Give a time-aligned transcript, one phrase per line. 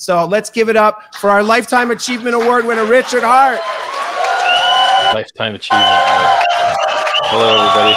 [0.00, 3.60] So let's give it up for our Lifetime Achievement Award winner, Richard Heart.
[5.14, 6.46] Lifetime Achievement Award.
[7.28, 7.92] Hello, everybody.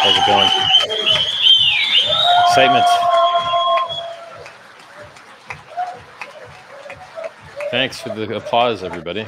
[0.00, 0.48] How's it going?
[2.48, 2.86] Excitement.
[7.70, 9.26] Thanks for the applause, everybody.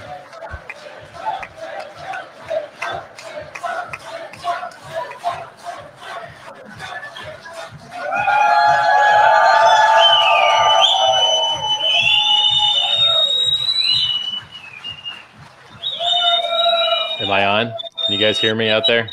[18.42, 19.04] Hear me out there?
[19.04, 19.10] It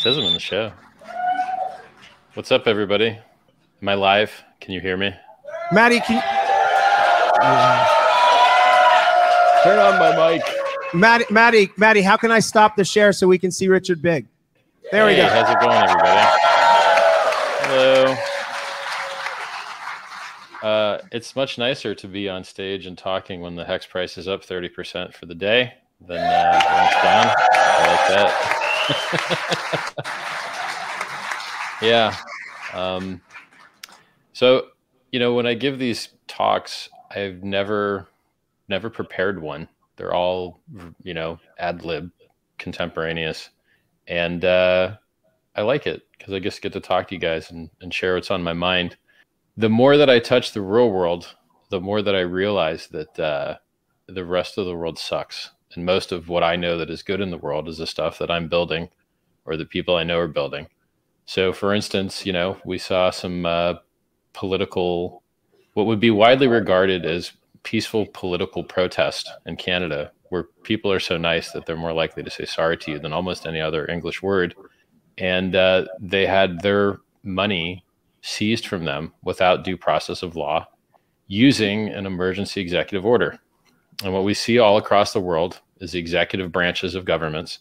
[0.00, 0.72] says I'm in the show.
[2.32, 3.18] What's up, everybody?
[3.82, 4.32] Am I live?
[4.62, 5.14] Can you hear me?
[5.70, 6.22] Maddie, can you
[9.62, 10.42] Turn on my mic.
[10.94, 14.26] Maddie, Maddie, Maddie, how can I stop the share so we can see Richard Big?
[14.90, 15.28] There we Hey, go.
[15.28, 16.20] How's it going, everybody?
[17.68, 18.16] Hello.
[20.62, 24.26] Uh, it's much nicer to be on stage and talking when the hex price is
[24.26, 27.34] up 30% for the day than uh, when it's down.
[27.52, 28.08] I like
[29.92, 29.92] that.
[31.82, 32.16] yeah.
[32.72, 33.20] Um,
[34.32, 34.68] so,
[35.12, 38.08] you know, when I give these talks, I've never,
[38.68, 39.68] never prepared one.
[39.96, 40.62] They're all,
[41.02, 42.10] you know, ad lib,
[42.56, 43.50] contemporaneous.
[44.06, 44.96] And uh,
[45.54, 48.14] I like it because I just get to talk to you guys and, and share
[48.14, 48.96] what's on my mind.
[49.56, 51.34] The more that I touch the real world,
[51.70, 53.56] the more that I realize that uh,
[54.06, 55.50] the rest of the world sucks.
[55.74, 58.18] And most of what I know that is good in the world is the stuff
[58.18, 58.88] that I'm building
[59.44, 60.68] or the people I know are building.
[61.24, 63.74] So, for instance, you know, we saw some uh,
[64.32, 65.22] political,
[65.74, 71.16] what would be widely regarded as peaceful political protest in Canada, where people are so
[71.16, 74.22] nice that they're more likely to say sorry to you than almost any other English
[74.22, 74.54] word.
[75.18, 77.84] And uh, they had their money
[78.22, 80.66] seized from them without due process of law
[81.26, 83.38] using an emergency executive order.
[84.04, 87.60] And what we see all across the world is the executive branches of governments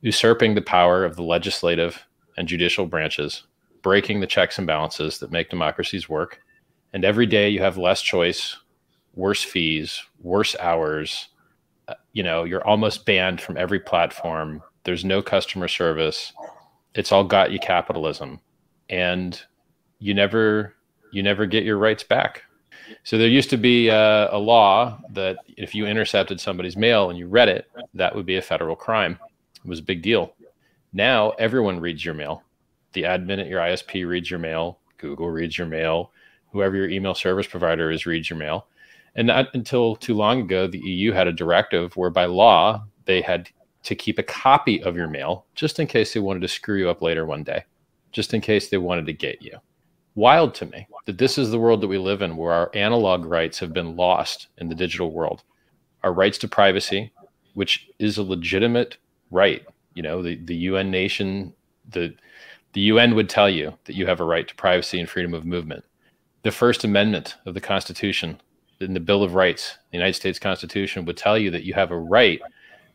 [0.00, 2.06] usurping the power of the legislative
[2.36, 3.44] and judicial branches,
[3.82, 6.40] breaking the checks and balances that make democracies work.
[6.92, 8.56] And every day you have less choice,
[9.14, 11.28] worse fees, worse hours.
[11.88, 14.62] Uh, you know, you're almost banned from every platform.
[14.84, 16.32] There's no customer service.
[16.94, 18.40] It's all got you capitalism.
[18.88, 19.40] And
[20.02, 20.74] you never
[21.12, 22.42] you never get your rights back.
[23.04, 27.18] So there used to be uh, a law that if you intercepted somebody's mail and
[27.18, 29.18] you read it, that would be a federal crime.
[29.64, 30.34] It was a big deal.
[30.92, 32.42] Now everyone reads your mail.
[32.94, 34.78] The admin at your ISP reads your mail.
[34.98, 36.10] Google reads your mail.
[36.50, 38.66] Whoever your email service provider is reads your mail.
[39.14, 43.20] And not until too long ago, the EU had a directive where by law they
[43.20, 43.48] had
[43.84, 46.90] to keep a copy of your mail just in case they wanted to screw you
[46.90, 47.64] up later one day,
[48.10, 49.58] just in case they wanted to get you
[50.14, 53.24] wild to me that this is the world that we live in where our analog
[53.24, 55.42] rights have been lost in the digital world.
[56.02, 57.12] Our rights to privacy
[57.54, 58.96] which is a legitimate
[59.30, 59.64] right
[59.94, 61.52] you know the, the un nation
[61.90, 62.14] the
[62.72, 65.44] the un would tell you that you have a right to privacy and freedom of
[65.44, 65.84] movement.
[66.42, 68.40] The first amendment of the constitution
[68.80, 71.90] in the bill of rights the united states constitution would tell you that you have
[71.90, 72.40] a right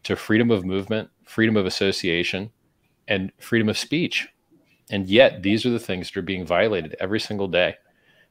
[0.03, 2.49] to freedom of movement freedom of association
[3.07, 4.27] and freedom of speech
[4.89, 7.75] and yet, these are the things that are being violated every single day.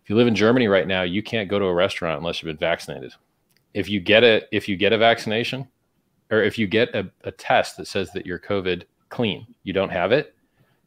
[0.02, 2.46] If you live in Germany right now, you can't go to a restaurant unless you've
[2.46, 3.12] been vaccinated.
[3.74, 5.68] If you get a if you get a vaccination,
[6.30, 9.90] or if you get a, a test that says that you're COVID clean, you don't
[9.90, 10.34] have it,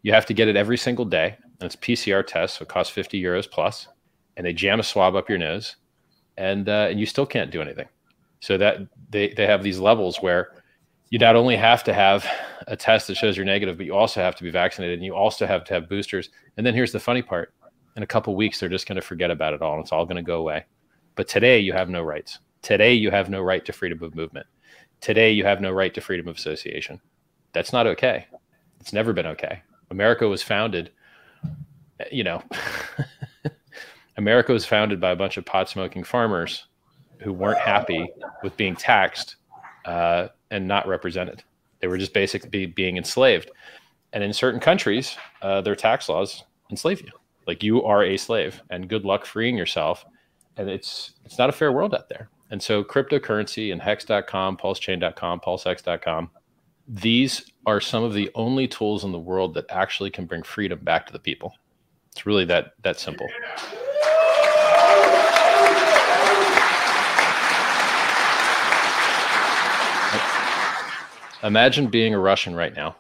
[0.01, 1.37] you have to get it every single day.
[1.59, 3.89] And it's PCR test, so it costs 50 euros plus,
[4.37, 5.75] and they jam a swab up your nose,
[6.37, 7.87] and uh, and you still can't do anything.
[8.39, 8.79] So that
[9.09, 10.58] they they have these levels where
[11.09, 12.25] you not only have to have
[12.67, 15.15] a test that shows you're negative, but you also have to be vaccinated and you
[15.15, 16.29] also have to have boosters.
[16.57, 17.53] And then here's the funny part
[17.95, 20.05] in a couple weeks, they're just going to forget about it all and it's all
[20.05, 20.65] going to go away.
[21.15, 22.39] But today, you have no rights.
[22.61, 24.45] Today, you have no right to freedom of movement.
[25.01, 27.01] Today, you have no right to freedom of association.
[27.53, 28.27] That's not okay.
[28.79, 29.61] It's never been okay.
[29.91, 30.91] America was founded,
[32.11, 32.43] you know,
[34.17, 36.67] America was founded by a bunch of pot smoking farmers
[37.19, 38.07] who weren't happy
[38.43, 39.37] with being taxed
[39.85, 41.43] uh, and not represented.
[41.79, 43.51] They were just basically being enslaved.
[44.13, 47.11] And in certain countries, uh, their tax laws enslave you.
[47.47, 50.05] Like you are a slave, and good luck freeing yourself.
[50.57, 52.29] And it's it's not a fair world out there.
[52.51, 56.31] And so cryptocurrency and hex.com, pulsechain.com, pulsex.com,
[56.87, 60.79] these are some of the only tools in the world that actually can bring freedom
[60.79, 61.53] back to the people.
[62.11, 63.27] It's really that that simple.
[71.43, 72.95] Imagine being a Russian right now.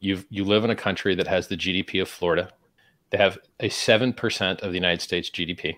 [0.00, 2.50] You you live in a country that has the GDP of Florida.
[3.10, 5.76] They have a 7% of the United States GDP.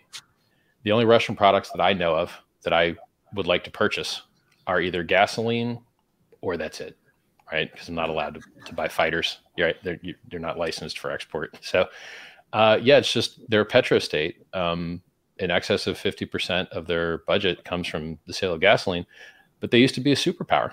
[0.83, 2.33] The only Russian products that I know of
[2.65, 2.97] that I
[3.35, 4.23] would like to purchase
[4.67, 5.79] are either gasoline
[6.41, 6.97] or that's it,
[7.53, 7.71] right?
[7.71, 9.39] Because I'm not allowed to, to buy fighters.
[9.57, 9.77] You're right.
[9.85, 11.57] They're, they're not licensed for export.
[11.63, 11.87] So,
[12.53, 14.45] uh, yeah, it's just they're a petro state.
[14.53, 15.03] Um,
[15.39, 19.07] in excess of 50% of their budget comes from the sale of gasoline,
[19.59, 20.73] but they used to be a superpower.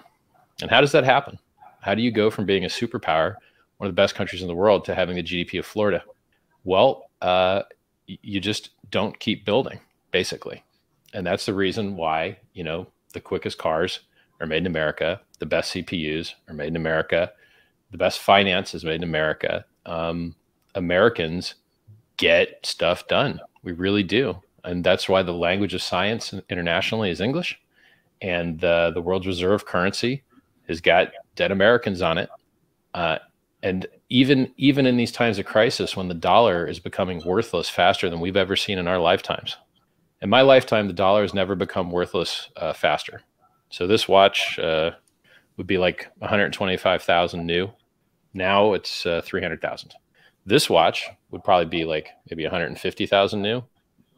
[0.61, 1.37] And how does that happen?
[1.81, 3.35] How do you go from being a superpower,
[3.77, 6.03] one of the best countries in the world, to having the GDP of Florida?
[6.63, 7.63] Well, uh,
[8.07, 9.79] you just don't keep building,
[10.11, 10.63] basically.
[11.13, 14.01] And that's the reason why, you know, the quickest cars
[14.39, 17.31] are made in America, the best CPUs are made in America,
[17.91, 19.65] the best finance is made in America.
[19.85, 20.35] Um,
[20.75, 21.55] Americans
[22.17, 23.39] get stuff done.
[23.63, 24.41] We really do.
[24.63, 27.59] And that's why the language of science internationally is English.
[28.21, 30.23] And the world's reserve currency
[30.67, 32.29] has got dead Americans on it.
[32.93, 33.17] Uh,
[33.63, 38.09] and even even in these times of crisis, when the dollar is becoming worthless faster
[38.09, 39.57] than we've ever seen in our lifetimes,
[40.21, 43.21] in my lifetime, the dollar has never become worthless uh, faster.
[43.69, 44.91] So this watch uh,
[45.57, 47.69] would be like 125,000 new.
[48.33, 49.93] Now it's uh, 300,000.
[50.45, 53.63] This watch would probably be like maybe 150,000 new.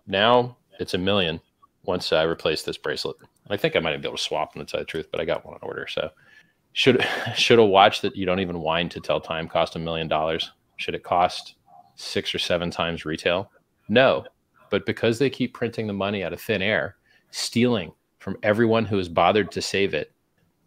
[0.06, 1.42] Now it's a million
[1.84, 3.18] once I replace this bracelet.
[3.50, 5.26] I think I might be able to swap them to tell the truth, but I
[5.26, 5.88] got one on order.
[5.88, 6.12] So
[6.74, 7.06] should
[7.36, 10.52] should a watch that you don't even wind to tell time cost a million dollars?
[10.78, 11.56] Should it cost
[11.96, 13.52] six or seven times retail?
[13.88, 14.26] No.
[14.70, 16.96] But because they keep printing the money out of thin air,
[17.32, 20.14] stealing from everyone who has bothered to save it,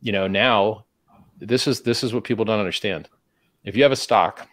[0.00, 0.84] you know, now
[1.38, 3.08] this is this is what people don't understand.
[3.64, 4.48] If you have a stock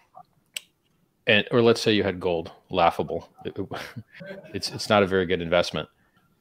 [1.25, 3.29] and or let's say you had gold, laughable.
[3.43, 3.67] It, it,
[4.53, 5.89] it's it's not a very good investment.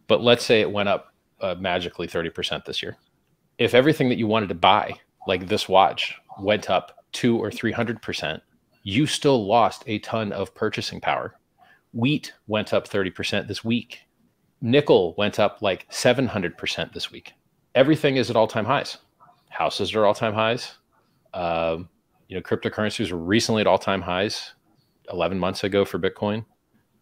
[0.06, 2.96] But let's say it went up uh, magically 30% this year
[3.58, 4.94] if everything that you wanted to buy,
[5.26, 8.40] like this watch, went up two or 300%,
[8.84, 11.34] you still lost a ton of purchasing power.
[11.92, 14.02] Wheat went up 30% this week.
[14.60, 17.32] Nickel went up like 700% this week.
[17.74, 18.98] Everything is at all time highs.
[19.50, 20.74] Houses are all time highs.
[21.34, 21.78] Uh,
[22.28, 24.54] you know, cryptocurrencies were recently at all time highs
[25.10, 26.44] 11 months ago for Bitcoin,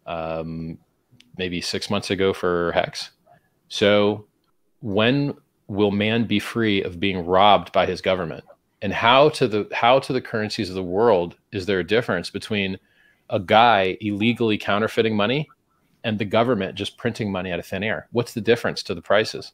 [0.05, 0.77] um,
[1.37, 3.11] maybe six months ago for Hex.
[3.67, 4.27] So
[4.81, 5.33] when
[5.67, 8.43] will man be free of being robbed by his government?
[8.81, 12.29] And how to the how to the currencies of the world is there a difference
[12.29, 12.77] between
[13.29, 15.49] a guy illegally counterfeiting money
[16.03, 18.07] and the government just printing money out of thin air?
[18.11, 19.53] What's the difference to the prices?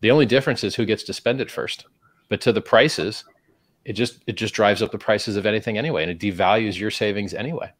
[0.00, 1.86] The only difference is who gets to spend it first.
[2.28, 3.24] But to the prices,
[3.84, 6.90] it just it just drives up the prices of anything anyway, and it devalues your
[6.90, 7.70] savings anyway.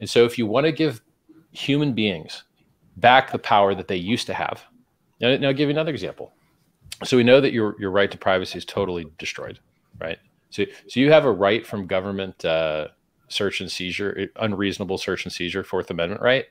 [0.00, 1.02] And so if you want to give
[1.52, 2.44] human beings
[2.96, 4.64] back the power that they used to have,
[5.20, 6.32] now, now I'll give you another example
[7.04, 9.58] so we know that your your right to privacy is totally destroyed,
[9.98, 10.18] right?
[10.50, 12.88] So so you have a right from government uh,
[13.28, 16.46] search and seizure, unreasonable search and seizure, Fourth Amendment right,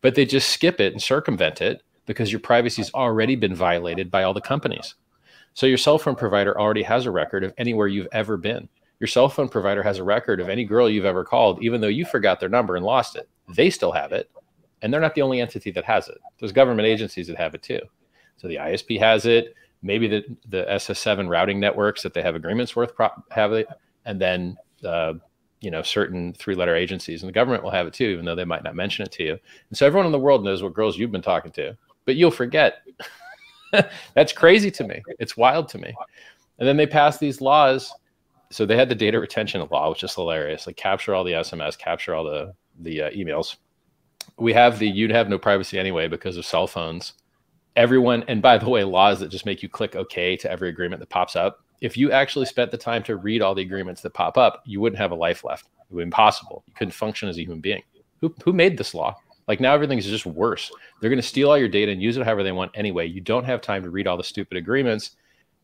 [0.00, 4.10] but they just skip it and circumvent it because your privacy has already been violated
[4.10, 4.94] by all the companies.
[5.54, 8.68] So your cell phone provider already has a record of anywhere you've ever been.
[8.98, 11.88] Your cell phone provider has a record of any girl you've ever called, even though
[11.88, 13.28] you forgot their number and lost it.
[13.54, 14.30] They still have it,
[14.82, 16.18] and they're not the only entity that has it.
[16.38, 17.80] There's government agencies that have it too.
[18.36, 19.54] So the ISP has it
[19.84, 22.92] maybe the, the SS7 routing networks that they have agreements with
[23.30, 23.68] have it,
[24.04, 25.12] and then uh,
[25.60, 28.44] you know certain three-letter agencies and the government will have it too, even though they
[28.44, 29.38] might not mention it to you.
[29.68, 32.32] And so everyone in the world knows what girls you've been talking to, but you'll
[32.32, 32.82] forget.
[34.14, 35.02] That's crazy to me.
[35.18, 35.94] It's wild to me.
[36.58, 37.92] And then they pass these laws.
[38.50, 40.66] So they had the data retention law, which is hilarious.
[40.66, 43.56] Like capture all the SMS, capture all the the uh, emails.
[44.38, 47.14] We have the you'd have no privacy anyway because of cell phones
[47.76, 51.00] everyone, and by the way, laws that just make you click OK to every agreement
[51.00, 51.60] that pops up.
[51.80, 54.80] If you actually spent the time to read all the agreements that pop up, you
[54.80, 55.66] wouldn't have a life left.
[55.66, 56.64] It would be impossible.
[56.66, 57.82] You couldn't function as a human being.
[58.20, 59.16] Who, who made this law?
[59.46, 60.70] Like now everything's just worse.
[61.00, 63.06] They're going to steal all your data and use it however they want anyway.
[63.06, 65.16] You don't have time to read all the stupid agreements.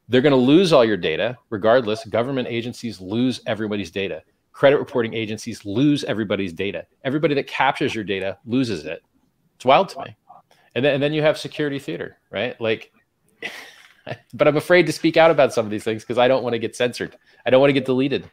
[0.08, 2.04] They're going to lose all your data regardless.
[2.04, 4.22] Government agencies lose everybody's data.
[4.52, 6.84] Credit reporting agencies lose everybody's data.
[7.04, 9.02] Everybody that captures your data loses it.
[9.56, 10.16] It's wild to me
[10.74, 12.60] and then and then you have security theater, right?
[12.60, 12.92] Like,
[14.34, 16.54] but I'm afraid to speak out about some of these things because I don't want
[16.54, 17.16] to get censored.
[17.44, 18.30] I don't want to get deleted,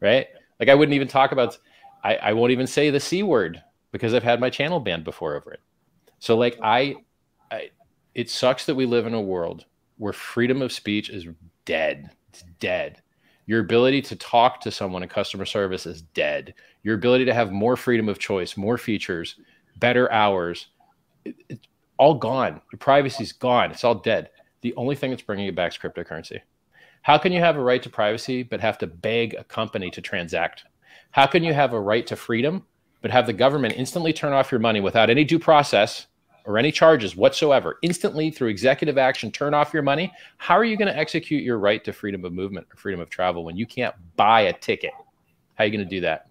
[0.00, 0.26] right?
[0.58, 1.58] Like I wouldn't even talk about.
[2.02, 3.62] I, I won't even say the c word
[3.92, 5.60] because I've had my channel banned before over it.
[6.18, 6.96] So like I,
[7.50, 7.70] I,
[8.14, 9.64] it sucks that we live in a world
[9.98, 11.26] where freedom of speech is
[11.64, 12.10] dead.
[12.28, 13.02] It's dead.
[13.46, 16.54] Your ability to talk to someone in customer service is dead.
[16.82, 19.36] Your ability to have more freedom of choice, more features,
[19.78, 20.68] better hours,
[21.24, 21.66] it, it,
[21.98, 22.60] all gone.
[22.72, 23.70] Your privacy's gone.
[23.70, 24.30] It's all dead.
[24.62, 26.40] The only thing that's bringing it back is cryptocurrency.
[27.02, 30.00] How can you have a right to privacy but have to beg a company to
[30.00, 30.64] transact?
[31.12, 32.64] How can you have a right to freedom
[33.00, 36.06] but have the government instantly turn off your money without any due process
[36.44, 40.76] or any charges whatsoever, instantly through executive action, turn off your money, how are you
[40.76, 43.66] going to execute your right to freedom of movement or freedom of travel when you
[43.66, 44.92] can't buy a ticket?
[45.54, 46.28] How are you going to do that?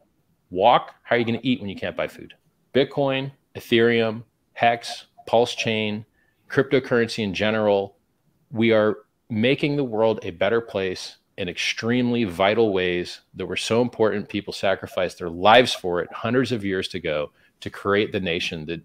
[0.50, 0.96] Walk?
[1.04, 2.34] How are you going to eat when you can't buy food?
[2.74, 6.06] Bitcoin, Ethereum, Hex, Pulse Chain,
[6.50, 7.98] cryptocurrency in general,
[8.52, 8.98] we are
[9.30, 14.30] making the world a better place in extremely vital ways that were so important.
[14.30, 18.82] People sacrificed their lives for it hundreds of years ago to create the nation that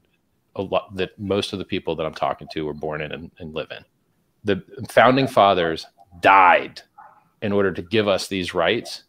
[0.57, 3.31] a lot that most of the people that I'm talking to were born in and,
[3.39, 3.85] and live in.
[4.43, 5.87] The founding fathers
[6.21, 6.83] died
[7.43, 9.05] in order to give us these rights.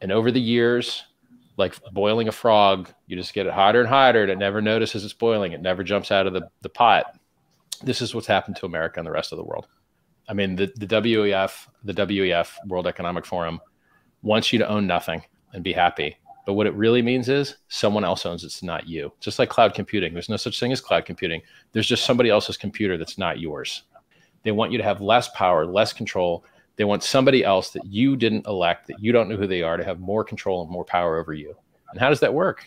[0.00, 1.04] And over the years,
[1.58, 5.04] like boiling a frog, you just get it hotter and hotter, and it never notices
[5.04, 5.52] it's boiling.
[5.52, 7.18] It never jumps out of the, the pot.
[7.82, 9.66] This is what's happened to America and the rest of the world.
[10.28, 13.60] I mean, the, the WEF, the WEF, World Economic Forum,
[14.22, 15.22] wants you to own nothing
[15.52, 16.16] and be happy.
[16.46, 19.12] But what it really means is someone else owns it's not you.
[19.20, 21.42] Just like cloud computing, there's no such thing as cloud computing.
[21.72, 23.82] There's just somebody else's computer that's not yours.
[24.44, 26.44] They want you to have less power, less control.
[26.78, 29.76] They want somebody else that you didn't elect, that you don't know who they are,
[29.76, 31.54] to have more control and more power over you.
[31.90, 32.66] And how does that work?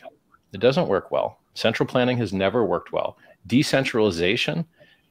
[0.51, 1.39] It doesn't work well.
[1.53, 3.17] Central planning has never worked well.
[3.47, 4.65] Decentralization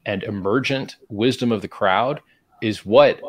[0.05, 2.21] and emergent wisdom of the crowd
[2.61, 3.19] is what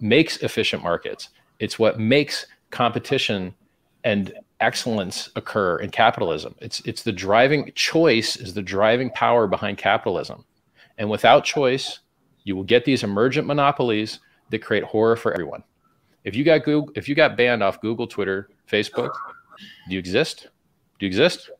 [0.00, 1.28] makes efficient markets.
[1.60, 3.54] It's what makes competition
[4.02, 6.56] and excellence occur in capitalism.
[6.60, 10.44] It's it's the driving choice is the driving power behind capitalism.
[10.98, 12.00] And without choice,
[12.42, 14.18] you will get these emergent monopolies
[14.50, 15.62] that create horror for everyone.
[16.24, 19.12] If you got Google, if you got banned off Google, Twitter, Facebook,
[19.88, 20.48] do you exist?
[20.98, 21.50] Do you exist?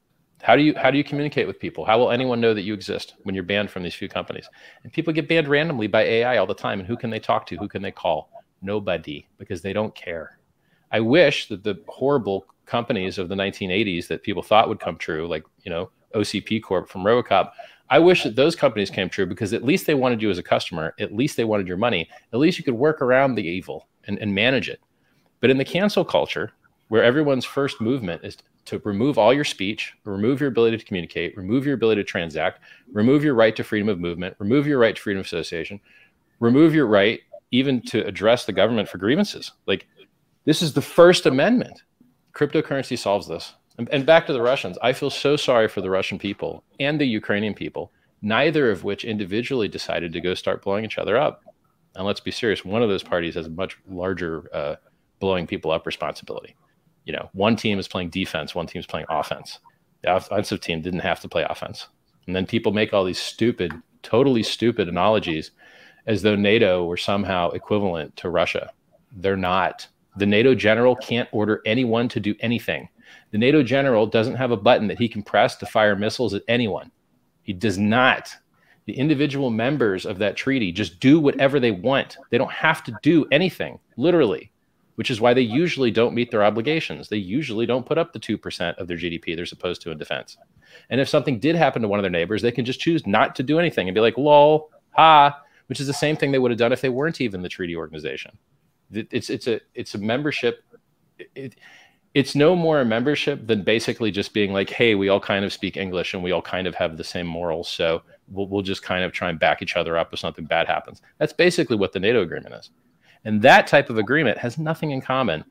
[0.42, 1.84] How do you how do you communicate with people?
[1.84, 4.48] How will anyone know that you exist when you're banned from these few companies?
[4.82, 6.80] And people get banned randomly by AI all the time.
[6.80, 7.56] And who can they talk to?
[7.56, 8.30] Who can they call?
[8.60, 10.38] Nobody, because they don't care.
[10.90, 15.26] I wish that the horrible companies of the 1980s that people thought would come true,
[15.26, 17.52] like you know OCP Corp from Robocop,
[17.90, 20.42] I wish that those companies came true because at least they wanted you as a
[20.42, 20.94] customer.
[20.98, 22.08] At least they wanted your money.
[22.32, 24.80] At least you could work around the evil and, and manage it.
[25.40, 26.52] But in the cancel culture,
[26.88, 28.36] where everyone's first movement is
[28.66, 32.60] to remove all your speech, remove your ability to communicate, remove your ability to transact,
[32.92, 35.80] remove your right to freedom of movement, remove your right to freedom of association,
[36.38, 37.20] remove your right
[37.50, 39.52] even to address the government for grievances.
[39.66, 39.86] Like
[40.44, 41.82] this is the First Amendment.
[42.34, 43.54] Cryptocurrency solves this.
[43.78, 47.00] And, and back to the Russians, I feel so sorry for the Russian people and
[47.00, 51.42] the Ukrainian people, neither of which individually decided to go start blowing each other up.
[51.94, 54.76] And let's be serious, one of those parties has a much larger uh,
[55.20, 56.56] blowing people up responsibility
[57.04, 59.58] you know, one team is playing defense, one team is playing offense.
[60.02, 61.88] The offensive team didn't have to play offense.
[62.26, 65.50] And then people make all these stupid, totally stupid analogies
[66.06, 68.70] as though NATO were somehow equivalent to Russia.
[69.12, 69.86] They're not.
[70.16, 72.88] The NATO general can't order anyone to do anything.
[73.32, 76.42] The NATO general doesn't have a button that he can press to fire missiles at
[76.48, 76.90] anyone.
[77.42, 78.30] He does not.
[78.86, 82.16] The individual members of that treaty just do whatever they want.
[82.30, 84.52] They don't have to do anything, literally
[84.96, 87.08] which is why they usually don't meet their obligations.
[87.08, 90.36] They usually don't put up the 2% of their GDP they're supposed to in defense.
[90.90, 93.34] And if something did happen to one of their neighbors, they can just choose not
[93.36, 96.50] to do anything and be like, lol, ha, which is the same thing they would
[96.50, 98.36] have done if they weren't even the treaty organization.
[98.92, 100.62] It's, it's, a, it's a membership.
[101.34, 101.56] It,
[102.14, 105.52] it's no more a membership than basically just being like, hey, we all kind of
[105.52, 107.68] speak English and we all kind of have the same morals.
[107.68, 110.66] So we'll, we'll just kind of try and back each other up if something bad
[110.66, 111.00] happens.
[111.18, 112.70] That's basically what the NATO agreement is.
[113.24, 115.44] And that type of agreement has nothing in common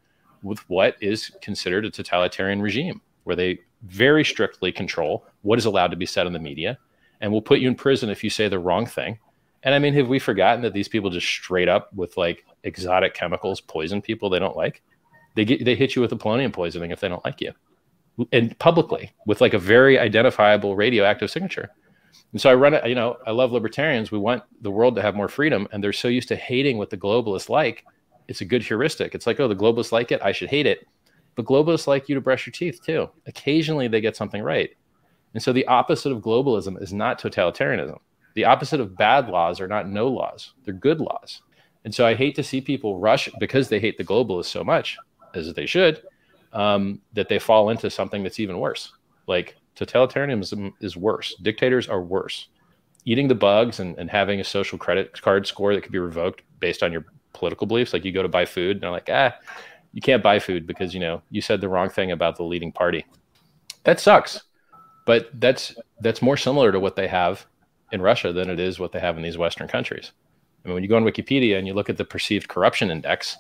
[0.43, 5.91] with what is considered a totalitarian regime, where they very strictly control what is allowed
[5.91, 6.77] to be said in the media
[7.21, 9.17] and will put you in prison if you say the wrong thing.
[9.63, 13.13] And I mean, have we forgotten that these people just straight up with like exotic
[13.13, 14.81] chemicals poison people they don't like?
[15.35, 17.53] They get they hit you with a polonium poisoning if they don't like you,
[18.31, 21.69] and publicly with like a very identifiable radioactive signature.
[22.33, 24.11] And so I run it, you know, I love libertarians.
[24.11, 26.89] We want the world to have more freedom, and they're so used to hating what
[26.89, 27.85] the globalists like.
[28.27, 29.15] It's a good heuristic.
[29.15, 30.87] It's like, oh, the globalists like it, I should hate it.
[31.35, 33.09] But globalists like you to brush your teeth too.
[33.25, 34.71] Occasionally they get something right.
[35.33, 37.99] And so the opposite of globalism is not totalitarianism.
[38.33, 41.41] The opposite of bad laws are not no laws, they're good laws.
[41.83, 44.97] And so I hate to see people rush because they hate the globalists so much,
[45.33, 46.01] as they should,
[46.53, 48.93] um, that they fall into something that's even worse.
[49.27, 51.35] Like Totalitarianism is worse.
[51.41, 52.47] Dictators are worse.
[53.05, 56.43] Eating the bugs and, and having a social credit card score that could be revoked
[56.59, 57.93] based on your political beliefs.
[57.93, 59.33] Like you go to buy food and they're like, ah,
[59.93, 62.71] you can't buy food because you know you said the wrong thing about the leading
[62.71, 63.05] party.
[63.83, 64.41] That sucks.
[65.05, 67.45] But that's that's more similar to what they have
[67.91, 70.11] in Russia than it is what they have in these Western countries.
[70.63, 73.37] I mean, when you go on Wikipedia and you look at the perceived corruption index,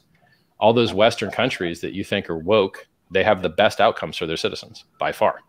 [0.61, 4.27] all those Western countries that you think are woke, they have the best outcomes for
[4.27, 5.39] their citizens by far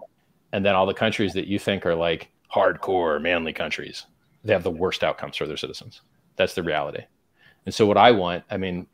[0.52, 4.07] And then all the countries that you think are like hardcore, manly countries,
[4.42, 6.00] they have the worst outcomes for their citizens.
[6.37, 7.02] That's the reality.
[7.66, 8.87] And so, what I want, I mean,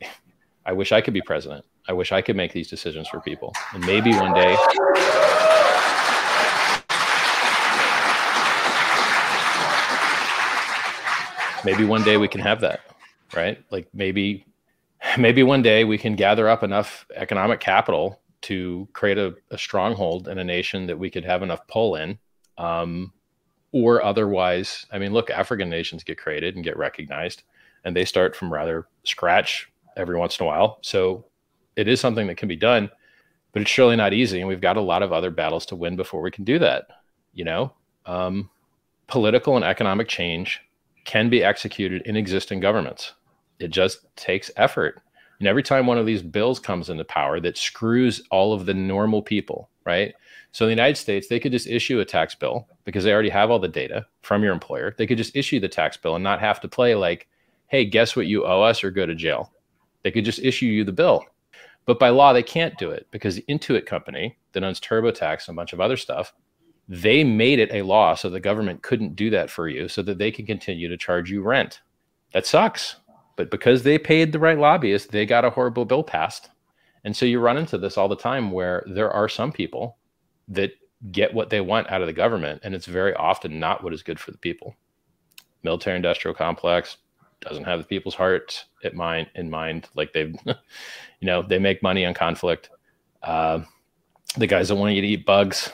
[0.65, 1.65] I wish I could be president.
[1.87, 3.53] I wish I could make these decisions for people.
[3.73, 4.55] And maybe one day.
[11.65, 12.81] Maybe one day we can have that,
[13.35, 13.61] right?
[13.71, 14.45] Like maybe,
[15.17, 20.27] maybe one day we can gather up enough economic capital to create a, a stronghold
[20.27, 22.17] in a nation that we could have enough pull in,
[22.57, 23.11] um,
[23.71, 24.85] or otherwise.
[24.91, 27.43] I mean, look, African nations get created and get recognized,
[27.83, 30.79] and they start from rather scratch every once in a while.
[30.81, 31.25] So
[31.75, 32.89] it is something that can be done,
[33.51, 34.39] but it's surely not easy.
[34.39, 36.87] And we've got a lot of other battles to win before we can do that.
[37.33, 37.73] You know,
[38.05, 38.49] um,
[39.07, 40.61] political and economic change
[41.05, 43.13] can be executed in existing governments.
[43.59, 45.01] It just takes effort.
[45.39, 48.73] And every time one of these bills comes into power that screws all of the
[48.73, 50.13] normal people, right?
[50.51, 53.29] So in the United States, they could just issue a tax bill because they already
[53.29, 54.95] have all the data from your employer.
[54.97, 57.27] They could just issue the tax bill and not have to play like,
[57.67, 59.51] hey, guess what you owe us or go to jail.
[60.03, 61.23] They could just issue you the bill.
[61.85, 65.55] But by law, they can't do it because the Intuit company that owns TurboTax and
[65.55, 66.33] a bunch of other stuff,
[66.87, 70.17] they made it a law so the government couldn't do that for you so that
[70.17, 71.81] they can continue to charge you rent.
[72.33, 72.95] That sucks.
[73.39, 76.49] But because they paid the right lobbyists, they got a horrible bill passed.
[77.05, 79.95] And so you run into this all the time where there are some people
[80.49, 80.73] that
[81.13, 84.03] get what they want out of the government, and it's very often not what is
[84.03, 84.75] good for the people.
[85.63, 86.97] Military industrial complex,
[87.39, 89.87] doesn't have the people's heart at mind in mind.
[89.95, 90.55] Like they've, you
[91.25, 92.69] know, they make money on conflict.
[93.23, 93.61] Uh,
[94.35, 95.71] the guys that want you to eat bugs,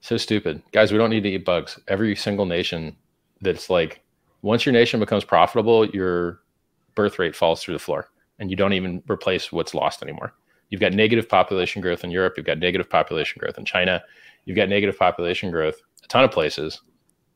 [0.00, 0.62] so stupid.
[0.70, 1.76] Guys, we don't need to eat bugs.
[1.88, 2.94] Every single nation
[3.40, 4.00] that's like,
[4.42, 6.42] once your nation becomes profitable, your
[6.94, 10.34] birth rate falls through the floor, and you don't even replace what's lost anymore.
[10.70, 12.34] You've got negative population growth in Europe.
[12.36, 14.02] You've got negative population growth in China.
[14.44, 16.80] You've got negative population growth a ton of places.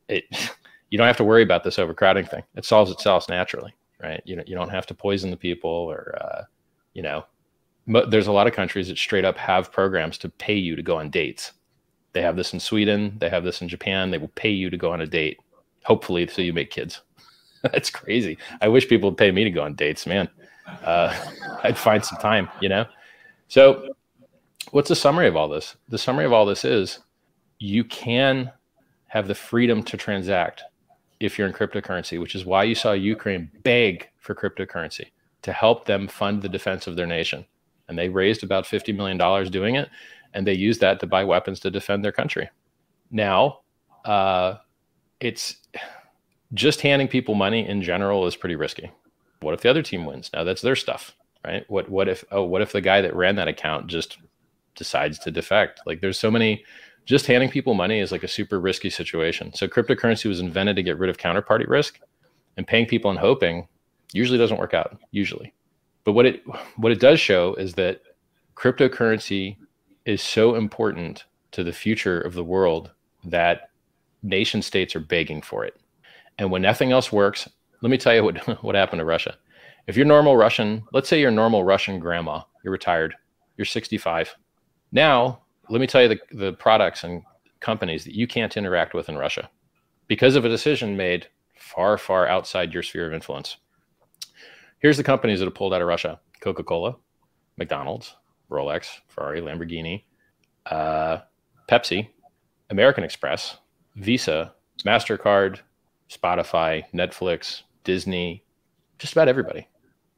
[0.07, 0.23] It
[0.89, 2.43] you don't have to worry about this overcrowding thing.
[2.55, 4.21] It solves itself naturally, right?
[4.25, 6.43] You know, you don't have to poison the people or, uh,
[6.93, 7.25] you know,
[8.09, 10.97] there's a lot of countries that straight up have programs to pay you to go
[10.97, 11.51] on dates.
[12.13, 13.17] They have this in Sweden.
[13.19, 14.09] They have this in Japan.
[14.09, 15.37] They will pay you to go on a date,
[15.83, 17.01] hopefully, so you make kids.
[17.71, 18.37] That's crazy.
[18.61, 20.29] I wish people would pay me to go on dates, man.
[20.83, 21.15] Uh,
[21.63, 22.85] I'd find some time, you know?
[23.47, 23.89] So,
[24.71, 25.75] what's the summary of all this?
[25.89, 26.99] The summary of all this is
[27.59, 28.51] you can
[29.07, 30.63] have the freedom to transact
[31.19, 35.07] if you're in cryptocurrency, which is why you saw Ukraine beg for cryptocurrency
[35.41, 37.45] to help them fund the defense of their nation.
[37.87, 39.17] And they raised about $50 million
[39.51, 39.89] doing it.
[40.33, 42.49] And they used that to buy weapons to defend their country.
[43.09, 43.59] Now,
[44.03, 44.55] uh,
[45.19, 45.57] it's
[46.53, 48.91] just handing people money in general is pretty risky.
[49.41, 50.29] What if the other team wins?
[50.33, 51.65] Now that's their stuff, right?
[51.69, 54.17] What what if oh what if the guy that ran that account just
[54.75, 55.81] decides to defect?
[55.85, 56.63] Like there's so many
[57.05, 59.53] just handing people money is like a super risky situation.
[59.53, 61.99] So cryptocurrency was invented to get rid of counterparty risk,
[62.57, 63.67] and paying people and hoping
[64.13, 64.97] usually doesn't work out.
[65.11, 65.53] Usually,
[66.03, 66.43] but what it
[66.77, 68.01] what it does show is that
[68.55, 69.57] cryptocurrency
[70.05, 72.91] is so important to the future of the world
[73.23, 73.69] that
[74.23, 75.79] nation states are begging for it.
[76.37, 77.49] And when nothing else works,
[77.81, 79.37] let me tell you what what happened to Russia.
[79.87, 83.15] If you're normal Russian, let's say you're normal Russian grandma, you're retired,
[83.57, 84.35] you're 65.
[84.91, 87.23] Now let me tell you the, the products and
[87.59, 89.49] companies that you can't interact with in Russia
[90.07, 93.57] because of a decision made far, far outside your sphere of influence.
[94.79, 96.95] Here's the companies that have pulled out of Russia Coca Cola,
[97.57, 98.15] McDonald's,
[98.51, 100.03] Rolex, Ferrari, Lamborghini,
[100.67, 101.19] uh,
[101.69, 102.09] Pepsi,
[102.69, 103.57] American Express,
[103.95, 104.53] Visa,
[104.85, 105.59] MasterCard,
[106.09, 108.43] Spotify, Netflix, Disney,
[108.97, 109.67] just about everybody.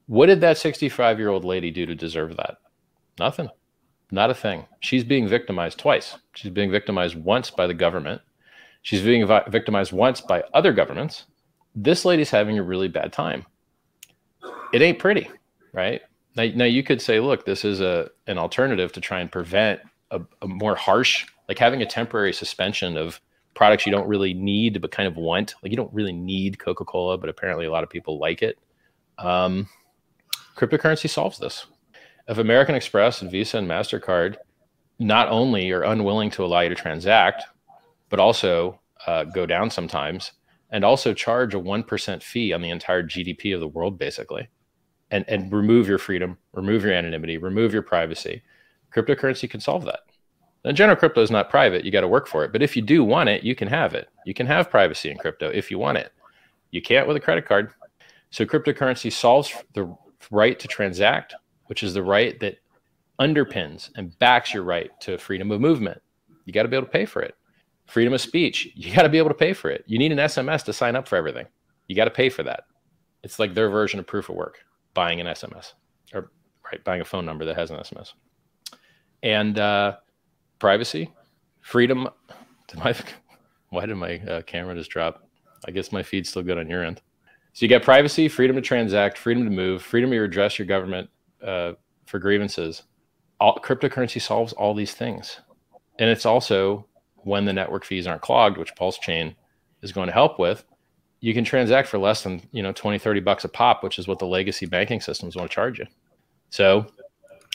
[0.08, 2.58] What did that 65 year old lady do to deserve that?
[3.20, 3.50] Nothing.
[4.12, 4.66] Not a thing.
[4.80, 6.18] She's being victimized twice.
[6.34, 8.22] She's being victimized once by the government.
[8.82, 11.26] She's being vi- victimized once by other governments.
[11.76, 13.46] This lady's having a really bad time.
[14.74, 15.30] It ain't pretty,
[15.74, 16.02] right?
[16.36, 19.82] Now, now you could say, look, this is a an alternative to try and prevent
[20.12, 23.20] a, a more harsh, like having a temporary suspension of
[23.58, 25.56] products you don't really need but kind of want.
[25.62, 28.60] Like you don't really need Coca Cola, but apparently a lot of people like it.
[29.18, 29.68] Um,
[30.56, 31.66] cryptocurrency solves this
[32.28, 34.36] if American Express and Visa and MasterCard
[35.00, 37.44] not only are unwilling to allow you to transact,
[38.10, 40.34] but also uh, go down sometimes
[40.70, 44.50] and also charge a 1% fee on the entire GDP of the world, basically,
[45.10, 48.44] and, and remove your freedom, remove your anonymity, remove your privacy.
[48.94, 50.02] Cryptocurrency can solve that.
[50.74, 51.86] General crypto is not private.
[51.86, 52.52] You got to work for it.
[52.52, 54.10] But if you do want it, you can have it.
[54.26, 56.12] You can have privacy in crypto if you want it.
[56.72, 57.72] You can't with a credit card.
[58.32, 59.96] So cryptocurrency solves the
[60.30, 61.36] right to transact
[61.68, 62.58] which is the right that
[63.20, 66.02] underpins and backs your right to freedom of movement.
[66.46, 67.36] You got to be able to pay for it.
[67.86, 68.70] freedom of speech.
[68.76, 69.86] You got to be able to pay for it.
[69.88, 71.46] You need an SMS to sign up for everything.
[71.88, 72.66] You got to pay for that.
[73.24, 74.60] It's like their version of proof of work,
[74.94, 75.74] buying an SMS
[76.14, 76.32] or
[76.70, 78.14] right, buying a phone number that has an SMS.
[79.24, 79.98] And uh,
[80.60, 81.12] privacy,
[81.62, 82.08] freedom.
[82.72, 82.94] To my,
[83.70, 85.26] why did my uh, camera just drop?
[85.66, 87.02] I guess my feed's still good on your end.
[87.54, 91.10] So you get privacy, freedom to transact, freedom to move, freedom to redress your government
[91.42, 91.72] uh,
[92.06, 92.84] for grievances.
[93.40, 95.40] All, cryptocurrency solves all these things,
[95.98, 99.36] and it's also when the network fees aren't clogged, which Pulse Chain
[99.82, 100.66] is going to help with.
[101.20, 104.08] You can transact for less than you know 20, 30 bucks a pop, which is
[104.08, 105.86] what the legacy banking systems want to charge you.
[106.50, 106.86] So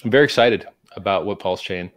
[0.05, 1.91] I'm very excited about what Pulse Chain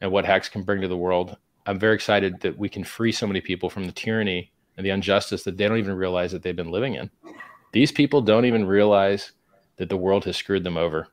[0.00, 1.36] and what Hex can bring to the world.
[1.66, 4.90] I'm very excited that we can free so many people from the tyranny and the
[4.90, 7.10] injustice that they don't even realize that they've been living in.
[7.72, 9.32] These people don't even realize
[9.76, 11.08] that the world has screwed them over.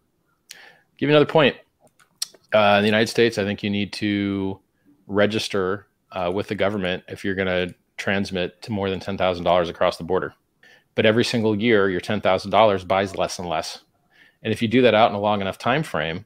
[0.97, 1.57] Give you another point.
[2.53, 4.59] Uh, in the United States, I think you need to
[5.07, 9.97] register uh, with the government if you're going to transmit to more than $10,000 across
[9.97, 10.33] the border.
[10.95, 13.81] But every single year, your $10,000 buys less and less.
[14.41, 16.25] And if you do that out in a long enough time frame,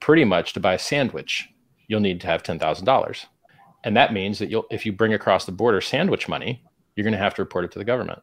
[0.00, 1.48] pretty much to buy a sandwich,
[1.90, 3.26] you'll need to have $10,000.
[3.82, 6.62] And that means that you'll, if you bring across the border sandwich money,
[6.94, 8.22] you're going to have to report it to the government.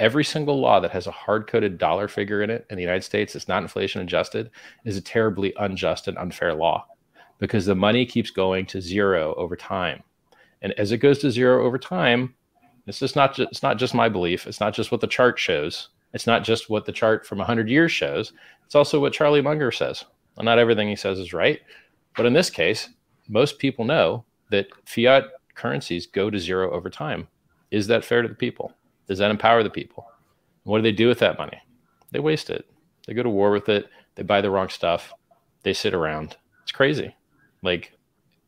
[0.00, 3.04] Every single law that has a hard coded dollar figure in it in the United
[3.04, 4.50] States that's not inflation adjusted
[4.84, 6.84] is a terribly unjust and unfair law
[7.38, 10.02] because the money keeps going to zero over time.
[10.62, 12.34] And as it goes to zero over time,
[12.86, 14.48] this is not just, it's not just my belief.
[14.48, 15.90] It's not just what the chart shows.
[16.12, 18.32] It's not just what the chart from 100 years shows.
[18.64, 20.04] It's also what Charlie Munger says.
[20.36, 21.60] Well, not everything he says is right.
[22.16, 22.88] But in this case,
[23.28, 27.28] most people know that fiat currencies go to zero over time.
[27.70, 28.72] Is that fair to the people?
[29.08, 30.06] Does that empower the people?
[30.64, 31.62] what do they do with that money?
[32.10, 32.68] They waste it.
[33.06, 33.86] They go to war with it.
[34.16, 35.12] They buy the wrong stuff.
[35.62, 36.36] They sit around.
[36.64, 37.14] It's crazy.
[37.62, 37.92] Like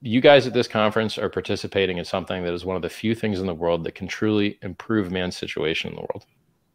[0.00, 3.14] you guys at this conference are participating in something that is one of the few
[3.14, 6.24] things in the world that can truly improve man's situation in the world.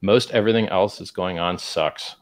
[0.01, 2.15] Most everything else that's going on sucks.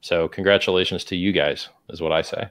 [0.00, 2.48] So congratulations to you guys, is what I say.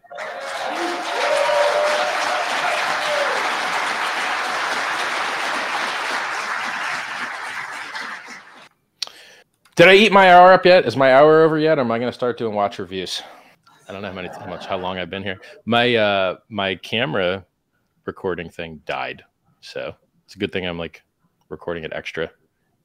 [9.80, 10.86] Did I eat my hour up yet?
[10.86, 11.78] Is my hour over yet?
[11.78, 13.24] Or am I going to start doing watch reviews?
[13.88, 15.40] I don't know how many, how much, how long I've been here.
[15.64, 17.46] My uh, my camera
[18.04, 19.24] recording thing died,
[19.62, 21.02] so it's a good thing I'm like
[21.48, 22.30] recording it extra.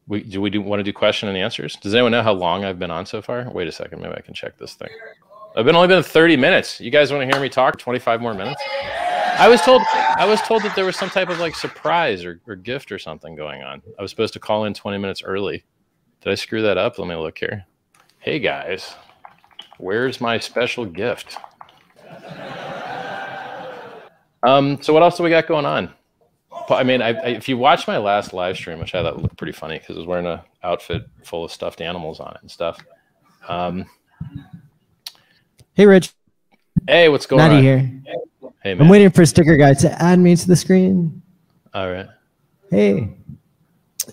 [0.07, 1.74] We do we do want to do question and answers?
[1.74, 3.50] Does anyone know how long I've been on so far?
[3.50, 4.90] Wait a second, maybe I can check this thing.
[5.57, 6.80] I've been only been 30 minutes.
[6.80, 8.62] You guys want to hear me talk 25 more minutes?
[9.37, 9.83] I was told
[10.16, 13.00] I was told that there was some type of like surprise or, or gift or
[13.00, 13.83] something going on.
[13.98, 15.64] I was supposed to call in 20 minutes early
[16.25, 16.99] did I screw that up?
[16.99, 17.67] Let me look here.
[18.19, 18.95] Hey guys,
[19.77, 21.37] where's my special gift?
[24.43, 25.93] um, so what else do we got going on?
[26.71, 29.37] I mean, I, I, if you watch my last live stream, which I thought looked
[29.37, 32.51] pretty funny because I was wearing an outfit full of stuffed animals on it and
[32.51, 32.83] stuff.
[33.47, 33.85] Um,
[35.75, 36.15] hey, Rich.
[36.89, 37.63] Hey, what's going Maddie on?
[37.63, 38.03] here.
[38.63, 38.81] Hey, man.
[38.81, 41.21] I'm waiting for Sticker Guy to add me to the screen.
[41.75, 42.07] All right.
[42.71, 43.15] Hey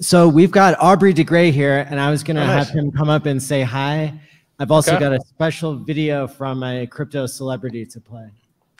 [0.02, 2.68] so we've got Aubrey de Grey here, and I was gonna Oh, nice.
[2.68, 4.14] have him come up and say hi.
[4.60, 5.00] I've also Okay.
[5.00, 8.30] got a special video from a crypto celebrity to play.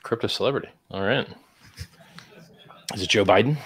[0.02, 0.68] Crypto celebrity.
[0.90, 1.26] All right.
[2.94, 3.56] Is it Joe Biden?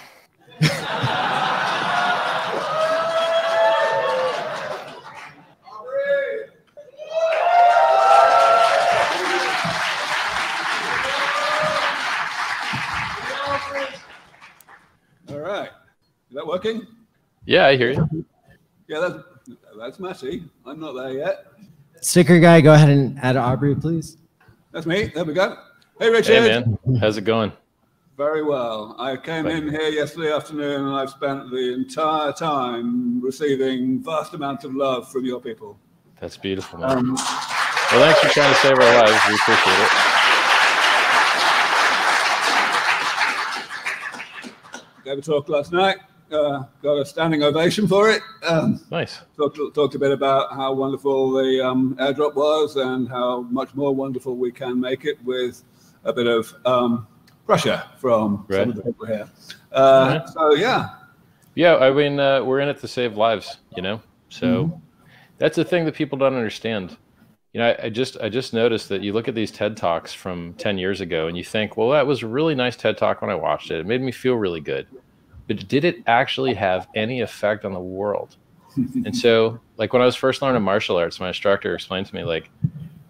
[15.29, 15.69] All right.
[16.29, 16.85] Is that working?
[17.47, 18.25] Yeah, I hear you.
[18.89, 19.23] Yeah, that's,
[19.79, 20.43] that's Matty.
[20.65, 21.45] I'm not there yet.
[22.01, 24.17] Sticker Guy, go ahead and add Aubrey, please.
[24.73, 25.05] That's me.
[25.05, 25.57] There we go.
[25.97, 26.43] Hey, Richard.
[26.43, 26.77] Hey, man.
[26.99, 27.53] How's it going?
[28.17, 28.97] Very well.
[28.99, 34.65] I came in here yesterday afternoon and I've spent the entire time receiving vast amounts
[34.65, 35.79] of love from your people.
[36.19, 36.97] That's beautiful, man.
[36.97, 39.21] Um, well, thanks for trying to save our lives.
[39.29, 39.91] We appreciate it.
[45.05, 45.99] gave a talk last night.
[46.31, 48.21] Uh, got a standing ovation for it.
[48.45, 49.21] Um, Nice.
[49.37, 53.95] talked, talked a bit about how wonderful the um, airdrop was and how much more
[53.95, 55.63] wonderful we can make it with
[56.03, 57.07] a bit of um,
[57.45, 58.59] pressure from Right.
[58.59, 59.29] some of the people here.
[59.71, 60.29] Uh, Right.
[60.29, 60.89] So yeah,
[61.55, 64.01] Yeah, I mean, uh, we're in it to save lives, you know.
[64.29, 64.81] So
[65.37, 66.97] that's the thing that people don't understand.
[67.53, 70.13] You know, I, I just I just noticed that you look at these TED talks
[70.13, 73.21] from ten years ago, and you think, well, that was a really nice TED talk
[73.21, 73.79] when I watched it.
[73.79, 74.87] It made me feel really good,
[75.47, 78.35] but did it actually have any effect on the world?
[78.77, 82.23] and so, like when I was first learning martial arts, my instructor explained to me,
[82.23, 82.49] like,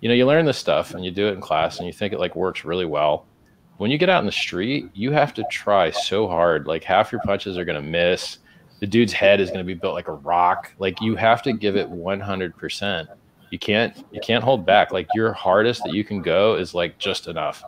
[0.01, 2.13] you know, you learn this stuff and you do it in class, and you think
[2.13, 3.25] it like works really well,
[3.77, 6.67] when you get out in the street, you have to try so hard.
[6.67, 8.39] Like half your punches are going to miss.
[8.79, 10.73] The dude's head is going to be built like a rock.
[10.79, 13.07] Like you have to give it 100%.
[13.49, 14.91] You can't you can't hold back.
[14.91, 17.63] Like your hardest that you can go is like just enough.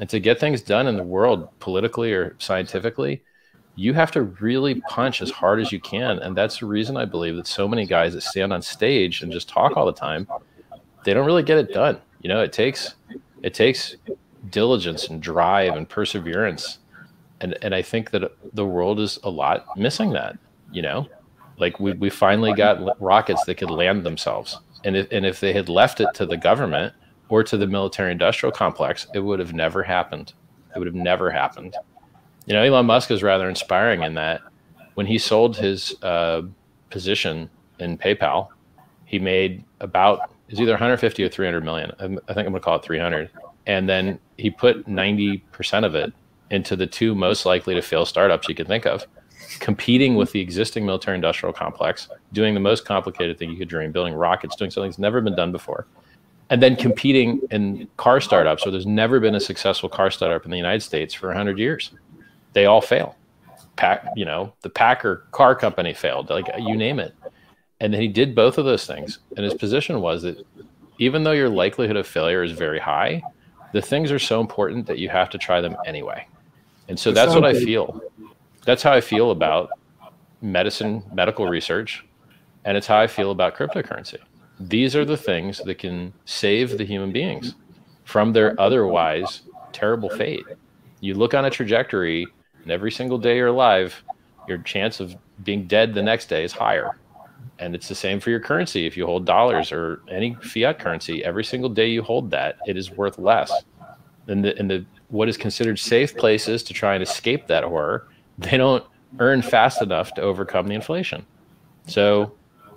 [0.00, 3.22] And to get things done in the world politically or scientifically,
[3.78, 6.18] you have to really punch as hard as you can.
[6.18, 9.30] And that's the reason I believe that so many guys that stand on stage and
[9.30, 10.26] just talk all the time,
[11.04, 12.00] they don't really get it done.
[12.20, 12.96] You know, it takes
[13.44, 13.94] it takes
[14.50, 16.80] diligence and drive and perseverance.
[17.40, 20.36] And and I think that the world is a lot missing that,
[20.72, 21.06] you know?
[21.56, 24.58] Like we we finally got rockets that could land themselves.
[24.82, 26.94] And if and if they had left it to the government
[27.28, 30.32] or to the military industrial complex, it would have never happened.
[30.74, 31.76] It would have never happened.
[32.48, 34.40] You know, Elon Musk is rather inspiring in that
[34.94, 36.42] when he sold his uh,
[36.88, 38.48] position in PayPal,
[39.04, 41.92] he made about it's either 150 or 300 million.
[42.00, 43.28] I think I'm going to call it 300.
[43.66, 46.10] And then he put 90% of it
[46.50, 49.06] into the two most likely to fail startups you can think of,
[49.58, 53.92] competing with the existing military industrial complex, doing the most complicated thing you could dream,
[53.92, 55.86] building rockets, doing something that's never been done before.
[56.48, 58.62] And then competing in car startups.
[58.62, 61.90] So there's never been a successful car startup in the United States for 100 years.
[62.52, 63.16] They all fail.
[63.76, 67.14] Pack, you know, the Packard car company failed, like you name it.
[67.80, 69.20] And then he did both of those things.
[69.36, 70.44] And his position was that
[70.98, 73.22] even though your likelihood of failure is very high,
[73.72, 76.26] the things are so important that you have to try them anyway.
[76.88, 78.02] And so that's what I feel.
[78.64, 79.70] That's how I feel about
[80.40, 82.04] medicine, medical research,
[82.64, 84.18] and it's how I feel about cryptocurrency.
[84.60, 87.54] These are the things that can save the human beings
[88.04, 90.44] from their otherwise terrible fate.
[91.00, 92.26] You look on a trajectory,
[92.62, 94.02] and every single day you're alive,
[94.46, 96.98] your chance of being dead the next day is higher.
[97.58, 98.86] And it's the same for your currency.
[98.86, 102.76] If you hold dollars or any fiat currency, every single day you hold that, it
[102.76, 103.52] is worth less.
[104.28, 108.08] And the, and the what is considered safe places to try and escape that horror,
[108.38, 108.84] they don't
[109.18, 111.24] earn fast enough to overcome the inflation.
[111.86, 112.32] So,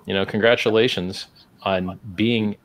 [0.05, 1.27] you know, congratulations
[1.63, 2.55] on being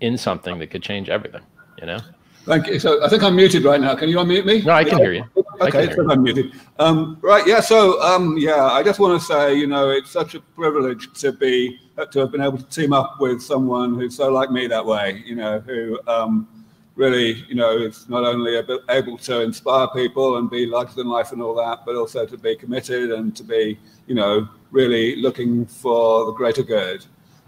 [0.00, 1.42] in something that could change everything,
[1.78, 1.98] you know?
[2.44, 2.78] Thank you.
[2.78, 3.94] So I think I'm muted right now.
[3.94, 4.62] Can you unmute me?
[4.62, 5.24] No, I can hear you.
[5.60, 6.52] Okay, so I'm muted.
[6.78, 7.60] Um, right, yeah.
[7.60, 11.32] So um, yeah, I just want to say, you know, it's such a privilege to
[11.32, 11.78] be
[12.10, 15.22] to have been able to team up with someone who's so like me that way.
[15.26, 16.48] You know, who um,
[16.94, 18.56] really, you know, is not only
[18.88, 22.38] able to inspire people and be larger than life and all that, but also to
[22.38, 27.04] be committed and to be, you know, really looking for the greater good.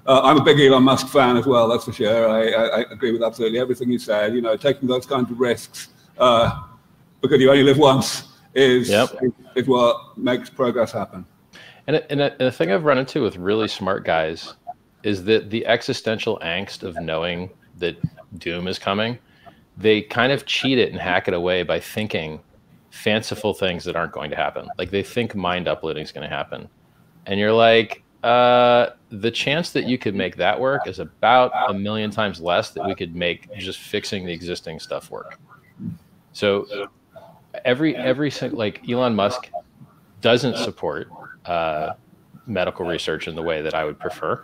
[0.06, 2.28] Uh, I'm a big Elon Musk fan as well, that's for sure.
[2.28, 4.34] I, I, I, agree with absolutely everything he said.
[4.34, 5.88] You know, taking those kinds of risks
[6.18, 6.60] uh,
[7.20, 9.10] because you only live once is, yep.
[9.22, 11.24] is, is what makes progress happen.
[11.86, 14.54] And, and, and the thing I've run into with really smart guys
[15.04, 17.96] is that the existential angst of knowing that
[18.38, 19.18] doom is coming,
[19.76, 22.40] they kind of cheat it and hack it away by thinking
[22.90, 24.68] fanciful things that aren't going to happen.
[24.78, 26.68] Like they think mind uploading is going to happen.
[27.26, 31.74] And you're like, uh, the chance that you could make that work is about a
[31.74, 35.38] million times less that we could make just fixing the existing stuff work.
[36.32, 36.88] So
[37.64, 39.50] every every like Elon Musk
[40.22, 41.08] doesn't support
[41.44, 41.92] uh,
[42.46, 44.42] medical research in the way that I would prefer.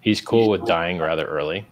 [0.00, 1.66] He's cool with dying rather early.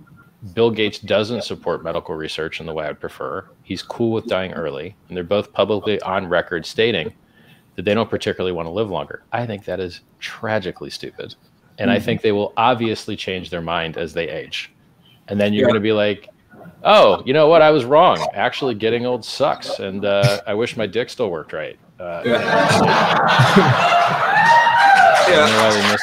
[0.52, 3.48] Bill Gates doesn't support medical research in the way I'd prefer.
[3.62, 7.12] He's cool with dying early, and they're both publicly on record stating
[7.74, 9.22] that they don't particularly want to live longer.
[9.32, 11.34] I think that is tragically stupid.
[11.78, 11.96] And mm-hmm.
[11.96, 14.72] I think they will obviously change their mind as they age.
[15.28, 15.72] And then you're yeah.
[15.72, 16.28] going to be like,
[16.84, 17.62] oh, you know what?
[17.62, 18.24] I was wrong.
[18.34, 19.78] Actually, getting old sucks.
[19.78, 21.78] And uh, I wish my dick still worked right.
[21.98, 22.40] Uh, yeah.
[25.28, 25.96] yeah.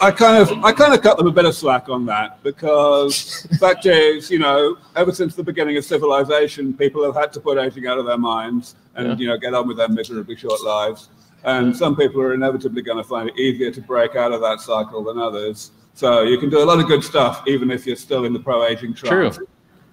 [0.00, 3.46] I kind of I kind of cut them a bit of slack on that because
[3.58, 7.58] fact is, you know, ever since the beginning of civilization, people have had to put
[7.58, 9.16] aging out of their minds and yeah.
[9.16, 11.08] you know get on with their miserably short lives.
[11.44, 14.60] And some people are inevitably going to find it easier to break out of that
[14.60, 15.72] cycle than others.
[15.94, 18.40] So you can do a lot of good stuff even if you're still in the
[18.40, 19.30] pro aging True.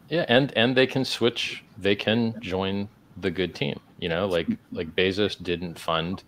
[0.10, 1.64] Yeah, and and they can switch.
[1.78, 3.80] They can join the good team.
[4.00, 6.24] You know, like like Bezos didn't fund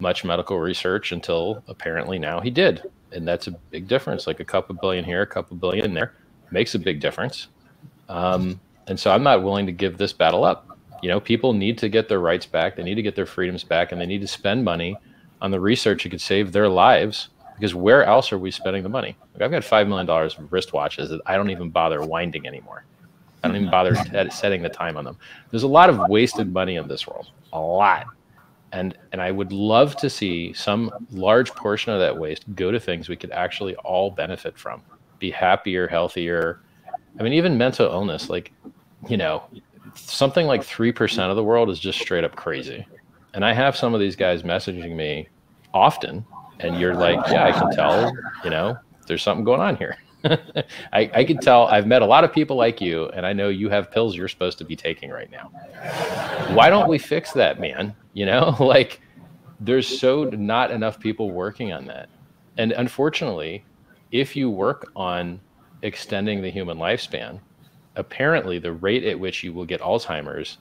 [0.00, 2.82] much medical research until apparently now he did.
[3.10, 4.26] And that's a big difference.
[4.26, 6.12] Like a couple billion here, a couple billion there
[6.50, 7.48] makes a big difference.
[8.08, 10.77] Um, and so I'm not willing to give this battle up.
[11.02, 13.64] You know, people need to get their rights back, they need to get their freedoms
[13.64, 14.96] back, and they need to spend money
[15.40, 17.28] on the research that could save their lives.
[17.54, 19.16] Because where else are we spending the money?
[19.34, 22.84] Like I've got $5 million of wristwatches that I don't even bother winding anymore.
[23.42, 23.94] I don't even bother
[24.30, 25.16] setting the time on them.
[25.50, 28.06] There's a lot of wasted money in this world, a lot
[28.72, 32.78] and and I would love to see some large portion of that waste go to
[32.78, 34.82] things we could actually all benefit from,
[35.18, 36.60] be happier, healthier.
[37.18, 38.52] I mean, even mental illness, like
[39.08, 39.44] you know,
[39.98, 42.86] something like 3% of the world is just straight up crazy.
[43.34, 45.28] And I have some of these guys messaging me
[45.74, 46.24] often,
[46.60, 48.12] and you're like, yeah, I can tell,
[48.44, 49.96] you know, there's something going on here.
[50.24, 53.48] I, I can tell I've met a lot of people like you, and I know
[53.48, 55.50] you have pills you're supposed to be taking right now.
[56.54, 57.94] Why don't we fix that, man?
[58.14, 59.00] You know, like
[59.60, 62.08] there's so not enough people working on that.
[62.56, 63.64] And unfortunately,
[64.10, 65.40] if you work on
[65.82, 67.40] extending the human lifespan,
[67.98, 70.56] apparently the rate at which you will get Alzheimer's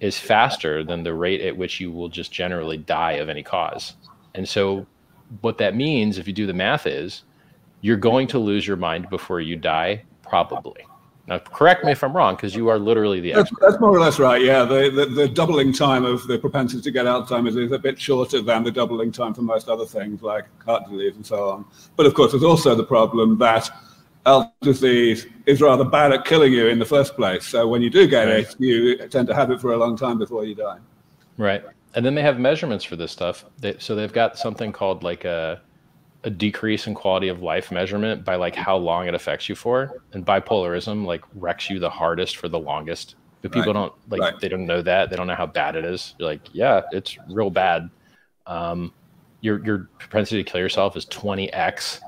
[0.00, 3.94] is faster than the rate at which you will just generally die of any cause.
[4.34, 4.86] And so,
[5.40, 7.22] what that means, if you do the math, is
[7.80, 10.86] you're going to lose your mind before you die, probably.
[11.26, 13.58] Now, correct me if I'm wrong, because you are literally the expert.
[13.60, 14.42] That's, that's, more or less right.
[14.42, 17.98] Yeah, the, the, the, doubling time of the propensity to get Alzheimer's is a bit
[17.98, 21.64] shorter than the doubling time for most other things like heart disease and so on.
[21.96, 23.70] But of course, there's also the problem that
[24.26, 27.46] Alzheimer's disease is rather bad at killing you in the first place.
[27.46, 28.38] So when you do get right.
[28.38, 30.78] it, you tend to have it for a long time before you die.
[31.36, 31.62] Right.
[31.94, 33.44] And then they have measurements for this stuff.
[33.58, 35.60] They, so they've got something called like a,
[36.24, 40.02] a decrease in quality of life measurement by like how long it affects you for.
[40.12, 43.16] And bipolarism like wrecks you the hardest for the longest.
[43.42, 43.80] But people right.
[43.80, 44.40] don't like right.
[44.40, 45.10] they don't know that.
[45.10, 46.14] They don't know how bad it is.
[46.18, 47.90] You're like, yeah, it's real bad.
[48.46, 48.90] Um,
[49.42, 52.00] your your propensity to kill yourself is 20x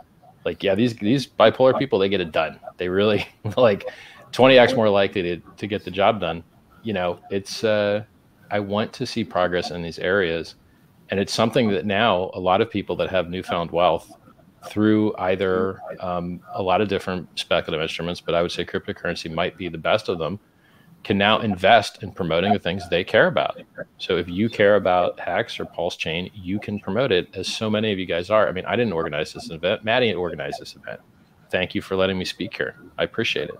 [0.46, 2.58] like yeah these these bipolar people they get it done.
[2.78, 3.84] They really like
[4.32, 6.42] 20x more likely to, to get the job done.
[6.82, 8.04] You know it's uh
[8.50, 10.54] i want to see progress in these areas.
[11.10, 14.12] And it's something that now a lot of people that have newfound wealth
[14.68, 19.56] through either um, a lot of different speculative instruments but i would say cryptocurrency might
[19.56, 20.40] be the best of them
[21.06, 23.62] can now invest in promoting the things they care about.
[23.96, 27.70] So if you care about Hex or Pulse Chain, you can promote it as so
[27.70, 28.48] many of you guys are.
[28.48, 29.84] I mean, I didn't organize this event.
[29.84, 30.98] Maddie organized this event.
[31.48, 32.74] Thank you for letting me speak here.
[32.98, 33.54] I appreciate it.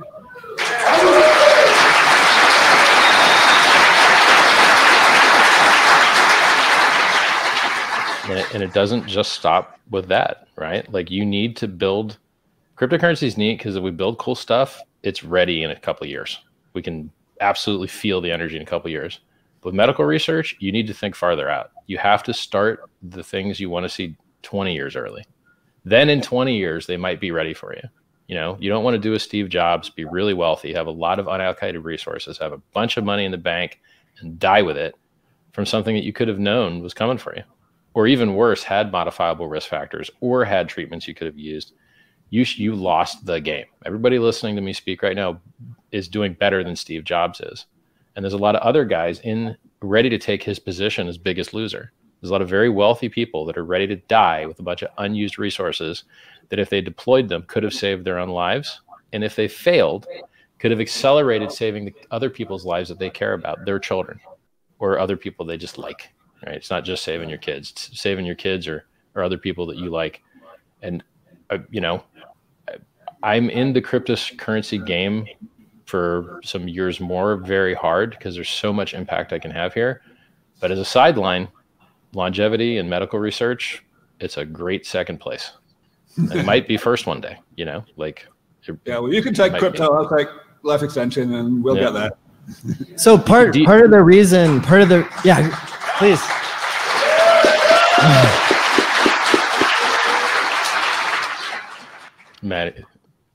[8.28, 10.92] And it, and it doesn't just stop with that, right?
[10.92, 12.18] Like you need to build
[12.76, 16.11] cryptocurrency is neat because if we build cool stuff, it's ready in a couple of
[16.11, 16.40] years.
[16.72, 19.20] We can absolutely feel the energy in a couple years.
[19.62, 21.72] With medical research, you need to think farther out.
[21.87, 25.25] You have to start the things you want to see 20 years early.
[25.85, 27.83] Then in 20 years, they might be ready for you.
[28.29, 30.92] You know, you don't want to do a Steve Jobs, be really wealthy, have a
[30.92, 33.81] lot of unallocated resources, have a bunch of money in the bank,
[34.20, 34.94] and die with it
[35.53, 37.42] from something that you could have known was coming for you.
[37.94, 41.72] Or even worse, had modifiable risk factors or had treatments you could have used.
[42.37, 43.64] You, you lost the game.
[43.87, 45.40] Everybody listening to me speak right now
[45.90, 47.64] is doing better than Steve Jobs is.
[48.14, 51.55] And there's a lot of other guys in ready to take his position as biggest
[51.55, 51.92] loser.
[52.20, 54.83] There's a lot of very wealthy people that are ready to die with a bunch
[54.83, 56.05] of unused resources
[56.51, 58.83] that if they deployed them could have saved their own lives.
[59.14, 60.07] And if they failed,
[60.59, 64.20] could have accelerated saving the other people's lives that they care about, their children
[64.79, 66.11] or other people they just like.
[66.44, 66.57] Right?
[66.57, 69.79] It's not just saving your kids, it's saving your kids or or other people that
[69.79, 70.22] you like.
[70.83, 71.03] And
[71.51, 72.05] uh, you know,
[73.26, 75.26] I'm in the cryptocurrency game
[75.84, 80.02] for some years more very hard because there's so much impact I can have here.
[80.60, 81.48] But as a sideline,
[82.14, 83.84] longevity and medical research,
[84.20, 85.50] it's a great second place.
[86.16, 88.28] It might be first one day, you know, like.
[88.84, 89.96] yeah, well, you can take crypto, be.
[89.96, 90.28] I'll take
[90.62, 91.90] life extension, and we'll yeah.
[91.90, 92.18] get that.
[93.00, 95.50] So part part of the reason, part of the yeah,
[95.98, 96.22] please.
[102.40, 102.76] Matt,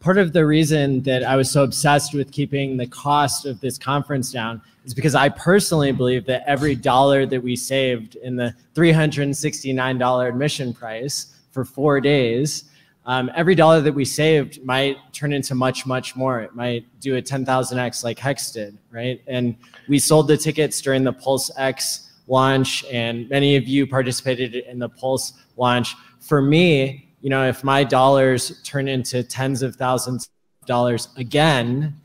[0.01, 3.77] part of the reason that I was so obsessed with keeping the cost of this
[3.77, 8.53] conference down is because I personally believe that every dollar that we saved in the
[8.73, 12.65] $369 admission price for four days,
[13.05, 16.41] um, every dollar that we saved might turn into much, much more.
[16.41, 19.21] It might do a 10,000x like Hex did, right?
[19.27, 19.55] And
[19.87, 24.79] we sold the tickets during the Pulse X launch, and many of you participated in
[24.79, 25.95] the Pulse launch.
[26.19, 30.29] For me, you know, if my dollars turn into tens of thousands
[30.61, 31.95] of dollars again,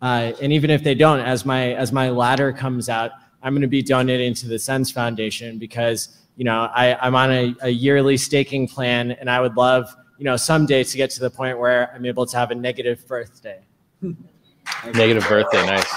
[0.00, 3.10] uh, and even if they don't, as my as my ladder comes out,
[3.42, 7.30] I'm going to be donating to the SENS Foundation because you know I, I'm on
[7.30, 11.20] a, a yearly staking plan, and I would love you know someday to get to
[11.20, 13.60] the point where I'm able to have a negative birthday.
[14.94, 15.90] negative birthday, nice.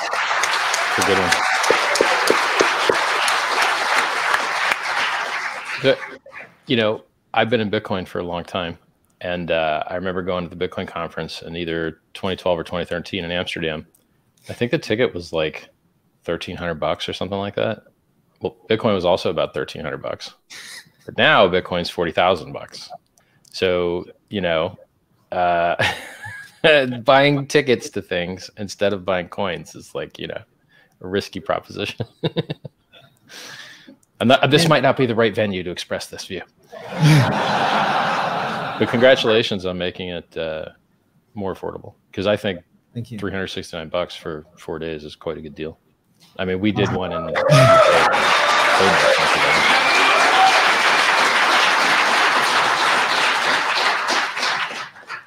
[0.95, 1.31] That's a good one.
[6.65, 7.03] You know,
[7.33, 8.77] I've been in Bitcoin for a long time.
[9.21, 13.31] And uh, I remember going to the Bitcoin conference in either 2012 or 2013 in
[13.31, 13.87] Amsterdam.
[14.49, 15.69] I think the ticket was like
[16.25, 17.83] 1300 bucks or something like that.
[18.41, 20.33] Well, Bitcoin was also about 1300 bucks.
[21.05, 22.89] But now Bitcoin's 40,000 bucks.
[23.51, 24.77] So, you know,
[25.31, 25.75] uh,
[27.03, 30.41] buying tickets to things instead of buying coins is like, you know,
[31.01, 32.05] a risky proposition.
[34.23, 36.41] and that, this might not be the right venue to express this view.
[36.91, 40.69] but congratulations on making it uh,
[41.33, 42.61] more affordable because I think
[42.93, 43.19] Thank you.
[43.19, 45.77] 369 bucks for four days is quite a good deal.
[46.39, 47.33] I mean, we did one in.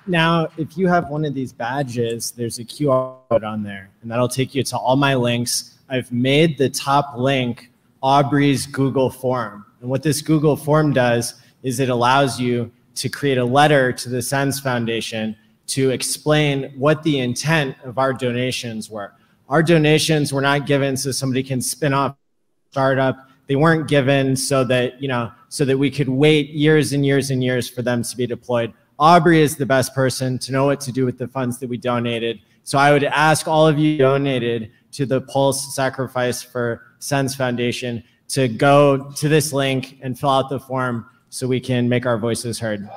[0.07, 4.11] Now, if you have one of these badges, there's a QR code on there, and
[4.11, 5.75] that'll take you to all my links.
[5.91, 7.71] I've made the top link
[8.03, 9.65] Aubrey's Google form.
[9.81, 14.09] And what this Google form does is it allows you to create a letter to
[14.09, 15.37] the SENS Foundation
[15.69, 19.13] to explain what the intent of our donations were.
[19.49, 23.29] Our donations were not given so somebody can spin off a startup.
[23.47, 27.31] They weren't given so that, you know, so that we could wait years and years
[27.31, 28.73] and years for them to be deployed.
[28.99, 31.77] Aubrey is the best person to know what to do with the funds that we
[31.77, 32.41] donated.
[32.65, 38.03] So I would ask all of you donated to the Pulse Sacrifice for SENS Foundation
[38.29, 42.19] to go to this link and fill out the form so we can make our
[42.19, 42.89] voices heard.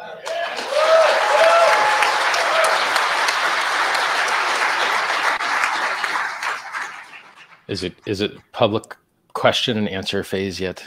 [7.67, 8.95] Is it is it public
[9.33, 10.85] question and answer phase yet?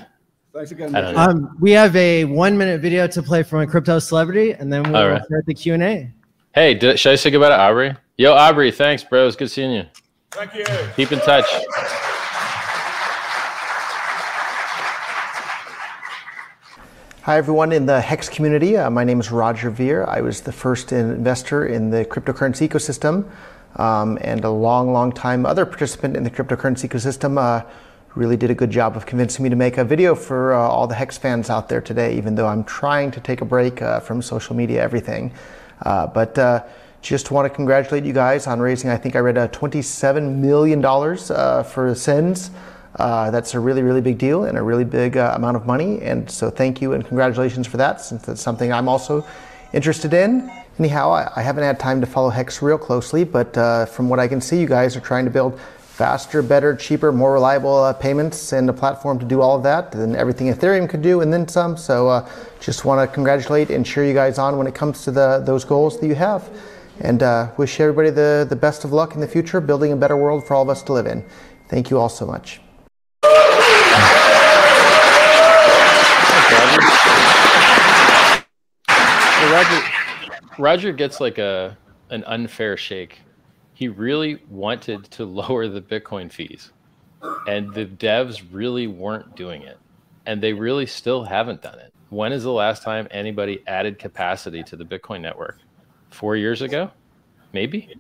[0.53, 0.95] Thanks again.
[0.95, 1.21] I don't know.
[1.21, 4.83] Um, we have a one minute video to play from a crypto celebrity, and then
[4.83, 5.25] we'll All right.
[5.25, 6.11] start the Q and A.
[6.55, 7.95] Hey, did, should I say goodbye to Aubrey?
[8.19, 9.27] Yo, Aubrey, thanks, bro.
[9.27, 9.85] It's good seeing you.
[10.33, 10.65] Thank you.
[10.97, 11.47] Keep in touch.
[17.25, 18.77] Hi, everyone in the HEX community.
[18.77, 20.05] Uh, my name is Roger Ver.
[20.09, 23.31] I was the first investor in the cryptocurrency ecosystem
[23.79, 27.39] um, and a long, long time other participant in the cryptocurrency ecosystem.
[27.39, 27.65] Uh,
[28.17, 30.89] really did a good job of convincing me to make a video for uh, all
[30.89, 34.01] the HEX fans out there today, even though I'm trying to take a break uh,
[34.01, 35.33] from social media, everything.
[35.83, 36.65] Uh, but uh,
[37.03, 40.83] just want to congratulate you guys on raising, I think I read uh, $27 million
[40.83, 42.51] for SENS.
[42.97, 46.01] Uh, that's a really, really big deal and a really big uh, amount of money.
[46.03, 49.27] And so thank you and congratulations for that, since that's something I'm also
[49.73, 50.51] interested in.
[50.79, 54.19] Anyhow, I, I haven't had time to follow Hex real closely, but uh, from what
[54.19, 57.93] I can see, you guys are trying to build faster, better, cheaper, more reliable uh,
[57.93, 61.33] payments and a platform to do all of that than everything Ethereum could do, and
[61.33, 61.77] then some.
[61.77, 62.29] So uh,
[62.61, 65.65] just want to congratulate and cheer you guys on when it comes to the, those
[65.65, 66.49] goals that you have.
[67.01, 67.23] And
[67.57, 70.55] wish everybody the, the best of luck in the future, building a better world for
[70.55, 71.25] all of us to live in.
[71.69, 72.62] Thank you all so much.
[79.51, 79.83] Roger,
[80.59, 81.77] Roger gets like a
[82.11, 83.21] an unfair shake.
[83.75, 86.73] He really wanted to lower the Bitcoin fees,
[87.47, 89.79] and the devs really weren't doing it,
[90.27, 91.93] and they really still haven't done it.
[92.11, 95.59] When is the last time anybody added capacity to the Bitcoin network?
[96.11, 96.91] Four years ago,
[97.53, 97.95] maybe,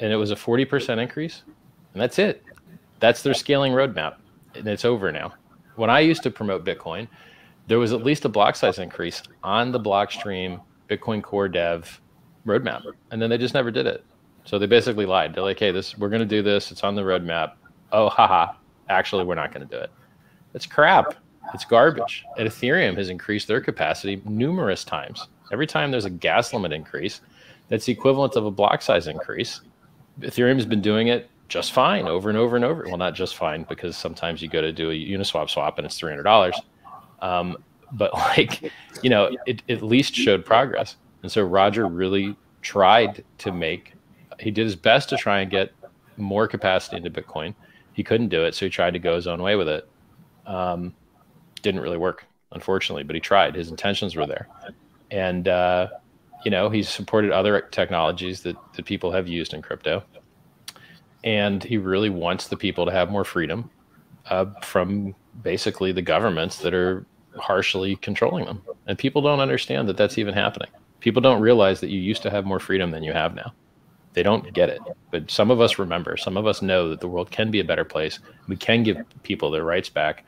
[0.00, 1.42] and it was a forty percent increase,
[1.92, 2.42] and that's it.
[3.00, 4.16] That's their scaling roadmap,
[4.56, 5.34] and it's over now.
[5.76, 7.08] When I used to promote Bitcoin,
[7.66, 12.00] there was at least a block size increase on the Blockstream Bitcoin Core Dev
[12.46, 14.04] roadmap, and then they just never did it.
[14.44, 15.34] So they basically lied.
[15.34, 16.70] They're like, "Hey, this we're going to do this.
[16.70, 17.52] It's on the roadmap."
[17.92, 18.52] Oh, haha!
[18.88, 19.90] Actually, we're not going to do it.
[20.52, 21.14] It's crap.
[21.52, 22.24] It's garbage.
[22.38, 25.28] And Ethereum has increased their capacity numerous times.
[25.52, 27.20] Every time there's a gas limit increase,
[27.68, 29.60] that's the equivalent of a block size increase.
[30.20, 32.84] Ethereum has been doing it just fine over and over and over.
[32.86, 35.98] Well, not just fine because sometimes you go to do a Uniswap swap and it's
[35.98, 36.58] three hundred dollars.
[37.20, 37.56] Um,
[37.92, 38.72] but like,
[39.02, 40.96] you know, it, at least showed progress.
[41.22, 43.94] And so Roger really tried to make.
[44.40, 45.72] He did his best to try and get
[46.16, 47.54] more capacity into Bitcoin.
[47.92, 49.88] He couldn't do it, so he tried to go his own way with it.
[50.46, 50.94] Um,
[51.62, 53.54] didn't really work, unfortunately, but he tried.
[53.54, 54.48] His intentions were there,
[55.10, 55.88] and uh,
[56.44, 60.02] you know, he's supported other technologies that that people have used in crypto
[61.24, 63.70] and he really wants the people to have more freedom
[64.30, 67.04] uh, from basically the governments that are
[67.36, 68.62] harshly controlling them.
[68.86, 70.68] And people don't understand that that's even happening.
[71.00, 73.52] People don't realize that you used to have more freedom than you have now.
[74.12, 74.80] They don't get it.
[75.10, 77.64] But some of us remember, some of us know that the world can be a
[77.64, 78.20] better place.
[78.46, 80.24] We can give people their rights back.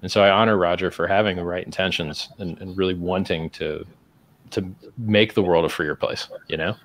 [0.00, 3.84] And so I honor Roger for having the right intentions and, and really wanting to
[4.52, 4.64] to
[4.96, 6.76] make the world a freer place, you know?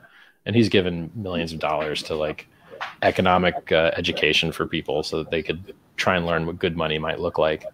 [0.47, 2.47] And he's given millions of dollars to like
[3.01, 6.97] economic uh, education for people so that they could try and learn what good money
[6.97, 7.65] might look like.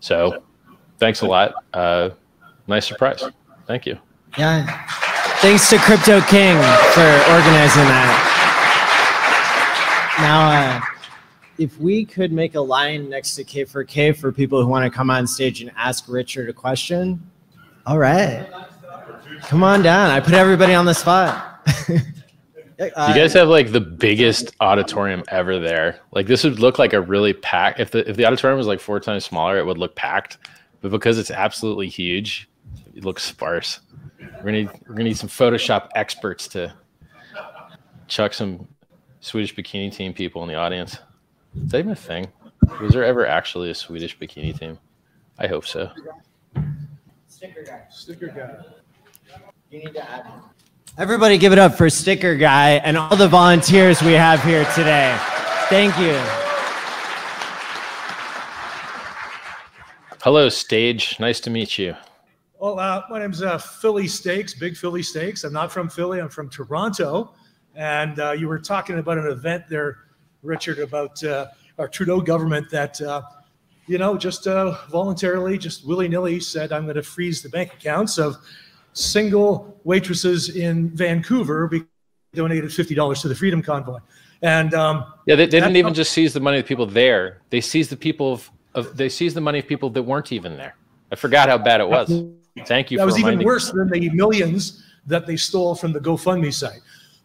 [0.00, 0.42] So,
[0.98, 1.54] thanks a lot.
[1.72, 2.10] Uh,
[2.66, 3.22] nice surprise.
[3.66, 3.98] Thank you.
[4.38, 4.86] Yeah.
[5.38, 6.56] Thanks to Crypto King
[6.94, 8.28] for organizing that.
[10.18, 10.80] Now, uh,
[11.58, 15.10] if we could make a line next to K4K for people who want to come
[15.10, 17.20] on stage and ask Richard a question.
[17.86, 18.48] All right.
[19.42, 20.10] Come on down.
[20.10, 21.68] I put everybody on the spot.
[22.96, 26.00] Uh, you guys have like the biggest auditorium ever there.
[26.12, 27.80] Like this would look like a really packed.
[27.80, 30.38] If the if the auditorium was like four times smaller, it would look packed.
[30.80, 32.48] But because it's absolutely huge,
[32.94, 33.80] it looks sparse.
[34.18, 36.74] We're gonna need, we're gonna need some Photoshop experts to
[38.08, 38.66] chuck some
[39.20, 40.98] Swedish bikini team people in the audience.
[41.56, 42.26] Is that even a thing?
[42.80, 44.78] Was there ever actually a Swedish bikini team?
[45.38, 45.90] I hope so.
[47.28, 47.82] Sticker guy.
[47.90, 48.64] Sticker guy.
[49.70, 50.26] You need to add.
[50.98, 55.16] Everybody give it up for Sticker Guy and all the volunteers we have here today.
[55.70, 56.12] Thank you.
[60.22, 61.18] Hello, stage.
[61.18, 61.96] Nice to meet you.
[62.60, 65.44] Well, uh, my name's uh, Philly Steaks, Big Philly Steaks.
[65.44, 66.20] I'm not from Philly.
[66.20, 67.32] I'm from Toronto.
[67.74, 69.96] And uh, you were talking about an event there,
[70.42, 71.46] Richard, about uh,
[71.78, 73.22] our Trudeau government that, uh,
[73.86, 77.72] you know, just uh, voluntarily, just willy nilly said, I'm going to freeze the bank
[77.72, 78.36] accounts of
[78.92, 81.88] single waitresses in Vancouver because
[82.34, 83.98] donated $50 to the Freedom Convoy.
[84.42, 87.42] And um, Yeah, they, they didn't even just seize the money of the people there.
[87.50, 90.56] They seized the people of, of they seized the money of people that weren't even
[90.56, 90.74] there.
[91.10, 92.08] I forgot how bad it was.
[92.66, 96.52] Thank you that was even worse than the millions that they stole from the GoFundMe
[96.52, 96.80] site.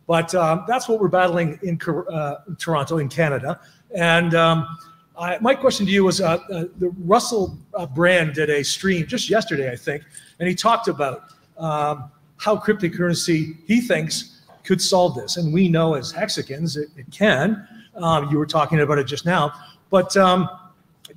[0.07, 1.79] But um, that's what we're battling in
[2.11, 3.59] uh, Toronto, in Canada.
[3.93, 4.77] And um,
[5.17, 9.05] I, my question to you was uh, uh, the Russell uh, Brand did a stream
[9.05, 10.03] just yesterday, I think,
[10.39, 15.37] and he talked about um, how cryptocurrency he thinks could solve this.
[15.37, 17.67] And we know as Hexicans it, it can.
[17.95, 19.53] Um, you were talking about it just now.
[19.89, 20.49] But um,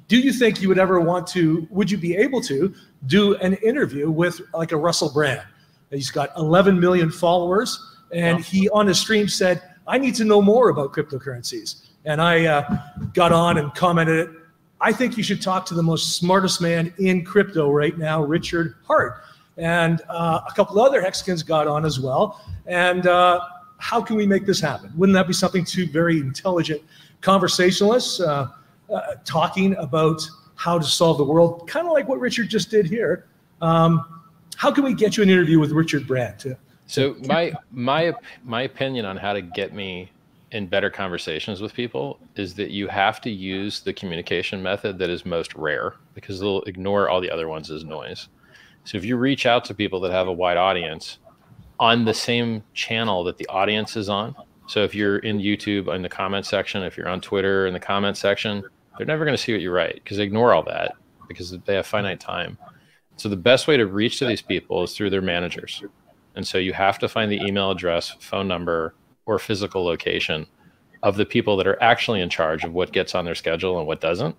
[0.08, 2.74] do you think you would ever want to would you be able to
[3.06, 5.42] do an interview with like a russell brand
[5.90, 10.40] he's got 11 million followers and he on his stream said i need to know
[10.40, 12.78] more about cryptocurrencies and i uh,
[13.14, 14.30] got on and commented
[14.80, 18.76] i think you should talk to the most smartest man in crypto right now Richard
[18.86, 19.22] Heart
[19.60, 23.40] and uh, a couple other hexicans got on as well and uh,
[23.78, 26.82] how can we make this happen wouldn't that be something two very intelligent
[27.20, 28.48] conversationalists uh,
[28.92, 30.22] uh, talking about
[30.60, 33.26] how to solve the world, kind of like what Richard just did here.
[33.62, 34.22] Um,
[34.56, 36.38] how can we get you an interview with Richard Brand?
[36.40, 36.56] To,
[36.86, 40.10] So my my my opinion on how to get me
[40.50, 45.08] in better conversations with people is that you have to use the communication method that
[45.08, 48.28] is most rare because they'll ignore all the other ones as noise.
[48.84, 51.18] So if you reach out to people that have a wide audience
[51.78, 54.34] on the same channel that the audience is on,
[54.66, 57.80] so if you're in YouTube in the comment section, if you're on Twitter in the
[57.80, 58.62] comment section,
[58.96, 60.92] they're never going to see what you write because they ignore all that
[61.28, 62.58] because they have finite time.
[63.16, 65.82] So the best way to reach to these people is through their managers.
[66.34, 68.94] And so you have to find the email address, phone number,
[69.26, 70.46] or physical location
[71.02, 73.86] of the people that are actually in charge of what gets on their schedule and
[73.86, 74.36] what doesn't.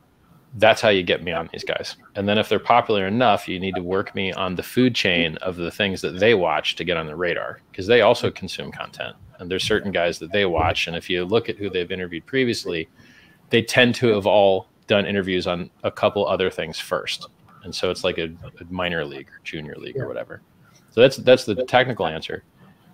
[0.55, 1.95] That's how you get me on these guys.
[2.15, 5.37] And then if they're popular enough, you need to work me on the food chain
[5.37, 8.71] of the things that they watch to get on the radar because they also consume
[8.71, 9.15] content.
[9.39, 10.87] And there's certain guys that they watch.
[10.87, 12.89] And if you look at who they've interviewed previously,
[13.49, 17.27] they tend to have all done interviews on a couple other things first.
[17.63, 20.41] And so it's like a, a minor league or junior league or whatever.
[20.91, 22.43] So that's that's the technical answer.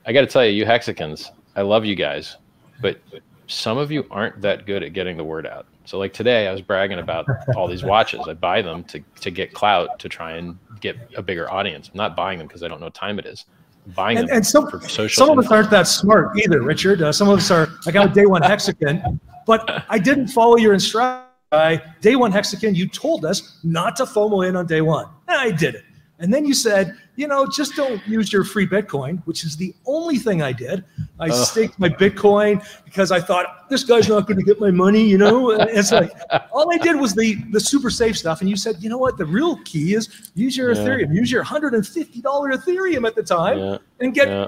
[0.05, 2.38] I got to tell you, you Hexicans, I love you guys,
[2.82, 3.01] but
[3.48, 5.66] some of you aren't that good at getting the word out.
[5.86, 7.26] So like today, I was bragging about
[7.56, 8.22] all these watches.
[8.28, 11.89] I buy them to to get clout to try and get a bigger audience.
[11.89, 13.45] I'm not buying them because I don't know what time it is.
[13.86, 15.26] I'm buying and, them and some, for social.
[15.26, 17.02] some of us aren't that smart either, Richard.
[17.02, 20.58] Uh, some of us are, I got a day one Hexican, but I didn't follow
[20.58, 21.24] your instruction.
[21.50, 25.06] By day one Hexican, you told us not to FOMO in on day one.
[25.30, 25.86] And I did it.
[26.20, 29.74] And then you said, you know, just don't use your free Bitcoin, which is the
[29.86, 30.84] only thing I did.
[31.20, 35.03] I staked my Bitcoin because I thought this guy's not going to get my money.
[35.03, 36.11] You know, And it's like
[36.51, 38.41] all I did was the the super safe stuff.
[38.41, 39.18] And you said, you know what?
[39.18, 40.82] The real key is use your Yeah.
[40.82, 43.78] Ethereum, use your hundred and fifty dollar Ethereum at the time, Yeah.
[43.99, 44.47] and get Yeah.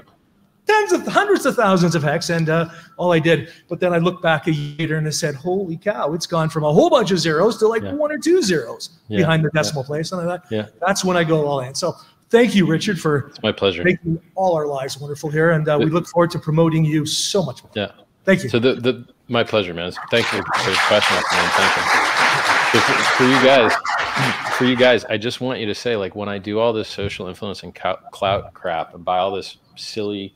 [0.70, 2.30] Tens of hundreds of thousands of hex.
[2.30, 5.10] And uh, all I did, but then I looked back a year later and I
[5.10, 7.92] said, holy cow, it's gone from a whole bunch of zeros to like Yeah.
[7.94, 9.18] one or two zeros Yeah.
[9.18, 10.12] behind the decimal place.
[10.12, 10.66] And I thought, Yeah.
[10.86, 11.74] that's when I go all in.
[11.74, 11.94] So
[12.30, 13.82] thank you, Richard, for It's my pleasure.
[13.84, 15.50] making all our lives wonderful here.
[15.52, 17.72] And uh, we look forward to promoting you so much more.
[17.74, 17.92] Yeah.
[18.24, 18.48] Thank you.
[18.50, 19.92] So the, the my pleasure, man.
[20.10, 21.50] Thank you for the question, man.
[21.54, 22.80] Thank you.
[22.80, 22.80] For,
[23.16, 23.72] for you guys,
[24.56, 26.88] for you guys, I just want you to say, like, when I do all this
[26.88, 28.12] social influence and clout
[28.54, 30.34] crap and buy all this silly,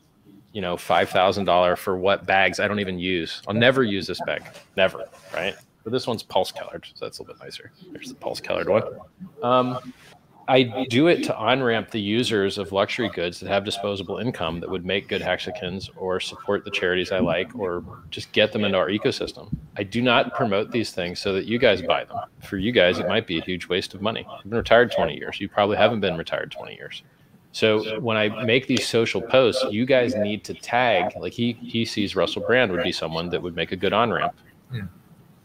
[0.55, 3.41] you know, five thousand dollar for what bags I don't even use.
[3.45, 4.41] I'll never use this bag,
[4.77, 5.03] never,
[5.33, 5.53] right?
[5.83, 7.73] But this one's pulse colored, so that's a little bit nicer.
[7.91, 8.83] There's the pulse colored one.
[9.43, 9.93] Um,
[10.47, 14.61] I do it to on ramp the users of luxury goods that have disposable income
[14.61, 18.63] that would make good Hexicans or support the charities I like or just get them
[18.63, 19.49] into our ecosystem.
[19.75, 22.19] I do not promote these things so that you guys buy them.
[22.43, 24.25] For you guys, it might be a huge waste of money.
[24.29, 25.41] I've been retired 20 years.
[25.41, 27.03] You probably haven't been retired 20 years.
[27.55, 31.13] So when I make these social posts, you guys need to tag.
[31.15, 34.11] Like he he sees Russell Brand would be someone that would make a good on
[34.11, 34.35] ramp.
[34.73, 34.81] Yeah.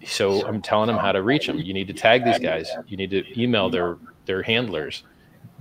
[0.05, 1.59] So I'm telling him how to reach them.
[1.59, 2.69] You need to tag these guys.
[2.89, 3.97] You need to email their
[4.27, 5.05] their handlers.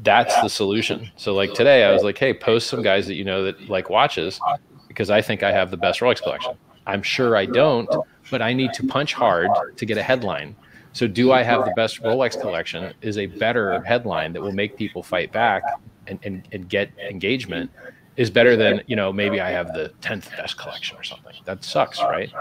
[0.02, 1.12] That's the solution.
[1.18, 3.91] So like today, I was like, hey, post some guys that you know that like
[3.91, 4.39] watches,
[4.88, 6.54] because I think I have the best Rolex collection.
[6.88, 7.88] I'm sure I don't,
[8.32, 10.56] but I need to punch hard to get a headline.
[10.93, 12.93] So, do I have the best Rolex collection?
[13.01, 15.63] Is a better headline that will make people fight back
[16.07, 17.69] and, and, and get engagement
[18.17, 21.33] is better than, you know, maybe I have the 10th best collection or something.
[21.45, 22.31] That sucks, right?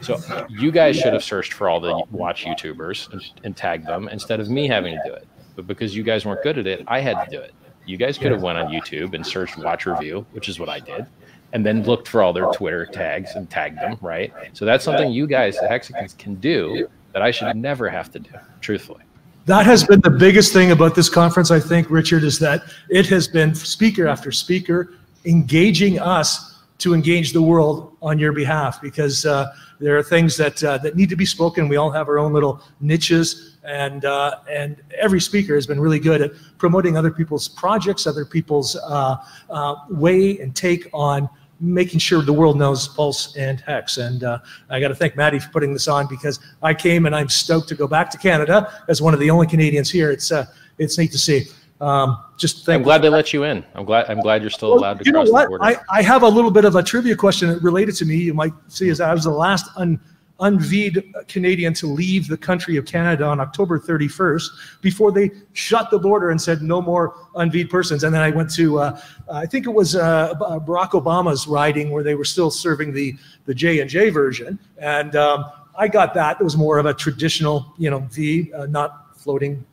[0.00, 4.08] So, you guys should have searched for all the watch YouTubers and, and tagged them
[4.08, 5.26] instead of me having to do it.
[5.56, 7.54] But because you guys weren't good at it, I had to do it.
[7.86, 10.80] You guys could have went on YouTube and searched watch review, which is what I
[10.80, 11.06] did
[11.52, 14.32] and then looked for all their Twitter tags and tagged them, right?
[14.52, 18.18] So that's something you guys, the Hexicans, can do that I should never have to
[18.18, 18.28] do,
[18.60, 19.02] truthfully.
[19.46, 23.06] That has been the biggest thing about this conference, I think, Richard, is that it
[23.06, 24.92] has been speaker after speaker
[25.24, 29.50] engaging us to engage the world on your behalf because uh,
[29.80, 31.68] there are things that uh, that need to be spoken.
[31.68, 35.98] We all have our own little niches, and uh, and every speaker has been really
[35.98, 39.16] good at promoting other people's projects, other people's uh,
[39.48, 43.96] uh, way and take on making sure the world knows Pulse and Hex.
[43.96, 44.38] And uh,
[44.68, 47.68] I got to thank Maddie for putting this on because I came and I'm stoked
[47.68, 50.10] to go back to Canada as one of the only Canadians here.
[50.10, 50.46] It's uh,
[50.78, 51.46] it's neat to see.
[51.80, 53.64] Um, just thank I'm glad they let you in.
[53.74, 54.08] I'm glad.
[54.08, 55.64] I'm glad you're still Well, allowed to you know cross the border.
[55.64, 58.16] I, I have a little bit of a trivia question related to me.
[58.16, 60.00] You might see as I was the last un,
[60.40, 64.50] unvied Canadian to leave the country of Canada on October 31st
[64.82, 68.04] before they shut the border and said no more unvied persons.
[68.04, 69.00] And then I went to, uh,
[69.32, 73.14] I think it was uh, Barack Obama's riding where they were still serving the
[73.46, 75.44] the J and J version, and um,
[75.78, 76.40] I got that.
[76.40, 79.64] It was more of a traditional, you know, V, uh, not floating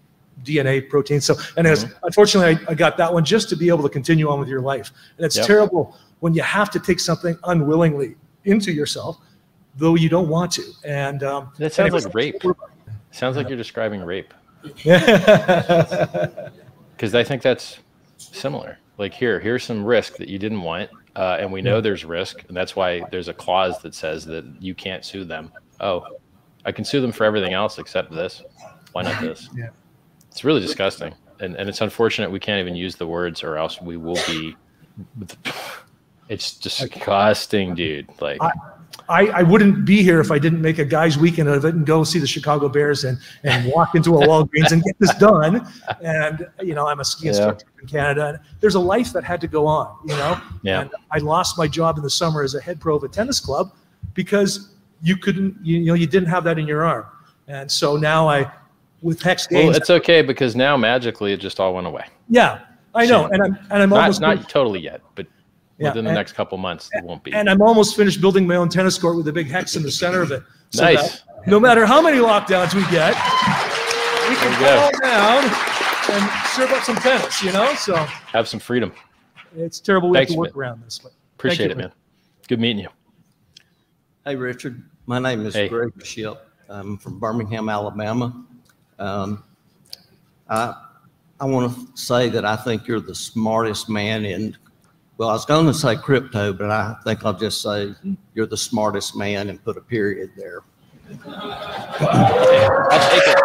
[0.44, 1.22] DNA protein.
[1.22, 4.40] So, anyways, unfortunately, I, I got that one just to be able to continue on
[4.40, 4.92] with your life.
[5.18, 5.48] And it's Yep.
[5.48, 9.18] terrible when you have to take something unwillingly into yourself,
[9.76, 10.64] though you don't want to.
[10.86, 12.42] And um, that sounds anyways, like rape.
[13.12, 14.94] Sounds like you're describing rape because
[17.14, 17.80] I think that's
[18.18, 18.80] similar.
[18.98, 22.44] Like here, here's some risk that you didn't want, uh, and we know there's risk,
[22.48, 25.52] and that's why there's a clause that says that you can't sue them.
[25.80, 26.06] Oh,
[26.66, 28.44] I can sue them for everything else except this.
[28.94, 29.50] Why not this?
[29.56, 29.70] Yeah.
[30.30, 33.82] It's really disgusting, and and it's unfortunate we can't even use the words, or else
[33.82, 34.56] we will be.
[36.30, 38.08] It's disgusting, dude.
[38.22, 38.50] Like, I,
[39.22, 42.04] I wouldn't be here if I didn't make a guys' weekend of it and go
[42.04, 45.68] see the Chicago Bears and, and walk into a Walgreens and get this done.
[46.02, 47.32] And, you know, I'm a ski Yeah.
[47.32, 48.28] instructor in Canada.
[48.30, 50.40] And there's a life that had to go on, you know?
[50.64, 50.82] Yeah.
[50.82, 53.40] And I lost my job in the summer as a head pro of a tennis
[53.40, 53.74] club
[54.14, 57.06] because you couldn't, you, you know, you didn't have that in your arm.
[57.48, 58.50] And so now I,
[59.02, 59.68] with Hex Games.
[59.68, 62.06] well, it's okay because now magically it just all went away.
[62.30, 62.62] yeah,
[62.96, 63.26] I know.
[63.26, 65.28] And I'm, and I'm Not almost, not totally yet, but
[65.78, 67.34] Yeah, within the and- next couple months it won't be.
[67.34, 69.92] and I'm almost finished building my own tennis court with a big hex in the
[69.92, 70.44] center of it.
[70.70, 71.22] So Nice.
[71.22, 73.14] that no matter how many lockdowns we get,
[74.30, 74.82] we can There go.
[74.82, 75.44] fall down
[76.12, 77.74] and serve up some tennis, you know?
[77.76, 78.94] So Have some freedom.
[79.56, 80.60] it's terrible we Thanks, have to work man.
[80.70, 81.00] around this.
[81.00, 81.92] But Appreciate you, it, man.
[82.48, 82.90] Good meeting you.
[84.26, 84.84] Hey, Richard.
[85.06, 85.68] My name is Hey.
[85.70, 86.38] Greg Ship.
[86.70, 88.46] I'm from Birmingham, Alabama.
[89.00, 89.44] Um,
[90.50, 90.76] I,
[91.40, 94.56] I want to say that I think you're the smartest man in,
[95.24, 97.96] well, I was going to say crypto, but I think I'll just say
[98.34, 100.60] you're the smartest man and put a period there.
[101.26, 103.38] I'll take it.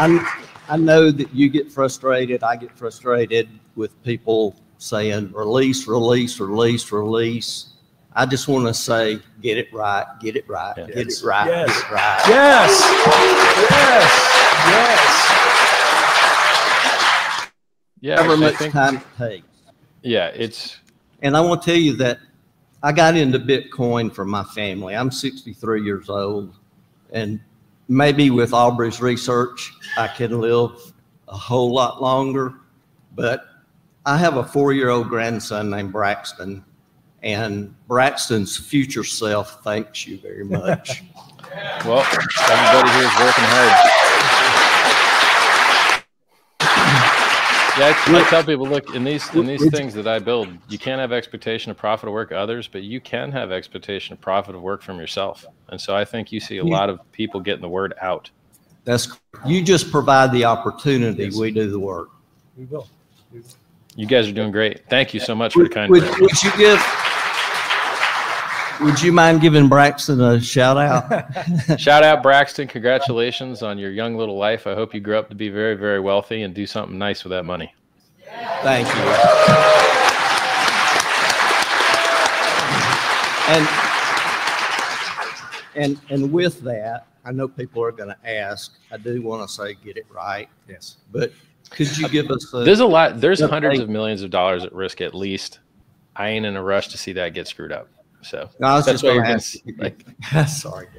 [0.00, 2.42] I, I know that you get frustrated.
[2.42, 7.68] I get frustrated with people saying release, release, release, release.
[8.12, 10.86] I just want to say, get it right, get it right, Yeah.
[10.88, 11.68] get it right, Yes.
[11.68, 12.22] get it right.
[12.28, 12.80] Yes.
[14.68, 15.37] Yes.
[18.00, 19.46] Yeah, However much think, time it takes.
[20.02, 20.76] yeah, it's
[21.22, 22.18] And I want to tell you that
[22.82, 24.94] I got into Bitcoin for my family.
[24.94, 26.54] I'm 63 years old,
[27.12, 27.40] and
[27.88, 30.92] maybe with Aubrey's research, I can live
[31.26, 32.54] a whole lot longer.
[33.14, 33.46] But
[34.06, 36.64] I have a four year old grandson named Braxton,
[37.22, 41.02] and Braxton's future self thanks you very much.
[41.84, 44.17] well, everybody here is working hard.
[47.78, 50.78] Yeah, I, I tell people, look, in these in these things that I build, you
[50.78, 54.56] can't have expectation of profit of work others, but you can have expectation of profit
[54.56, 55.46] of work from yourself.
[55.68, 58.30] And so I think you see a lot of people getting the word out.
[58.84, 59.08] That's
[59.46, 62.08] you just provide the opportunity, we do the work.
[62.56, 62.88] We will.
[63.94, 64.88] You guys are doing great.
[64.88, 66.80] Thank you so much for the kind Would, would you give
[68.80, 71.80] would you mind giving Braxton a shout out?
[71.80, 72.68] Shout out Braxton.
[72.68, 74.66] Congratulations on your young little life.
[74.66, 77.30] I hope you grow up to be very, very wealthy and do something nice with
[77.32, 77.74] that money.
[78.62, 79.68] Thank you.
[83.48, 83.66] And
[85.74, 88.74] and and with that, I know people are going to ask.
[88.92, 90.98] I do want to say get it right, Yes.
[91.10, 91.32] but
[91.70, 93.20] could you give us a, There's a lot.
[93.20, 95.60] There's hundreds of millions of dollars at risk at least.
[96.16, 97.88] I ain't in a rush to see that get screwed up.
[98.22, 99.56] So No, I was that's why you're ask.
[99.78, 100.04] Like,
[100.48, 100.88] sorry.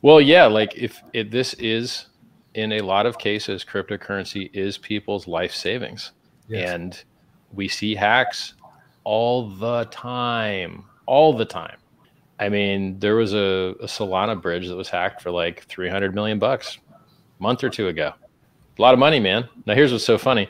[0.00, 2.06] Well, yeah, like if it, this is
[2.54, 6.12] in a lot of cases, cryptocurrency is people's life savings,
[6.48, 6.70] Yes.
[6.70, 7.04] and
[7.52, 8.54] we see hacks
[9.02, 11.78] all the time, all the time.
[12.38, 16.38] I mean, there was a, a Solana bridge that was hacked for like 300 million
[16.38, 18.12] bucks a month or two ago.
[18.78, 19.48] A lot of money, man.
[19.66, 20.46] Now, here's what's so funny: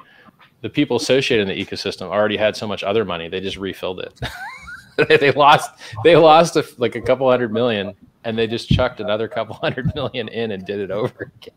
[0.60, 4.00] the people associated in the ecosystem already had so much other money, they just refilled
[4.00, 4.20] it.
[5.08, 5.70] they lost,
[6.04, 7.94] they lost a, like a couple hundred million
[8.26, 11.54] and they just chucked another couple hundred million in and did it over again.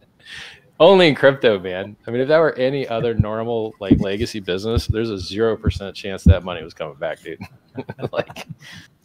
[0.79, 1.97] Only in crypto, man.
[2.07, 5.93] I mean, if that were any other normal like legacy business, there's a zero percent
[5.93, 7.41] chance that money was coming back, dude.
[8.13, 8.47] like,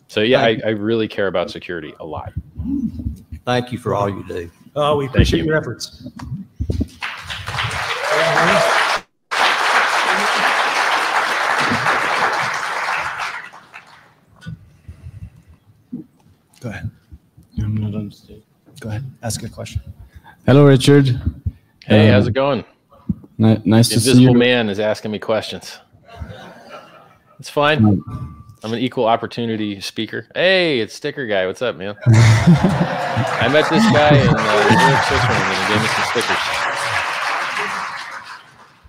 [0.07, 2.32] so yeah, I, I really care about security a lot.
[3.45, 4.51] Thank you for all you do.
[4.76, 5.47] Oh, we appreciate you.
[5.47, 6.07] your efforts.
[16.65, 16.91] Go ahead.
[17.62, 18.43] I'm not understanding.
[18.81, 19.05] Go ahead.
[19.23, 19.83] Ask a question.
[20.47, 21.09] Hello, Richard.
[21.85, 22.65] Hey, Um, how's it going?
[23.37, 24.29] Ni- nice to see you.
[24.29, 24.39] Invisible you.
[24.39, 25.79] man is asking me questions.
[27.39, 28.01] It's fine.
[28.62, 30.27] I'm an equal opportunity speaker.
[30.35, 31.47] Hey, it's Sticker Guy.
[31.47, 31.97] What's up, man?
[32.07, 36.39] I met this guy in uh, New York, Switzerland, and he gave me some stickers.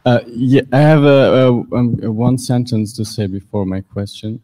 [0.06, 4.42] Uh, yeah, I have a, a, um, a one sentence to say before my question.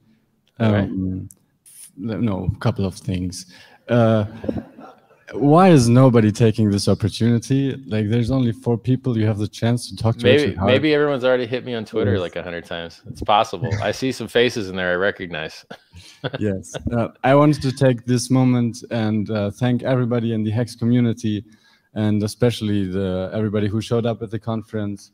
[0.60, 0.90] Alright.
[0.90, 1.38] Um, f-
[2.02, 3.45] no, a couple of things.
[3.88, 4.26] Uh,
[5.34, 7.76] why is nobody taking this opportunity?
[7.88, 9.18] Like, there's only four people.
[9.18, 10.24] You have the chance to talk to.
[10.24, 13.02] Maybe maybe everyone's already hit me on Twitter like a hundred times.
[13.08, 13.74] It's possible.
[13.82, 15.66] I see some faces in there I recognize.
[16.39, 16.74] yes.
[16.91, 21.45] Uh, I wanted to take this moment and uh, thank everybody in the Hex community,
[21.93, 25.12] and especially the everybody who showed up at the conference.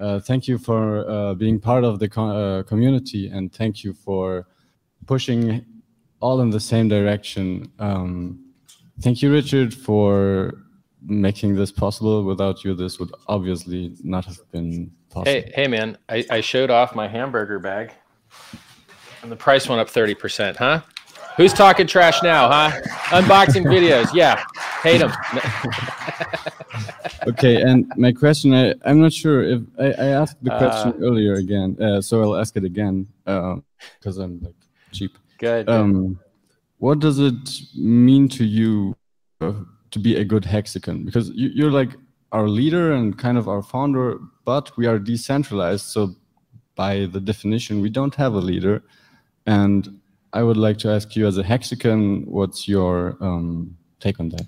[0.00, 3.92] Uh, thank you for uh, being part of the co- uh, community, and thank you
[3.92, 4.46] for
[5.06, 5.64] pushing
[6.20, 7.70] all in the same direction.
[7.78, 8.52] Um,
[9.00, 10.54] thank you, Richard, for
[11.02, 12.24] making this possible.
[12.24, 15.32] Without you, this would obviously not have been possible.
[15.32, 15.96] Hey, hey, man!
[16.08, 17.92] I, I showed off my hamburger bag,
[19.22, 20.56] and the price went up thirty percent.
[20.56, 20.82] Huh?
[21.36, 22.48] Who's talking trash now?
[22.48, 22.70] Huh?
[23.20, 24.12] Unboxing videos.
[24.12, 24.42] Yeah,
[24.82, 25.12] hate them.
[27.28, 31.06] okay, and my question, I, I'm not sure if I, I asked the question Uh,
[31.06, 34.56] earlier again, uh, so I'll ask it again because I'm like
[34.90, 35.16] cheap.
[35.38, 35.68] Good.
[35.68, 36.18] Um,
[36.78, 38.96] what does it mean to you
[39.40, 39.52] uh,
[39.90, 41.04] to be a good Hexican?
[41.04, 41.90] Because you, you're like
[42.32, 45.86] our leader and kind of our founder, but we are decentralized.
[45.86, 46.14] So
[46.74, 48.82] by the definition, we don't have a leader.
[49.46, 50.00] And
[50.32, 54.46] I would like to ask you, as a Hexican, what's your um, take on that?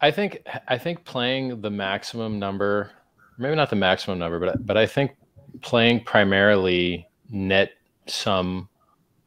[0.00, 2.92] I think I think playing the maximum number,
[3.36, 5.16] maybe not the maximum number, but but I think
[5.60, 7.72] playing primarily net
[8.06, 8.67] sum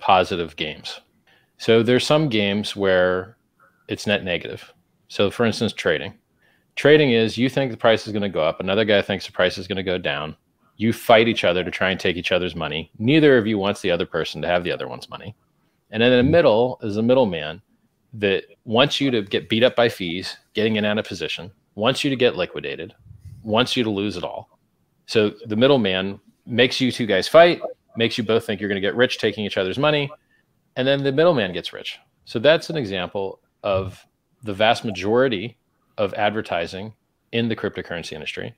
[0.02, 0.99] positive games.
[1.58, 3.38] So there's some games where
[3.88, 4.74] it's net negative.
[5.08, 6.14] So for instance, trading.
[6.76, 9.32] Trading is you think the price is going to go up, another guy thinks the
[9.32, 10.36] price is going to go down.
[10.78, 12.91] You fight each other to try and take each other's money.
[12.97, 15.36] Neither of you wants the other person to have the other one's money.
[15.91, 17.62] And then in the middle is a middleman
[18.14, 21.52] that wants you to get beat up by fees, getting in and out of position,
[21.76, 22.93] wants you to get liquidated,
[23.43, 24.58] wants you to lose it all.
[25.06, 27.62] So the middleman makes you two guys fight,
[27.96, 30.10] makes you both think you're going to get rich taking each other's money,
[30.76, 32.00] and then the middleman gets rich.
[32.26, 34.06] So that's an example of
[34.44, 35.58] the vast majority
[35.98, 36.94] of advertising
[37.32, 38.56] in the cryptocurrency industry,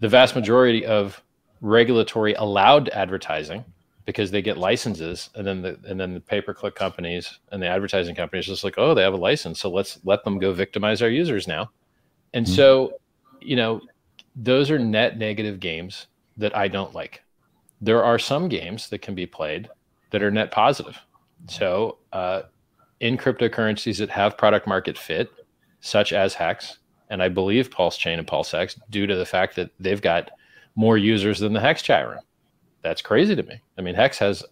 [0.00, 1.22] the vast majority of
[1.60, 3.64] regulatory allowed advertising
[4.04, 7.62] because they get licenses and then the and then the pay per click companies and
[7.62, 10.52] the advertising companies just like oh they have a license so let's let them go
[10.52, 11.70] victimize our users now.
[12.32, 12.54] And mm-hmm.
[12.54, 12.92] so
[13.40, 13.80] you know
[14.34, 16.06] those are net negative games
[16.36, 17.22] that i don't like
[17.80, 19.68] there are some games that can be played
[20.10, 20.98] that are net positive
[21.48, 22.42] so uh,
[23.00, 25.30] in cryptocurrencies that have product market fit
[25.80, 26.78] such as hex
[27.10, 30.30] and i believe pulse chain and pulse x due to the fact that they've got
[30.74, 32.20] more users than the hex chat room
[32.86, 33.60] that's crazy to me.
[33.76, 34.44] I mean, Hex has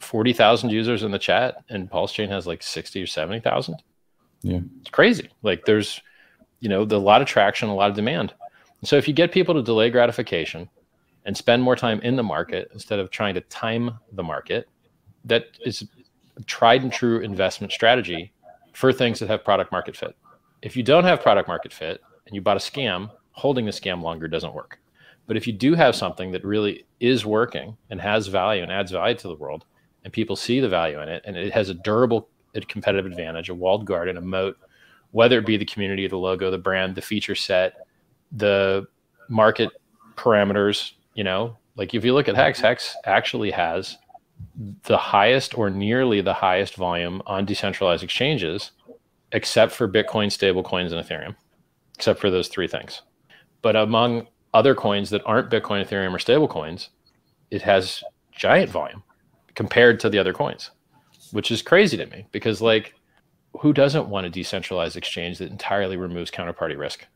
[0.00, 3.76] 40,000 users in the chat and Pulse Chain has like 60 or 70,000.
[4.42, 4.60] Yeah.
[4.80, 5.30] It's crazy.
[5.42, 6.00] Like there's,
[6.60, 8.34] you know, the, a lot of traction, a lot of demand.
[8.84, 10.68] So if you get people to delay gratification
[11.24, 14.68] and spend more time in the market instead of trying to time the market,
[15.24, 15.86] that is
[16.36, 18.32] a tried and true investment strategy
[18.72, 20.16] for things that have product market fit.
[20.62, 24.02] If you don't have product market fit and you bought a scam, holding the scam
[24.02, 24.78] longer doesn't work.
[25.26, 28.90] But if you do have something that really is working and has value and adds
[28.90, 29.64] value to the world,
[30.04, 32.28] and people see the value in it, and it has a durable
[32.68, 34.56] competitive advantage, a walled garden, a moat,
[35.12, 37.86] whether it be the community, the logo, the brand, the feature set,
[38.32, 38.86] the
[39.28, 39.70] market
[40.16, 43.98] parameters, you know, like if you look at Hex, Hex actually has
[44.84, 48.70] the highest or nearly the highest volume on decentralized exchanges,
[49.32, 51.36] except for Bitcoin, stablecoins, and Ethereum,
[51.94, 53.02] except for those three things.
[53.60, 56.88] But among other coins that aren't Bitcoin, Ethereum, or stablecoins,
[57.50, 58.02] it has
[58.32, 59.02] giant volume
[59.54, 60.70] compared to the other coins,
[61.32, 62.94] which is crazy to me because, like,
[63.60, 67.06] who doesn't want a decentralized exchange that entirely removes counterparty risk?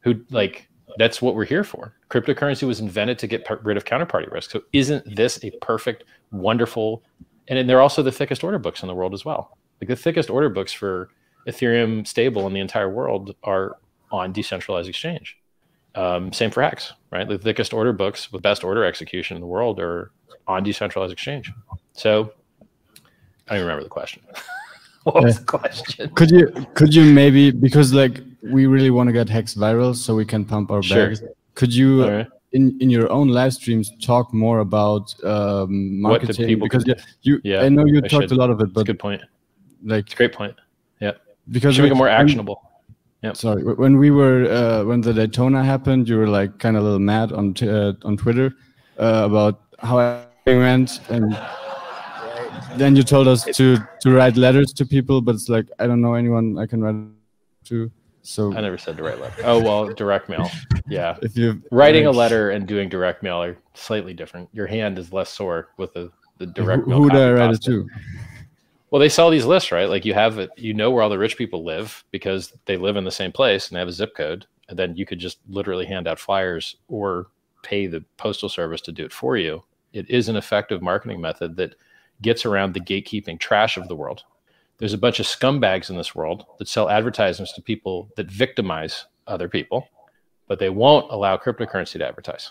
[0.00, 0.66] Who, like,
[0.98, 1.94] that's what we're here for.
[2.10, 4.50] Cryptocurrency was invented to get rid of counterparty risk.
[4.50, 7.02] So isn't this a perfect, wonderful,
[7.48, 9.56] and they're also the thickest order books in the world as well.
[9.80, 11.10] Like the thickest order books for
[11.46, 13.78] Ethereum stable in the entire world are
[14.10, 15.38] on decentralized exchange.
[15.94, 17.28] Um, same for Hex, right?
[17.28, 20.12] The thickest order books with best order execution in the world are
[20.46, 21.52] on decentralized exchange.
[21.92, 22.32] So
[23.48, 24.22] I don't remember the question.
[25.02, 26.10] what was the question?
[26.14, 28.20] Could you could you maybe because like
[28.50, 31.06] we really want to get Hex viral so we can pump our Sure.
[31.08, 31.22] bags.
[31.54, 32.28] Could you All right.
[32.52, 36.46] in in your own live streams talk more about um, What marketing?
[36.46, 38.32] people because can you, Yeah, I know you I talked should.
[38.32, 39.22] a lot of it, That's a but good point.
[39.84, 40.54] like It's a great point.
[41.00, 41.12] Yeah.
[41.50, 42.58] because Should make it more actionable.
[43.22, 43.34] Yeah.
[43.34, 46.84] Sorry, when we were uh, when the Daytona happened, you were like kind of a
[46.86, 48.48] little mad on t- uh, on Twitter
[48.98, 51.26] uh, about how everything went, and
[52.80, 56.00] then you told us to to write letters to people, but it's like I don't
[56.00, 56.96] know anyone I can write
[57.70, 57.90] to.
[58.22, 59.42] So I never said direct letter.
[59.44, 60.50] Oh well, direct mail.
[60.88, 61.16] Yeah.
[61.22, 64.50] if you Writing a letter and doing direct mail are slightly different.
[64.52, 66.98] Your hand is less sore with the, the who, direct mail.
[66.98, 67.88] who do I write it to?
[68.90, 69.88] Well, they sell these lists, right?
[69.88, 72.96] Like you have it, you know where all the rich people live because they live
[72.96, 74.44] in the same place and they have a zip code.
[74.68, 77.28] And then you could just literally hand out flyers or
[77.62, 79.62] pay the postal service to do it for you.
[79.94, 81.74] It is an effective marketing method that
[82.20, 84.24] gets around the gatekeeping trash of the world.
[84.82, 89.06] There's a bunch of scumbags in this world that sell advertisements to people that victimize
[89.28, 89.86] other people,
[90.48, 92.50] but they won't allow cryptocurrency to advertise.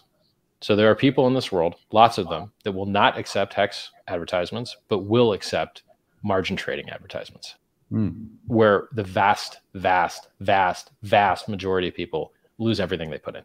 [0.62, 3.92] So there are people in this world, lots of them, that will not accept hex
[4.08, 5.84] advertisements, but will accept
[6.24, 7.56] margin trading advertisements,
[7.90, 8.12] Hmm.
[8.48, 13.44] where the vast, vast, vast, vast majority of people lose everything they put in.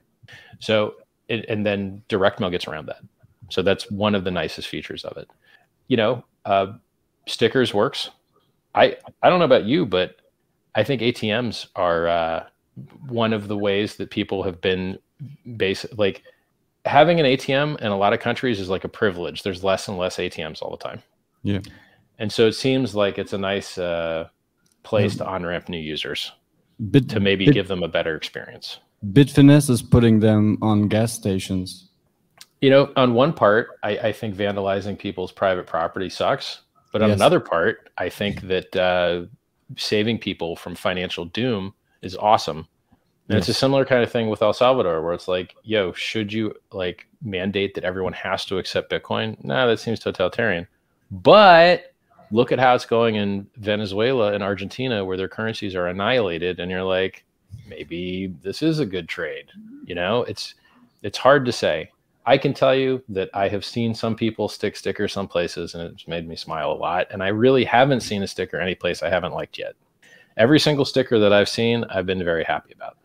[0.60, 0.94] So,
[1.26, 3.00] it, and then direct mail gets around that.
[3.50, 5.28] So that's one of the nicest features of it.
[5.88, 6.74] You know, uh,
[7.26, 8.10] stickers works.
[8.76, 10.16] I I don't know about you, but
[10.74, 12.46] I think ATMs are uh,
[13.08, 14.98] one of the ways that people have been
[15.56, 16.22] basic like
[16.84, 19.42] having an ATM in a lot of countries is like a privilege.
[19.42, 21.02] There's less and less ATMs all the time.
[21.42, 21.60] Yeah.
[22.18, 24.28] And so it seems like it's a nice uh,
[24.82, 26.32] place to on ramp new users
[26.90, 28.78] Bit, to maybe Bit- give them a better experience.
[29.04, 31.90] Bitfinex is putting them on gas stations.
[32.62, 36.62] You know, on one part, I, I think vandalizing people's private property sucks.
[36.96, 37.18] But on Yes.
[37.18, 39.26] another part, I think that uh,
[39.76, 42.68] saving people from financial doom is awesome.
[43.28, 46.32] And it's a similar kind of thing with El Salvador, where it's like, yo, should
[46.32, 49.36] you like mandate that everyone has to accept Bitcoin?
[49.44, 50.66] Nah, that seems totalitarian.
[51.10, 51.92] But
[52.30, 56.70] look at how it's going in Venezuela and Argentina, where their currencies are annihilated, and
[56.70, 57.24] you're like,
[57.68, 59.46] maybe this is a good trade.
[59.84, 60.54] You know, it's
[61.02, 61.90] it's hard to say.
[62.26, 65.82] I can tell you that I have seen some people stick stickers some places, and
[65.84, 67.06] it's made me smile a lot.
[67.10, 69.74] And I really haven't seen a sticker any place I haven't liked yet.
[70.36, 72.98] Every single sticker that I've seen, I've been very happy about.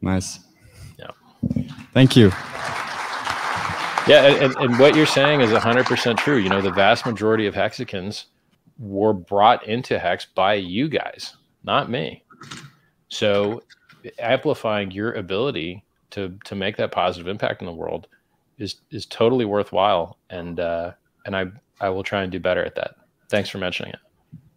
[0.00, 0.38] Nice.
[0.98, 1.10] Yeah.
[1.92, 2.28] Thank you.
[4.08, 6.38] Yeah, and, and, what you're saying is 100% true.
[6.38, 8.26] You know, the vast majority of Hexicans
[8.78, 12.24] were brought into hex by you guys, not me.
[13.08, 13.62] So
[14.18, 18.08] amplifying your ability to to make that positive impact in the world
[18.60, 20.18] is is totally worthwhile.
[20.28, 20.92] And uh
[21.26, 21.46] and I
[21.80, 22.94] I will try and do better at that.
[23.28, 23.98] Thanks for mentioning it.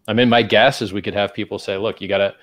[0.06, 2.34] I mean my guess is we could have people say, look, you got to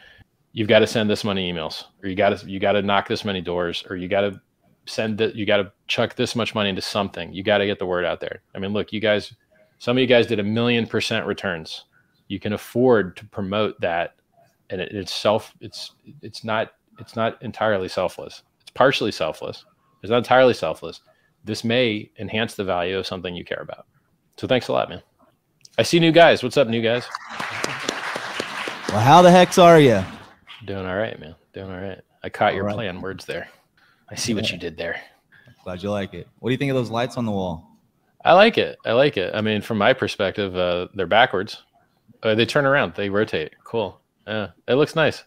[0.51, 3.07] you've got to send this many emails or you got to you got to knock
[3.07, 4.41] this many doors or you got to
[4.87, 7.31] send that you got to chuck this much money into something.
[7.31, 8.41] You got to get the word out there.
[8.55, 9.33] I mean look you guys
[9.77, 11.85] some of you guys did a million percent returns.
[12.27, 14.15] You can afford to promote that
[14.71, 15.93] and it, it's self it's
[16.23, 18.41] it's not it's not entirely selfless.
[18.61, 19.65] It's partially selfless.
[20.01, 21.01] It's not entirely selfless
[21.43, 23.85] this may enhance the value of something you care about
[24.37, 25.01] so thanks a lot man
[25.77, 27.05] i see new guys what's up new guys
[28.89, 30.03] Well, how the hex are you?
[30.65, 32.75] doing all right man doing all right i caught your All right.
[32.75, 33.47] play on words there
[34.09, 34.99] i see what you did there
[35.63, 36.27] Glad you like it.
[36.39, 37.77] What do you think of those lights on the wall?
[38.25, 38.79] I like it.
[38.83, 39.35] I like it.
[39.35, 41.61] I mean, from my perspective, uh, they're backwards.
[42.23, 42.95] Uh, they turn around.
[42.95, 43.51] They rotate.
[43.63, 44.01] Cool.
[44.25, 45.23] Yeah, it looks nice.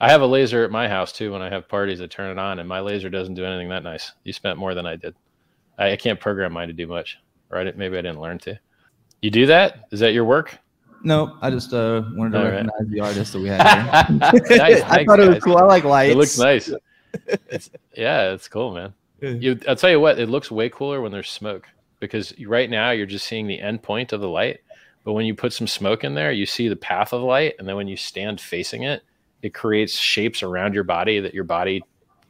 [0.00, 1.30] I have a laser at my house too.
[1.32, 3.82] When I have parties, I turn it on, and my laser doesn't do anything that
[3.82, 4.12] nice.
[4.24, 5.14] You spent more than I did.
[5.78, 7.18] I, I can't program mine to do much,
[7.50, 7.76] right?
[7.76, 8.58] Maybe I didn't learn to.
[9.22, 9.88] You do that?
[9.90, 10.58] Is that your work?
[11.02, 12.52] No, I just uh, wanted to All right.
[12.52, 14.32] recognize the artist that we had here.
[14.58, 15.42] Nice, I thanks, thought it was guys.
[15.42, 15.56] cool.
[15.58, 16.12] I like lights.
[16.12, 16.70] It looks nice.
[17.48, 18.92] It's, yeah, it's cool, man.
[19.22, 21.66] You, I'll tell you what, it looks way cooler when there's smoke
[21.98, 24.60] because right now you're just seeing the end point of the light.
[25.02, 27.54] But when you put some smoke in there, you see the path of light.
[27.58, 29.02] And then when you stand facing it,
[29.40, 31.82] it creates shapes around your body that your body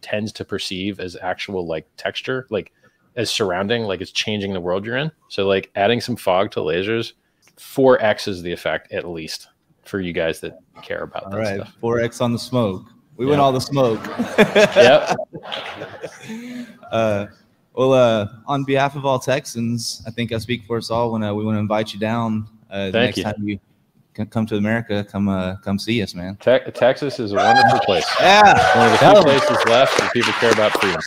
[0.03, 2.73] tends to perceive as actual like texture, like
[3.17, 5.11] as surrounding, like it's changing the world you're in.
[5.29, 7.13] So, like adding some fog to lasers,
[7.59, 9.49] 4x is the effect at least
[9.85, 11.75] for you guys that care about All that right, stuff.
[11.81, 12.85] four X on the smoke.
[13.17, 13.45] We went Yeah.
[13.45, 14.01] all the smoke.
[14.77, 15.17] Yep.
[16.93, 17.27] Uh,
[17.75, 21.23] well, uh, on behalf of all Texans, I think I speak for us all when
[21.23, 22.49] uh, we want to invite you down.
[22.71, 23.23] Uh, the Thank next you.
[23.25, 26.37] time you come to America, come uh, come see us, man.
[26.37, 28.07] Te- Texas is a wonderful place.
[28.21, 28.77] Yeah.
[28.79, 31.01] One of the few places left where people care about freedom,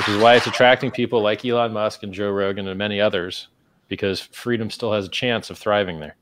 [0.00, 3.48] which is why it's attracting people like Elon Musk and Joe Rogan and many others,
[3.88, 6.16] because freedom still has a chance of thriving there.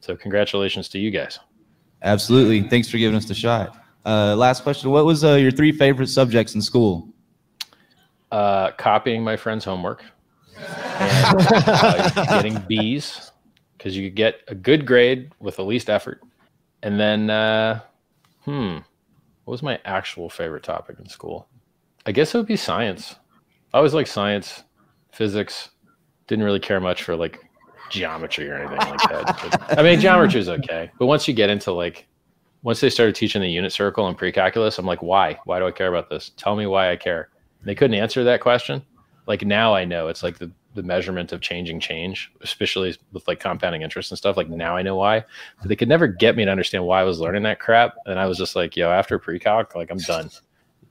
[0.00, 1.38] So, congratulations to you guys.
[2.02, 2.68] Absolutely.
[2.68, 3.74] Thanks for giving us the shot.
[4.04, 7.08] Uh, last question: What was uh, your three favorite subjects in school?
[8.30, 10.04] Uh, copying my friend's homework,
[10.58, 13.32] and, uh, getting B's,
[13.78, 16.20] because you could get a good grade with the least effort.
[16.82, 17.80] And then, uh,
[18.44, 18.76] hmm,
[19.44, 21.48] what was my actual favorite topic in school?
[22.04, 23.16] I guess it would be science.
[23.72, 24.64] I always like science,
[25.12, 25.70] physics.
[26.26, 27.38] Didn't really care much for like
[27.90, 29.58] geometry or anything like that.
[29.68, 32.06] But, I mean, geometry is okay, but once you get into like,
[32.62, 35.38] once they started teaching the unit circle and pre-calculus, I'm like, why?
[35.44, 36.30] Why do I care about this?
[36.36, 37.28] Tell me why I care.
[37.60, 38.82] And they couldn't answer that question.
[39.26, 43.40] Like now I know it's like the the measurement of changing change, especially with like
[43.40, 44.36] compounding interest and stuff.
[44.36, 45.24] Like now I know why,
[45.60, 47.94] but they could never get me to understand why I was learning that crap.
[48.06, 50.30] And I was just like, yo, after pre-calc, like I'm done.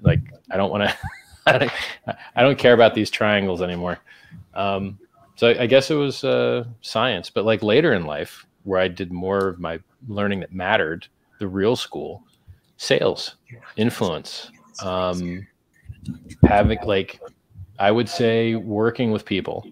[0.02, 0.20] Like
[0.52, 0.98] I don't want to,
[1.46, 1.72] I
[2.38, 4.00] don't, care about these triangles anymore.
[4.54, 5.00] Um,
[5.36, 9.12] so I, guess it was uh, science, but like later in life, where I did
[9.12, 11.08] more of my learning that mattered,
[11.40, 12.24] the real school,
[12.78, 13.36] sales,
[13.76, 14.52] influence,
[14.84, 15.48] um,
[16.44, 17.20] having like
[17.80, 19.66] I would say working with people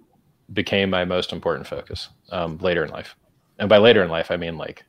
[0.54, 3.16] became my most important focus um, later in life.
[3.60, 4.84] And by later in life, I mean like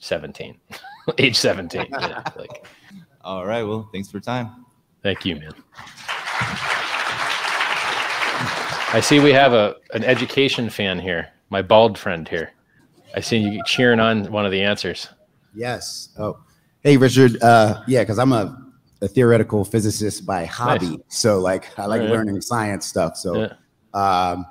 [0.00, 0.58] 17,
[1.18, 1.86] age 17.
[1.90, 2.66] yeah, like,
[3.22, 3.62] All right.
[3.62, 4.66] Well, thanks for your time.
[5.02, 5.52] thank you, man.
[8.94, 12.52] I see we have a an education fan here, my bald friend here.
[13.16, 15.08] I see you cheering on one of the answers.
[15.52, 16.10] Yes.
[16.16, 16.38] Oh,
[16.80, 17.42] hey, Richard.
[17.42, 18.56] Uh, yeah, because I'm a,
[19.02, 21.00] a theoretical physicist by hobby.
[21.08, 22.10] So, like, I like Yeah.
[22.10, 23.16] learning science stuff.
[23.16, 23.52] So, Yeah.
[23.94, 24.46] um,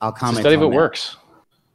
[0.00, 0.40] I'll comment.
[0.40, 1.18] study it works.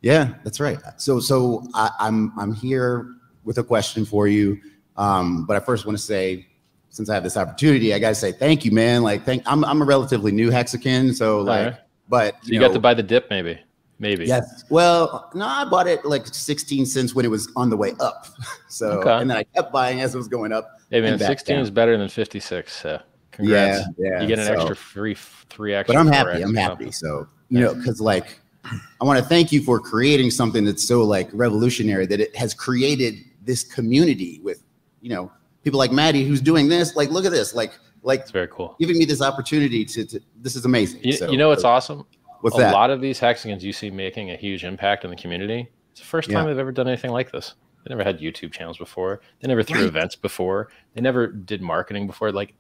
[0.02, 0.80] Yeah, that's right.
[0.98, 3.06] So, so I, I'm I'm here
[3.44, 4.60] with a question for you.
[4.98, 6.48] Um, but I first want to say,
[6.90, 9.04] since I have this opportunity, I got to say thank you, man.
[9.04, 9.44] Like, thank.
[9.46, 11.80] I'm I'm a relatively new Hexican, so like, Alright.
[12.10, 13.60] But So you, know, got to buy the dip, maybe.
[14.00, 14.26] Maybe.
[14.26, 14.64] Yes.
[14.70, 18.28] Well, no, I bought it like 16 cents when it was on the way up.
[18.72, 19.12] So, Okay.
[19.12, 20.80] and then I kept buying as it was going up.
[20.92, 21.64] Hey man, 16 down.
[21.64, 22.72] is better than 56.
[22.72, 23.02] So
[23.32, 23.80] congrats.
[23.98, 25.96] Yeah, yeah, you get an so- extra three, three extra.
[25.96, 26.44] But I'm happy.
[26.44, 26.92] I'm happy.
[26.92, 31.04] So, you know, because like, I want to thank you for creating something that's so
[31.04, 34.62] like revolutionary that it has created this community with,
[35.02, 35.32] you know,
[35.64, 36.96] people like Maddie who's doing this.
[36.96, 37.56] Like, look at this.
[37.56, 37.72] Like,
[38.04, 38.76] like It's very cool.
[38.80, 41.02] giving me this opportunity to, to this is amazing.
[41.04, 42.06] You, So- you know what's so awesome?
[42.42, 42.74] What's a that?
[42.74, 45.70] lot of these Hexicans you see making a huge impact in the community.
[45.92, 46.52] It's the first time Yeah.
[46.54, 47.56] they've ever done anything like this.
[47.86, 49.22] They never had YouTube channels before.
[49.42, 50.70] They never threw events before.
[50.94, 52.32] They never did marketing before.
[52.32, 52.56] Like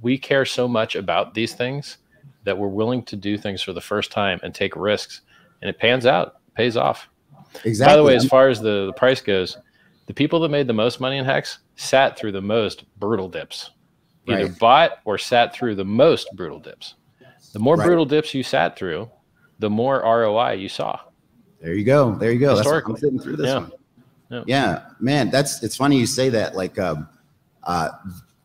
[0.00, 1.98] we care so much about these things
[2.44, 5.20] that we're willing to do things for the first time and take risks,
[5.60, 7.08] and it pans out, pays off.
[7.64, 7.92] Exactly.
[7.92, 9.58] By the way, as far as the, the price goes,
[10.06, 13.70] the people that made the most money in Hex sat through the most brutal dips.
[14.32, 14.58] Either Right.
[14.58, 16.94] bought or sat through the most brutal dips.
[17.52, 17.84] The more Right.
[17.86, 19.08] brutal dips you sat through,
[19.58, 20.98] the more ROI you saw.
[21.60, 22.14] There you go.
[22.14, 22.54] There you go.
[22.56, 23.58] That's I'm sitting through this Yeah.
[23.58, 23.72] one.
[24.30, 24.42] Yeah.
[24.46, 26.54] Yeah, man, that's it's funny you say that.
[26.54, 27.08] Like, um,
[27.64, 27.90] uh,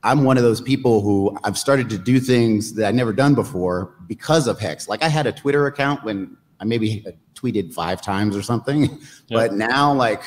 [0.04, 3.34] I'm one of those people who I've started to do things that I never done
[3.36, 4.88] before because of Hex.
[4.90, 7.06] Like, I had a Twitter account when I maybe
[7.36, 10.24] tweeted five times or something, but now like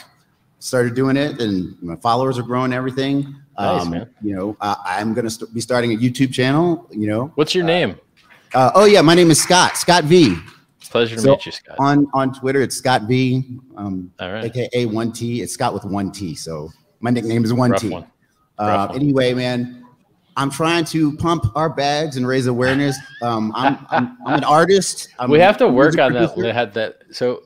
[0.60, 2.72] started doing it and my followers are growing.
[2.72, 3.34] Everything.
[3.58, 4.10] Nice, um, man.
[4.22, 6.86] You know, uh, I'm gonna st- be starting a YouTube channel.
[6.90, 7.32] You know.
[7.34, 7.96] What's your name?
[8.54, 9.76] Uh, oh yeah, my name is Scott.
[9.76, 10.36] Scott V.
[10.90, 11.76] Pleasure to So, meet you, Scott.
[11.78, 13.44] On on Twitter, it's Scott V.
[13.76, 14.44] Um, All right.
[14.44, 15.42] AKA one T.
[15.42, 16.34] It's Scott with one T.
[16.34, 17.90] So my nickname is one Rough T.
[17.90, 18.06] one.
[18.58, 19.84] Uh, anyway, man,
[20.36, 22.96] I'm trying to pump our bags and raise awareness.
[23.22, 25.08] Um, I'm, I'm I'm an artist.
[25.18, 26.32] I'm we have to work on that.
[26.32, 26.52] producer.
[26.54, 27.02] Had that.
[27.10, 27.42] So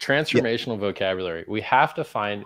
[0.00, 1.44] transformational vocabulary.
[1.48, 2.44] We have to find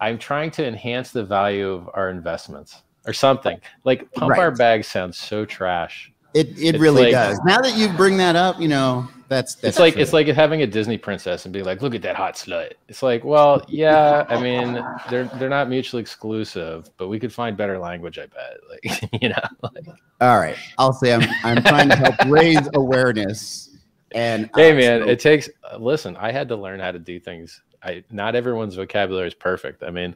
[0.00, 3.60] I'm trying to enhance the value of our investments or something.
[3.84, 4.40] Like pump Right.
[4.40, 6.12] our bags sounds so trash.
[6.34, 7.40] It it It's really like- does.
[7.44, 10.02] Now that you bring that up, you know that's that's It's like true.
[10.02, 12.72] it's like having a Disney princess and be like, look at that hot slut.
[12.88, 17.56] It's like, well, yeah, I mean, they're they're not mutually exclusive, but we could find
[17.56, 18.56] better language, I bet.
[19.10, 19.86] Like, you know, like,
[20.20, 20.56] all right.
[20.78, 23.66] I'll say I'm I'm trying to help raise awareness.
[24.12, 25.48] And hey man, it takes
[25.78, 27.60] listen, I had to learn how to do things.
[27.82, 29.82] I not everyone's vocabulary is perfect.
[29.82, 30.14] I mean,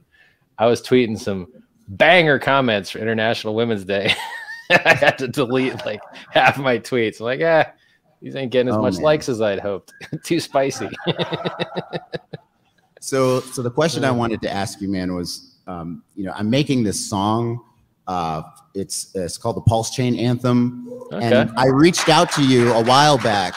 [0.58, 1.52] I was tweeting some
[1.88, 4.12] banger comments for International Women's Day.
[4.70, 6.00] I had to delete like
[6.30, 7.20] half my tweets.
[7.20, 7.70] like, yeah,
[8.22, 9.02] these ain't getting as Oh, much man.
[9.02, 9.92] likes as I'd hoped.
[10.24, 10.88] Too spicy.
[13.00, 16.48] So, so the question I wanted to ask you, man, was, um, you know, I'm
[16.48, 17.60] making this song.
[18.06, 18.42] Uh,
[18.74, 23.18] it's it's called the Pulse Chain Anthem, and I reached out to you a while
[23.18, 23.54] back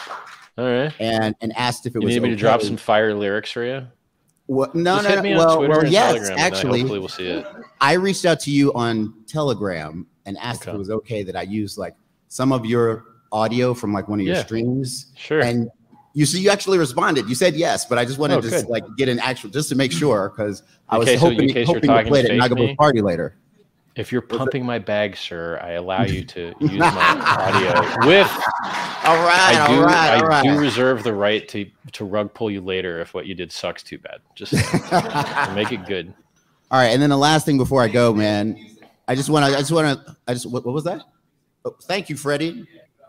[0.58, 0.92] All right.
[1.00, 3.64] and and asked if it You was need me to drop some fire lyrics for
[3.64, 3.86] you?
[4.48, 5.36] What, no, Just no, no.
[5.36, 7.46] Well, well, yes, Telegram, actually, hopefully we'll see it.
[7.82, 11.42] I reached out to you on Telegram and asked if it was okay that I
[11.42, 11.94] use like
[12.28, 14.42] some of your audio from like one of your Yeah.
[14.44, 15.12] streams.
[15.16, 15.40] Sure.
[15.40, 15.68] And
[16.14, 17.28] you see, you actually responded.
[17.28, 18.66] You said yes, but I just wanted Oh, to good.
[18.68, 21.66] like get an actual just to make sure because I was case- so in hoping,
[21.66, 23.36] hoping to play it at Nagabo's party later.
[23.98, 28.30] If you're pumping my bag, sir, I allow you to use my audio with.
[29.04, 29.74] All right, I do.
[29.74, 30.42] all right, I all right.
[30.44, 33.82] do reserve the right to to rug pull you later if what you did sucks
[33.82, 34.20] too bad.
[34.36, 36.14] Just to make it good.
[36.70, 38.56] All right, and then the last thing before I go, man,
[39.08, 41.02] I just want to, I just want to, I just, what, what was that?
[41.64, 42.66] Oh, thank you, Freddie.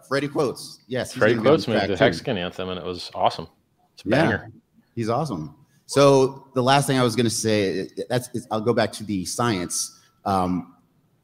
[0.08, 0.80] Freddie quotes.
[0.88, 2.04] Yes, he's Freddie gonna be on quotes me the too.
[2.04, 3.48] Hexican anthem, and it was awesome.
[3.94, 4.52] It's a Yeah, banger.
[4.96, 5.56] he's awesome.
[5.86, 9.04] So the last thing I was going to say, that's, is I'll go back to
[9.04, 10.00] the science.
[10.24, 10.76] Um,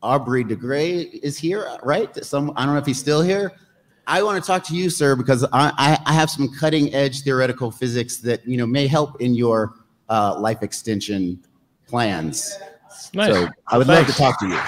[0.05, 2.15] Aubrey de Grey is here, right?
[2.23, 3.51] Some, I don't know if he's still here.
[4.07, 7.23] I want to talk to you, sir, because I, I, I have some cutting edge
[7.23, 9.73] theoretical physics that you know may help in your
[10.09, 11.43] uh, life extension
[11.87, 12.55] plans.
[13.13, 13.33] Nice.
[13.33, 14.59] So I would love to talk to you.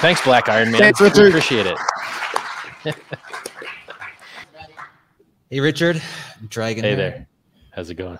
[0.00, 0.80] Thanks, Black Iron Man.
[0.80, 1.28] Thanks, We Richard.
[1.28, 2.96] Appreciate it.
[5.48, 6.02] Hey, Richard.
[6.48, 6.82] Dragon.
[6.82, 7.28] Hey there.
[7.72, 8.18] How's it going?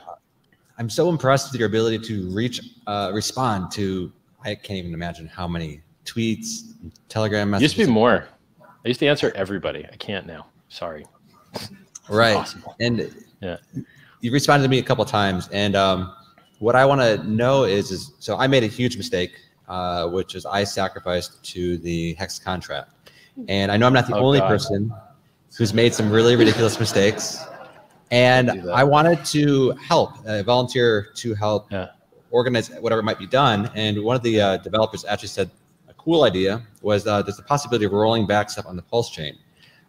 [0.79, 4.13] I'm so impressed with your ability to reach, uh, respond to.
[4.45, 6.73] I can't even imagine how many tweets,
[7.09, 7.77] Telegram It messages.
[7.79, 8.27] used to be more.
[8.63, 9.85] I used to answer everybody.
[9.93, 10.47] I can't now.
[10.69, 11.05] Sorry.
[12.09, 12.31] Right.
[12.37, 12.77] Impossible.
[12.79, 13.57] And Yeah.
[14.21, 16.13] you responded to me a couple of times, and um,
[16.61, 19.33] what I want to know is, is so I made a huge mistake,
[19.69, 22.91] uh, which is I sacrificed to the hex contract,
[23.49, 24.47] and I know I'm not the Oh, only God.
[24.47, 24.93] person
[25.59, 27.43] who's made some really ridiculous mistakes,
[28.13, 28.51] and.
[28.73, 31.89] I wanted to help, uh, volunteer to help Yeah.
[32.31, 33.69] organize whatever might be done.
[33.75, 35.51] And one of the uh, developers actually said
[36.07, 39.37] cool idea was uh, there's the possibility of rolling back stuff on the pulse chain.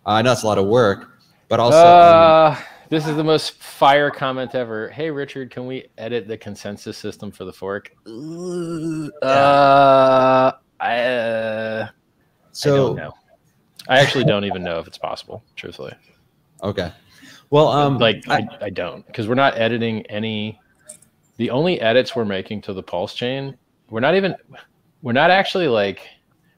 [0.05, 1.11] Uh, I know it's a lot of work,
[1.47, 1.77] but also.
[1.77, 2.57] um, Uh,
[2.89, 4.89] this is the most fire comment ever.
[4.89, 7.91] Hey, Richard, can we edit the consensus system for the fork?
[9.21, 11.89] Uh, I, uh,
[12.51, 13.13] so I don't know.
[13.87, 15.93] I actually don't even know if it's possible, truthfully.
[16.63, 16.91] Okay.
[17.51, 20.59] Well, um, like I, I don't because we're not editing any.
[21.37, 23.55] The only edits we're making to the pulse chain,
[23.91, 24.35] we're not even,
[25.01, 26.07] we're not actually like,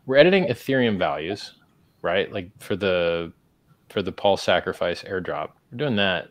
[0.05, 1.55] we're editing Ethereum values,
[2.01, 2.31] right?
[2.31, 3.31] Like for the,
[3.89, 6.29] for the Paul sacrifice airdrop, we're doing that,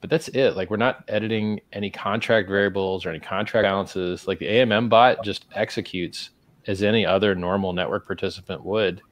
[0.00, 0.56] but that's it.
[0.56, 4.26] Like we're not editing any contract variables or any contract balances.
[4.26, 6.30] Like the AMM bot just executes
[6.66, 9.02] as any other normal network participant would.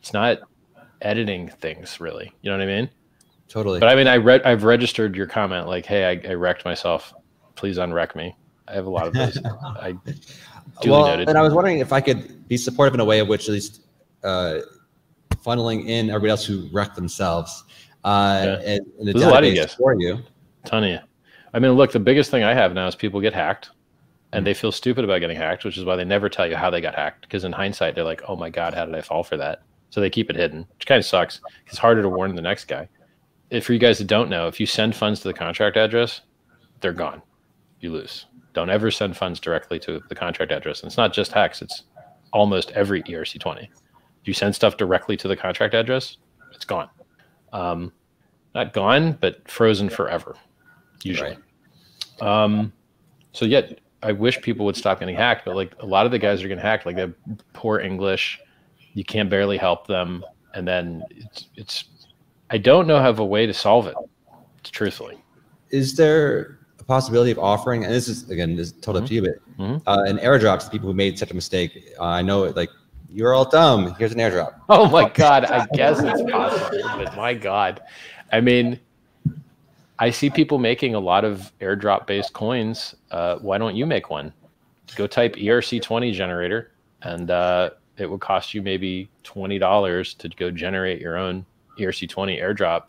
[0.00, 0.38] It's not
[1.02, 2.32] editing things really.
[2.42, 2.90] You know what I mean?
[3.48, 3.80] Totally.
[3.80, 7.14] But I mean, I read, I've registered your comment like, "Hey, I, I wrecked myself.
[7.54, 8.36] Please unwreck me."
[8.68, 9.38] I have a lot of those.
[9.64, 9.96] I
[10.80, 11.28] duly well, noted.
[11.28, 13.52] and I was wondering if I could be supportive in a way of which at
[13.52, 13.82] least
[14.24, 14.58] uh,
[15.44, 17.64] funneling in everybody else who wrecked themselves
[18.04, 18.74] uh, Yeah.
[18.74, 20.18] in the There's a lot of you for you.
[20.64, 20.98] ton of you.
[21.54, 23.70] I mean, look, the biggest thing I have now is people get hacked,
[24.32, 26.68] and they feel stupid about getting hacked, which is why they never tell you how
[26.70, 27.22] they got hacked.
[27.22, 30.00] Because in hindsight, they're like, "Oh my god, how did I fall for that?" So
[30.00, 31.40] they keep it hidden, which kind of sucks.
[31.68, 32.88] It's harder to warn the next guy.
[33.50, 36.20] If for you guys that don't know, if you send funds to the contract address,
[36.80, 37.22] they're gone.
[37.80, 38.26] You lose.
[38.56, 40.80] Don't ever send funds directly to the contract address.
[40.80, 41.82] And it's not just hacks, it's
[42.32, 43.68] almost every E ERC20.
[44.24, 46.16] You send stuff directly to the contract address,
[46.54, 46.88] it's gone.
[47.52, 47.92] Um,
[48.54, 50.36] not gone, but frozen forever,
[51.02, 51.36] usually.
[52.22, 52.72] Um,
[53.32, 53.60] so yeah,
[54.02, 56.48] I wish people would stop getting hacked, but like a lot of the guys are
[56.48, 57.14] getting hacked, like they have
[57.52, 58.40] poor English,
[58.94, 60.24] you can't barely help them,
[60.54, 61.84] and then it's it's.
[62.48, 63.96] I don't know have a way to solve it.
[64.62, 65.18] Truthfully,
[65.68, 69.22] Is there possibility of offering, and this is again, this is totally up to you,
[69.22, 69.82] but Mhm.
[69.86, 71.94] uh, an airdrop to people who made such a mistake?
[71.98, 72.70] Uh, I know, it like
[73.12, 73.94] you're all dumb.
[73.98, 74.54] Here's an airdrop.
[74.68, 77.80] Oh my god, I guess it's possible, but my god.
[78.32, 78.78] I mean,
[79.98, 82.94] I see people making a lot of airdrop based coins.
[83.10, 84.32] Uh, why don't you make one?
[84.94, 86.70] go type ERC20 generator,
[87.02, 91.44] and uh, it would cost you maybe twenty dollars to go generate your own
[91.80, 92.84] ERC20 airdrop.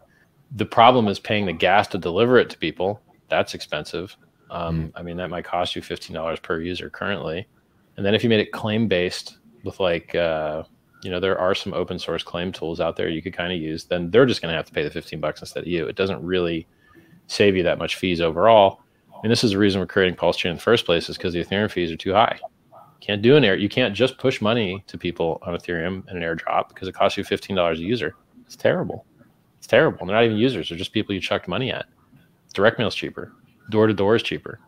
[0.58, 3.02] The problem is paying the gas to deliver it to people.
[3.30, 4.16] That's expensive.
[4.50, 7.48] Um, I mean, that might cost you fifteen dollars per user currently.
[7.98, 10.64] And then if you made it claim based with like, uh,
[11.04, 13.60] you know, there are some open source claim tools out there you could kind of
[13.60, 13.86] use.
[13.86, 15.86] Then they're just going to have to pay the fifteen bucks instead of you.
[15.88, 16.68] It doesn't really
[17.28, 18.82] save you that much fees overall.
[19.24, 21.34] And this is the reason we're creating Pulse Chain in the first place is because
[21.34, 22.40] the Ethereum fees are too high.
[23.02, 23.56] Can't do an air.
[23.56, 27.18] You can't just push money to people on Ethereum in an airdrop because it costs
[27.18, 28.16] you fifteen dollars a user.
[28.46, 29.06] It's terrible.
[29.58, 30.06] It's terrible.
[30.06, 30.70] They're not even users.
[30.70, 31.88] They're just people you chucked money at.
[32.54, 33.34] Direct mail is cheaper.
[33.70, 34.60] Door to door is cheaper.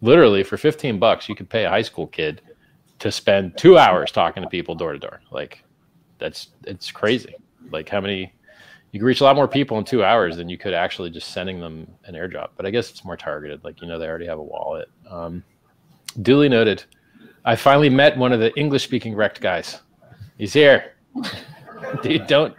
[0.00, 2.40] Literally, for fifteen bucks, you could pay a high school kid
[2.98, 5.20] to spend two hours talking to people door to door.
[5.30, 5.62] Like,
[6.18, 7.34] that's it's crazy.
[7.70, 8.32] Like how many
[8.92, 11.32] you can reach a lot more people in two hours than you could actually just
[11.32, 12.50] sending them an airdrop.
[12.56, 13.62] But I guess it's more targeted.
[13.64, 14.88] Like you know, they already have a wallet.
[15.08, 15.44] Um,
[16.22, 16.84] duly noted.
[17.44, 19.80] I finally met one of the English speaking rect guys.
[20.38, 20.94] He's here.
[22.02, 22.54] Dude, don't.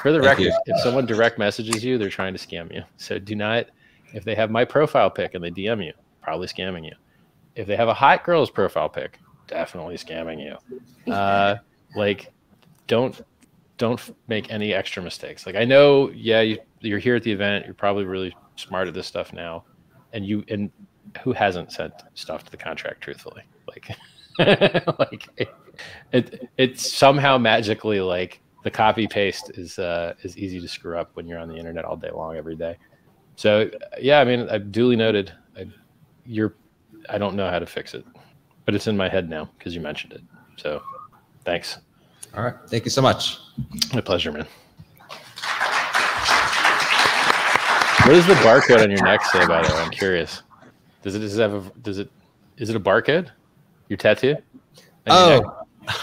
[0.00, 0.58] For the Thank record, you.
[0.66, 2.82] if someone direct messages you, they're trying to scam you.
[2.96, 3.66] So do not.
[4.14, 5.92] If they have my profile pic and they DM you,
[6.22, 6.94] probably scamming you.
[7.54, 10.56] If they have a hot girl's profile pic, definitely scamming you.
[11.06, 11.54] Uh,
[11.94, 12.32] like,
[12.88, 13.22] don't
[13.78, 15.46] don't make any extra mistakes.
[15.46, 17.64] Like I know, yeah, you, you're here at the event.
[17.64, 19.62] You're probably really smart at this stuff now,
[20.12, 20.68] and you and
[21.22, 23.42] who hasn't sent stuff to the contract truthfully?
[23.68, 23.96] Like,
[24.98, 25.54] like it,
[26.12, 31.10] it it's somehow magically like the copy paste is uh, is easy to screw up
[31.14, 32.76] when you're on the internet all day long every day.
[33.36, 35.32] So yeah, I mean, I duly noted.
[35.56, 35.66] I,
[36.24, 36.54] you're,
[37.08, 38.04] I don't know how to fix it,
[38.64, 40.22] but it's in my head now because you mentioned it.
[40.56, 40.82] So,
[41.44, 41.78] thanks.
[42.34, 42.54] All right.
[42.68, 43.38] Thank you so much.
[43.94, 44.46] My pleasure, man.
[48.04, 49.80] What does the barcode on your neck say, by the way?
[49.80, 50.42] I'm curious.
[51.02, 52.10] Does it, does it have a, does it,
[52.56, 53.30] is it a barcode?
[53.88, 54.36] Your tattoo?
[55.06, 55.52] On your neck?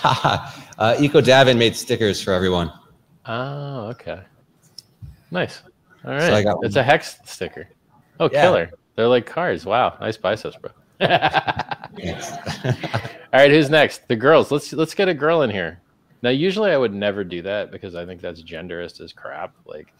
[0.03, 2.71] Oh, uh, Eco Davin made stickers for everyone.
[3.25, 4.21] Oh, okay.
[5.31, 5.61] Nice.
[6.05, 6.21] All right.
[6.21, 6.81] So I got it's one.
[6.81, 7.67] a hex sticker.
[8.19, 8.41] Oh, Yeah.
[8.41, 8.71] killer.
[8.95, 9.65] They're like cars.
[9.65, 9.97] Wow.
[9.99, 10.71] Nice biceps, bro.
[13.33, 14.07] All right, who's next?
[14.07, 14.51] The girls.
[14.51, 15.81] Let's let's get a girl in here.
[16.21, 19.55] Now, usually I would never do that because I think that's genderist as crap.
[19.65, 19.93] Like,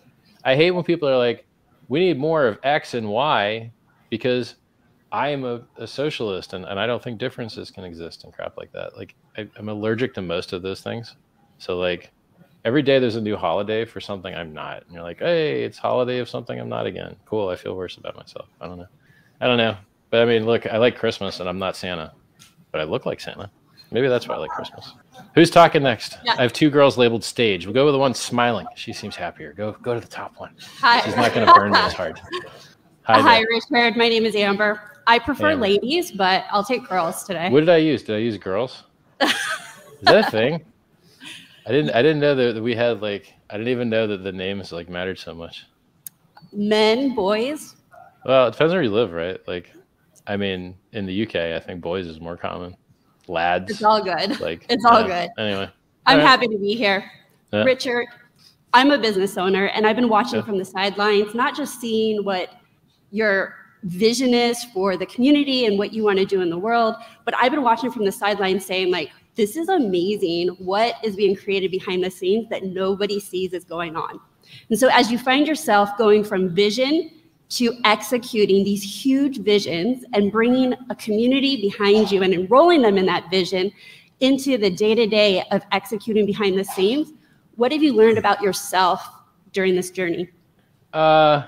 [0.45, 1.45] I hate when people are like,
[1.89, 3.71] "We need more of X and Y,"
[4.09, 4.55] because
[5.11, 8.55] I am a, a socialist and, and I don't think differences can exist and crap
[8.57, 8.95] like that.
[8.95, 11.15] Like, I, I'm allergic to most of those things.
[11.57, 12.11] So, like,
[12.65, 15.77] every day there's a new holiday for something I'm not, and you're like, "Hey, it's
[15.77, 17.49] holiday of something I'm not again." Cool.
[17.49, 18.47] I feel worse about myself.
[18.61, 18.87] I don't know.
[19.41, 19.75] I don't know.
[20.09, 22.13] But I mean, look, I like Christmas and I'm not Santa,
[22.71, 23.49] but I look like Santa.
[23.91, 24.93] Maybe that's why I like Christmas.
[25.35, 26.17] Who's talking next?
[26.23, 26.35] Yeah.
[26.37, 27.65] I have two girls labeled stage.
[27.67, 28.65] We'll go with the one smiling.
[28.75, 29.53] She seems happier.
[29.53, 30.55] Go go to the top one.
[30.79, 31.01] Hi.
[31.01, 32.19] She's not going to burn me as hard.
[33.03, 33.39] Hi, Hi.
[33.41, 33.97] Richard.
[33.97, 34.81] My name is Amber.
[35.05, 35.63] I prefer Amber.
[35.63, 37.49] ladies, but I'll take girls today.
[37.49, 38.03] What did I use?
[38.03, 38.83] Did I use girls?
[39.21, 39.33] Is
[40.03, 40.63] that a thing?
[41.65, 41.91] I didn't.
[41.91, 43.33] I didn't know that we had like.
[43.49, 45.65] I didn't even know that the names like mattered so much.
[46.51, 47.75] Men, boys.
[48.25, 49.39] Well, it depends where you live, right?
[49.47, 49.71] Like,
[50.27, 52.75] I mean, in the UK, I think boys is more common.
[53.27, 53.71] Lads.
[53.71, 54.39] It's all good.
[54.39, 55.27] Like It's all yeah.
[55.27, 55.41] good.
[55.41, 55.69] Anyway,
[56.05, 56.27] I'm right.
[56.27, 57.09] happy to be here.
[57.51, 57.63] Yeah.
[57.63, 58.07] Richard,
[58.73, 60.45] I'm a business owner and I've been watching Yeah.
[60.45, 62.49] from the sidelines, not just seeing what
[63.11, 66.95] your vision is for the community and what you want to do in the world,
[67.25, 71.35] but I've been watching from the sidelines saying, like, this is amazing what is being
[71.35, 74.19] created behind the scenes that nobody sees is going on.
[74.69, 77.11] And so as you find yourself going from vision
[77.49, 83.05] to executing these huge visions and bringing a community behind you and enrolling them in
[83.05, 83.71] that vision
[84.19, 87.13] into the day to day of executing behind the scenes,
[87.55, 89.07] what have you learned about yourself
[89.51, 90.29] during this journey?
[90.93, 91.43] Uh,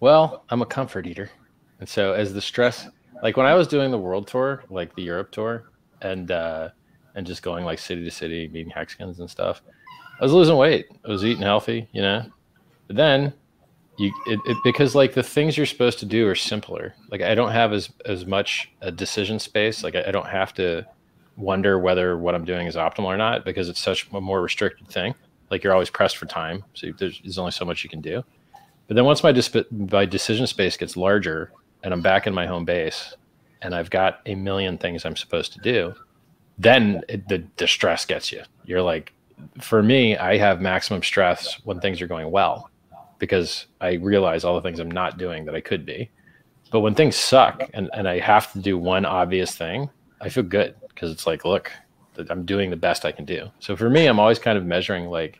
[0.00, 1.30] well, I'm a comfort eater,
[1.80, 2.88] and so as the stress,
[3.22, 5.72] like when I was doing the world tour, like the Europe tour,
[6.02, 6.70] and uh,
[7.14, 9.62] and just going like city to city, meeting Hexicans and stuff,
[10.20, 10.86] I was losing weight.
[11.04, 12.24] I was eating healthy, you know.
[12.86, 13.32] But then,
[13.96, 16.94] you it, it because like the things you're supposed to do are simpler.
[17.10, 19.84] Like I don't have as as much a decision space.
[19.84, 20.84] Like I, I don't have to
[21.36, 24.88] wonder whether what I'm doing is optimal or not because it's such a more restricted
[24.88, 25.14] thing.
[25.50, 28.24] Like you're always pressed for time, so there's, there's only so much you can do.
[28.86, 32.46] But then once my dis- my decision space gets larger and I'm back in my
[32.46, 33.14] home base
[33.62, 35.94] and I've got a million things I'm supposed to do,
[36.58, 38.42] then it, the, the stress gets you.
[38.64, 39.12] You're like,
[39.60, 42.70] for me, I have maximum stress when things are going well
[43.18, 46.10] because I realize all the things I'm not doing that I could be.
[46.70, 49.90] But when things suck and, and I have to do one obvious thing,
[50.20, 51.70] I feel good because it's like, look,
[52.30, 53.50] I'm doing the best I can do.
[53.58, 55.38] So for me, I'm always kind of measuring like,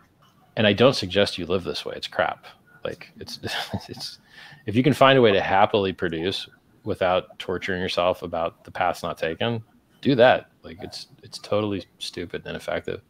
[0.56, 1.94] and I don't suggest you live this way.
[1.96, 2.44] It's crap.
[2.84, 3.40] Like it's
[3.88, 4.18] it's
[4.66, 6.48] if you can find a way to happily produce
[6.84, 9.62] without torturing yourself about the paths not taken,
[10.00, 10.50] do that.
[10.64, 13.02] Like it's it's totally stupid and ineffective.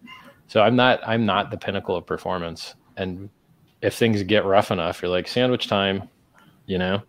[0.48, 2.74] So I'm not I'm not the pinnacle of performance.
[2.96, 3.30] And
[3.80, 6.08] if things get rough enough, you're like sandwich time,
[6.66, 7.02] you know,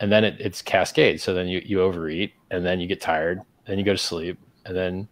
[0.00, 1.20] and then it, it's cascade.
[1.20, 4.38] So then you you overeat, and then you get tired, then you go to sleep,
[4.64, 5.08] and then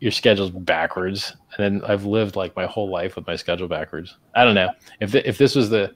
[0.00, 1.34] your schedule's backwards.
[1.56, 4.16] And then I've lived like my whole life with my schedule backwards.
[4.34, 4.70] I don't know
[5.00, 5.94] if the, if this was the.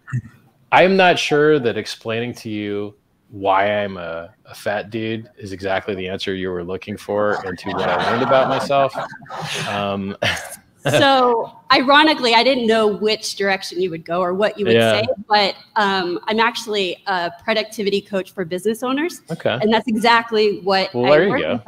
[0.72, 2.94] I'm not sure that explaining to you
[3.30, 7.56] why I'm a, a, fat dude is exactly the answer you were looking for and
[7.58, 8.92] to what I learned about myself.
[9.68, 10.16] Um,
[10.90, 15.00] so ironically, I didn't know which direction you would go or what you would yeah.
[15.00, 19.22] say, but um, I'm actually a productivity coach for business owners.
[19.30, 19.58] Okay.
[19.62, 21.62] And that's exactly what well, I work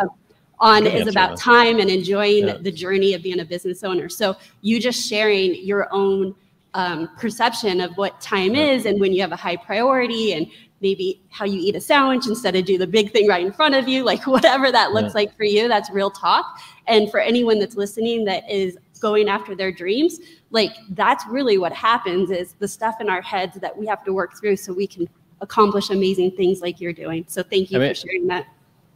[0.58, 2.56] on is about time and enjoying yeah.
[2.56, 4.08] the journey of being a business owner.
[4.08, 6.34] So you just sharing your own
[6.74, 10.46] um, perception of what time is and when you have a high priority and
[10.82, 13.74] maybe how you eat a sandwich instead of do the big thing right in front
[13.74, 15.20] of you, like whatever that looks yeah.
[15.20, 16.60] like for you, that's real talk.
[16.88, 20.20] And for anyone that's listening that is going after their dreams
[20.52, 24.12] like that's really what happens is the stuff in our heads that we have to
[24.12, 25.08] work through so we can
[25.40, 27.24] accomplish amazing things like you're doing.
[27.26, 28.46] So thank you I mean, for sharing that.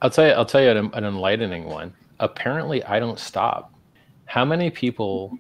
[0.01, 1.93] I'll tell you i'll tell you an, an enlightening one.
[2.21, 3.73] Apparently i don't stop.
[4.27, 5.37] How many people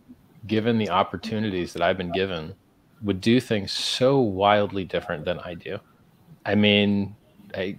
[0.46, 2.54] given the opportunities that i've been given
[3.02, 5.78] would do things so wildly different than i do
[6.46, 7.14] i mean
[7.54, 7.78] i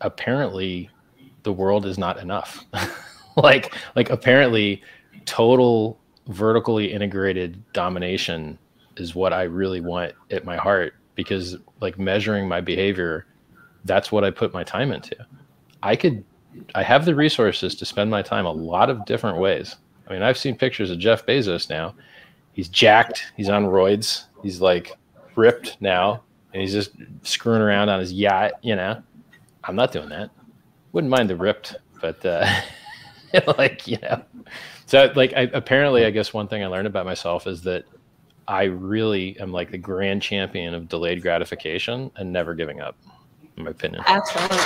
[0.00, 0.88] apparently
[1.42, 2.64] the world is not enough
[3.36, 4.82] like like apparently
[5.26, 8.58] total vertically integrated domination
[8.96, 13.26] is what I really want at my heart because like measuring my behavior,
[13.84, 15.16] that's what I put my time into.
[15.82, 16.24] I could
[16.74, 19.76] I have the resources to spend my time a lot of different ways.
[20.08, 21.94] I mean, I've seen pictures of Jeff Bezos now.
[22.52, 24.92] He's jacked, he's on roids, he's like
[25.34, 26.22] ripped now,
[26.56, 26.92] and he's just
[27.22, 29.02] screwing around on his yacht, you know.
[29.62, 30.30] I'm not doing that.
[30.92, 32.48] Wouldn't mind the ripped, but uh
[33.58, 34.22] like, you know,
[34.86, 37.84] so, like, I, apparently, I guess one thing I learned about myself is that
[38.46, 42.96] I really am like the grand champion of delayed gratification and never giving up,
[43.58, 44.02] in my opinion.
[44.06, 44.56] Absolutely.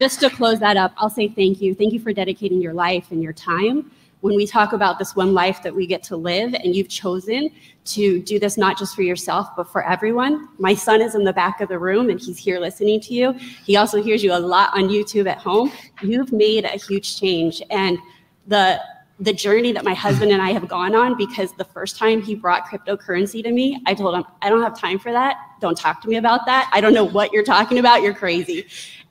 [0.00, 1.74] Just to close that up, I'll say thank you.
[1.74, 3.90] Thank you for dedicating your life and your time
[4.26, 7.48] when we talk about this one life that we get to live and you've chosen
[7.84, 11.32] to do this not just for yourself but for everyone my son is in the
[11.32, 13.32] back of the room and he's here listening to you
[13.64, 15.70] he also hears you a lot on youtube at home
[16.02, 17.98] you've made a huge change and
[18.48, 18.80] the
[19.20, 22.34] the journey that my husband and I have gone on because the first time he
[22.34, 25.38] brought cryptocurrency to me, I told him, I don't have time for that.
[25.58, 26.68] Don't talk to me about that.
[26.70, 28.02] I don't know what you're talking about.
[28.02, 28.66] You're crazy.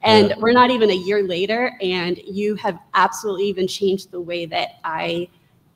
[0.06, 0.36] And yeah.
[0.38, 4.80] we're not even a year later, and you have absolutely even changed the way that
[4.84, 5.28] I,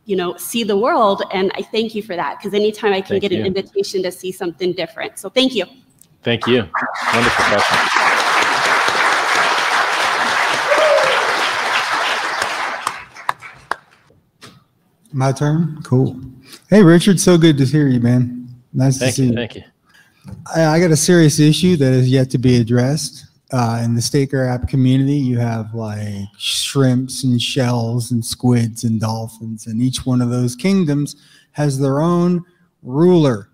[0.05, 1.23] you know, see the world.
[1.33, 3.39] And I thank you for that because anytime I can thank get you.
[3.39, 5.17] an invitation to see something different.
[5.17, 5.65] So thank you.
[6.21, 6.69] Thank you.
[7.13, 7.77] Wonderful question.
[15.11, 15.81] My turn?
[15.83, 16.21] Cool.
[16.69, 18.47] Hey, Richard, so good to hear you, man.
[18.73, 19.29] Nice thank to see you.
[19.29, 19.35] you.
[19.35, 19.63] Thank you.
[20.55, 24.01] I, I got a serious issue that is yet to be addressed uh, in the
[24.01, 30.05] Staker app community, you have like shrimps and shells and squids and dolphins, and each
[30.05, 31.15] one of those kingdoms
[31.51, 32.43] has their own
[32.83, 33.49] ruler.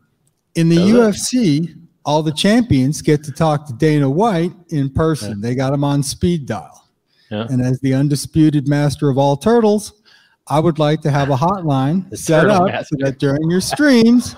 [0.56, 5.42] In the UFC, all the champions get to talk to Dana White in person.
[5.42, 5.50] Yeah.
[5.50, 6.90] They got him on speed dial.
[7.32, 7.48] Yeah.
[7.50, 10.02] And as the undisputed master of all turtles,
[10.48, 12.96] I would like to have a hotline set up master.
[13.00, 14.36] so that during your streams,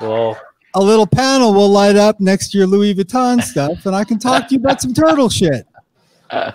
[0.00, 0.38] well,
[0.74, 4.18] a little panel will light up next to your Louis Vuitton stuff, and I can
[4.18, 5.66] talk to you about some turtle shit.
[6.30, 6.52] Uh,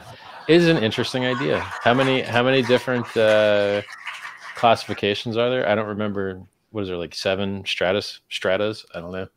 [0.48, 1.60] is an interesting idea.
[1.60, 3.82] How many how many different uh,
[4.56, 5.68] classifications are there?
[5.68, 6.42] I don't remember.
[6.72, 8.86] What is there like seven stratus stratas?
[8.94, 9.28] I don't know.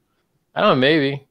[0.55, 0.81] I don't know.
[0.81, 1.27] Maybe.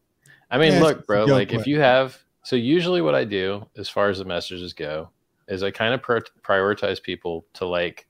[0.49, 1.25] I mean, yeah, look, bro.
[1.25, 5.09] Like if you have so usually what I do as far as the messages go
[5.47, 8.07] is I kind of prioritize people to like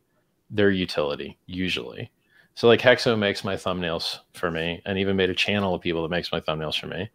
[0.49, 2.11] their utility usually.
[2.55, 6.03] So like Hexo makes my thumbnails for me and even made a channel of people
[6.03, 7.09] that makes my thumbnails for me.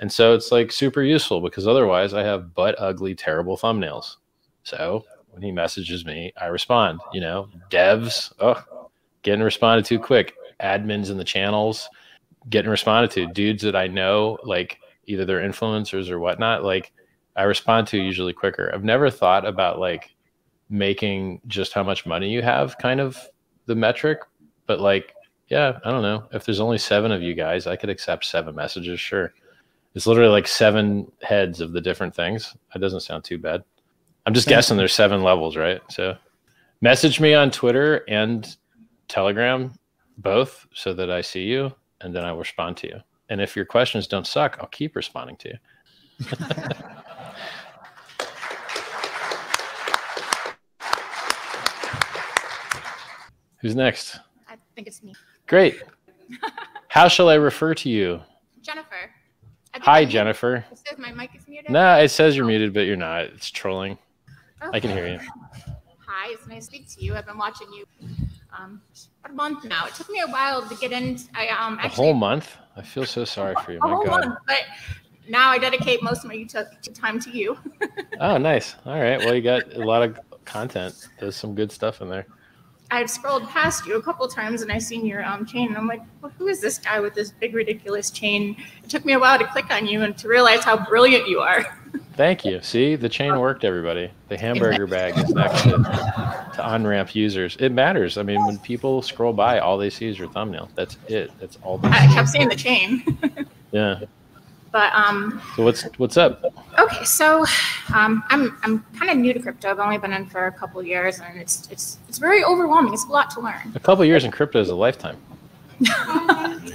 [0.00, 4.16] And so it's like super useful because otherwise I have butt ugly, terrible thumbnails.
[4.64, 8.90] So when he messages me, I respond, you know, devs, oh,
[9.22, 10.34] getting responded to quick.
[10.60, 11.88] Admins in the channels
[12.48, 13.26] getting responded to.
[13.32, 16.92] Dudes that I know, like either they're influencers or whatnot, like
[17.36, 18.70] I respond to usually quicker.
[18.74, 20.14] I've never thought about like
[20.68, 23.18] making just how much money you have kind of
[23.66, 24.20] the metric,
[24.66, 25.14] but like,
[25.48, 26.24] yeah, I don't know.
[26.32, 29.00] If there's only seven of you guys, I could accept seven messages.
[29.00, 29.32] Sure.
[29.94, 32.56] It's literally like seven heads of the different things.
[32.72, 33.62] That doesn't sound too bad.
[34.24, 35.80] I'm just guessing there's seven levels, right?
[35.90, 36.16] So
[36.80, 38.56] message me on Twitter and
[39.08, 39.74] Telegram,
[40.18, 43.00] both, so that I see you and then I will respond to you.
[43.28, 45.58] And if your questions don't suck, I'll keep responding to you.
[53.62, 54.18] Who's next?
[54.72, 55.14] I think it's me.
[55.46, 55.82] Great.
[56.88, 58.20] How shall I refer to you?
[58.62, 59.10] Jennifer.
[59.74, 60.64] Hi, Jennifer.
[60.72, 61.70] It says my mic is muted.
[61.70, 63.24] No, it says you're muted, but you're not.
[63.24, 63.98] It's trolling.
[64.72, 65.18] I can hear you.
[66.06, 67.14] Hi, it's nice to speak to you.
[67.14, 67.84] I've been watching you
[68.58, 68.80] um,
[69.24, 69.86] about a month now.
[69.86, 71.18] It took me a while to get in.
[71.34, 72.56] I um A whole month?
[72.76, 73.78] I feel so sorry for you.
[73.78, 74.24] a My whole God.
[74.26, 74.60] month, but
[75.28, 77.58] now I dedicate most of my YouTube time to you.
[78.20, 78.76] Oh, nice.
[78.86, 79.18] All right.
[79.18, 81.08] Well, you got a lot of content.
[81.18, 82.26] There's some good stuff in there.
[82.92, 85.86] I've scrolled past you a couple times and I've seen your um, chain, and I'm
[85.86, 88.54] like, well, who is this guy with this big ridiculous chain?
[88.84, 91.40] It took me a while to click on you and to realize how brilliant you
[91.40, 91.64] are.
[92.16, 92.60] Thank you.
[92.60, 94.10] See, the chain worked, everybody.
[94.28, 97.56] The hamburger bag is next to, to on ramp users.
[97.58, 98.18] It matters.
[98.18, 100.68] I mean, when people scroll by, all they see is your thumbnail.
[100.74, 101.30] That's it.
[101.40, 102.14] That's all they I see.
[102.14, 103.18] kept seeing the chain,
[103.72, 104.00] Yeah.
[104.72, 106.42] But um, So what's what's up?
[106.78, 107.44] Okay, so
[107.94, 109.70] um, I'm I'm kind of new to crypto.
[109.70, 112.92] I've only been in for a couple years, and it's it's it's very overwhelming.
[112.94, 113.72] It's a lot to learn.
[113.74, 115.16] A couple years in crypto is a lifetime.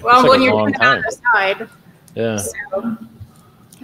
[0.04, 1.68] Well, like when you're doing it on the side,
[2.14, 2.38] Yeah.
[2.38, 2.78] so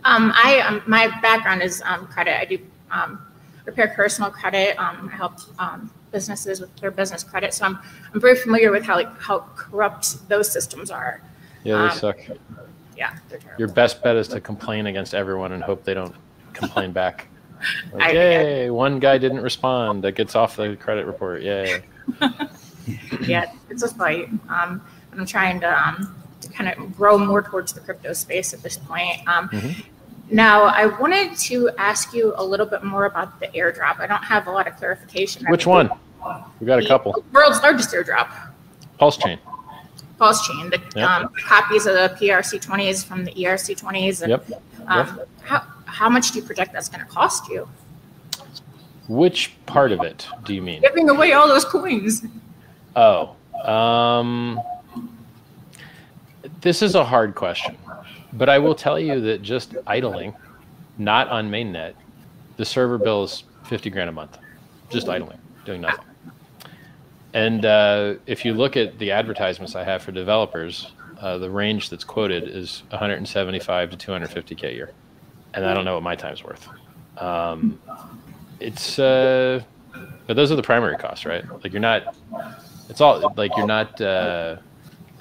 [0.06, 2.40] um, I um, my background is um, credit.
[2.40, 2.60] I do
[2.92, 3.20] um,
[3.66, 4.78] repair personal credit.
[4.78, 7.80] Um, I help um, businesses with their business credit, so I'm
[8.14, 11.22] I'm very familiar with how like how corrupt those systems are.
[11.64, 12.18] Yeah, they Um, suck.
[12.98, 13.60] Yeah, they're terrible.
[13.60, 16.16] Your best bet is to complain against everyone and hope they don't
[16.54, 17.28] complain back.
[17.94, 20.04] Like, I- Yay, one guy didn't respond.
[20.04, 21.42] That gets off the credit report.
[21.42, 21.84] Yay.
[23.22, 24.30] yeah, it's a fight.
[24.50, 24.82] Um,
[25.14, 28.78] I'm trying to, um, to kind of grow more towards the crypto space at this
[28.78, 29.26] point.
[29.28, 29.86] Um, Mhm.
[30.32, 34.00] Now, I wanted to ask you a little bit more about the airdrop.
[34.00, 35.46] I don't have a lot of clarification.
[35.48, 35.90] Which one?
[36.60, 37.24] We got a couple.
[37.34, 38.30] World's largest airdrop,
[38.98, 39.38] Pulse chain.
[40.24, 40.70] Pulse Chain.
[40.70, 41.10] The Yep.
[41.10, 44.22] um, copies of the PRC20s from the ERC20s.
[44.22, 44.46] And, Yep.
[44.88, 47.68] Um, How, how much do you project that's going to cost you?
[49.10, 50.82] Which part of it do you mean?
[50.82, 52.26] Giving away all those coins.
[52.96, 53.36] Oh,
[53.66, 54.62] um,
[56.62, 57.78] this is a hard question,
[58.32, 60.34] but I will tell you that just idling,
[60.98, 61.96] not on mainnet,
[62.56, 64.38] the server bill is 50 grand a month,
[64.90, 66.06] just idling, doing nothing.
[67.34, 71.90] And uh, if you look at the advertisements I have for developers, uh, the range
[71.90, 74.92] that's quoted is 175 to 250k a year,
[75.54, 76.68] and I don't know what my time's worth.
[77.18, 77.80] Um,
[78.60, 79.62] it's uh,
[80.28, 81.44] but those are the primary costs, right?
[81.64, 82.16] Like you're not
[82.90, 84.58] it's all like you're not uh,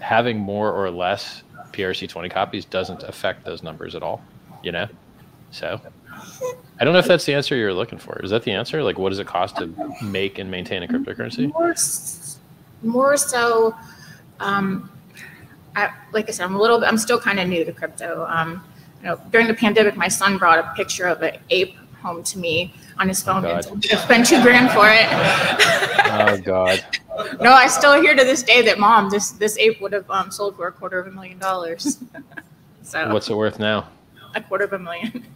[0.00, 4.22] having more or less PRC 20 copies doesn't affect those numbers at all,
[4.62, 4.88] you know?
[5.50, 5.80] So
[6.80, 8.20] I don't know if that's the answer you're looking for.
[8.22, 8.82] Is that the answer?
[8.82, 11.52] Like, what does it cost to make and maintain a cryptocurrency?
[11.52, 11.74] More,
[12.82, 13.74] more so,
[14.40, 14.90] um,
[15.76, 18.26] I, like I said, I'm a little bit, I'm still kind of new to crypto.
[18.28, 18.64] Um,
[19.00, 22.38] you know, during the pandemic, my son brought a picture of an ape home to
[22.38, 25.06] me on his phone and me to spend two grand for it.
[26.10, 26.84] Oh, God.
[27.40, 30.30] no, I still hear to this day that mom, this this ape would have um,
[30.30, 31.98] sold for a quarter of a million dollars.
[32.82, 33.88] so What's it worth now?
[34.34, 35.26] a quarter of a million.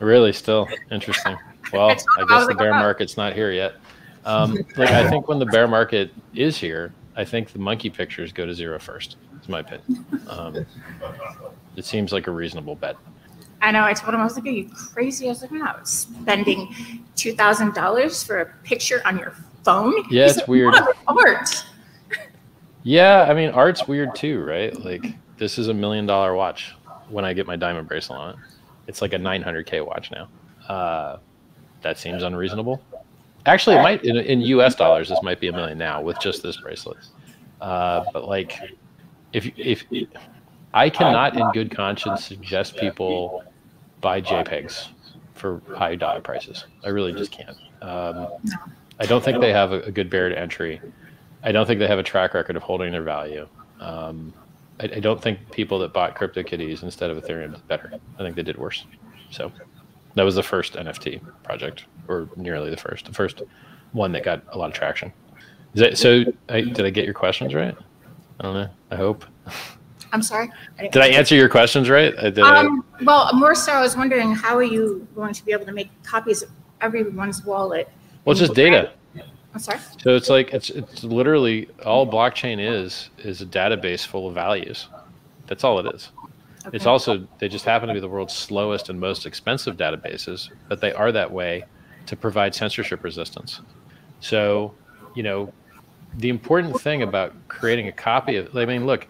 [0.00, 1.36] Really, still interesting.
[1.72, 3.74] Well, I guess the bear market's not here yet.
[4.24, 8.30] Um, like, I think when the bear market is here, I think the monkey pictures
[8.30, 9.16] go to zero first.
[9.36, 10.06] It's my opinion.
[10.28, 10.64] Um,
[11.74, 12.96] it seems like a reasonable bet.
[13.62, 13.82] I know.
[13.82, 16.72] I told him I was like, "Are you crazy?" I was like, "I'm not spending
[17.16, 20.74] two thousand dollars for a picture on your phone." Yeah, He's it's like, weird.
[21.08, 21.64] Art.
[22.84, 24.78] Yeah, I mean, art's weird too, right?
[24.78, 25.04] Like,
[25.36, 26.76] this is a million dollar watch
[27.08, 28.36] when I get my diamond bracelet on it.
[28.86, 30.28] It's like a 900K watch now.
[30.68, 31.18] Uh,
[31.82, 32.82] that seems unreasonable.
[33.46, 36.42] Actually, it might, in, in US dollars, this might be a million now with just
[36.42, 36.98] this bracelet.
[37.60, 38.58] Uh, but like,
[39.32, 39.84] if, if
[40.74, 43.44] I cannot in good conscience suggest people
[44.00, 44.88] buy JPEGs
[45.34, 47.56] for high dollar prices, I really just can't.
[47.82, 48.28] Um,
[48.98, 50.80] I don't think they have a, a good barrier to entry.
[51.42, 53.46] I don't think they have a track record of holding their value.
[53.78, 54.32] Um,
[54.80, 57.92] I, I don't think people that bought CryptoKitties instead of Ethereum did better.
[58.18, 58.84] I think they did worse.
[59.30, 59.50] So
[60.14, 63.42] that was the first NFT project, or nearly the first, the first
[63.92, 65.12] one that got a lot of traction.
[65.74, 67.76] Is that, so I, did I get your questions right?
[68.40, 68.68] I don't know.
[68.90, 69.24] I hope.
[70.12, 70.50] I'm sorry.
[70.78, 72.14] didn't- Did I answer your questions right?
[72.18, 72.26] I.
[72.40, 75.66] I- Um, well, more so, I was wondering how are you going to be able
[75.66, 76.50] to make copies of
[76.80, 77.88] everyone's wallet?
[78.24, 78.92] well, it's just data.
[79.56, 79.78] I'm sorry.
[80.02, 84.88] So it's like it's it's literally all blockchain is is a database full of values.
[85.46, 86.10] That's all it is.
[86.74, 90.82] It's also they just happen to be the world's slowest and most expensive databases, but
[90.82, 91.64] they are that way
[92.04, 93.62] to provide censorship resistance.
[94.20, 94.74] So,
[95.14, 95.50] you know,
[96.18, 99.06] the important thing about creating a copy of I mean, look,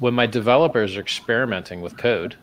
[0.00, 2.34] when my developers are experimenting with code,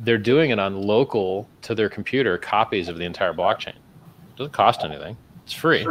[0.00, 3.76] they're doing it on local to their computer copies of the entire blockchain.
[3.76, 5.16] It doesn't cost anything.
[5.44, 5.86] It's free.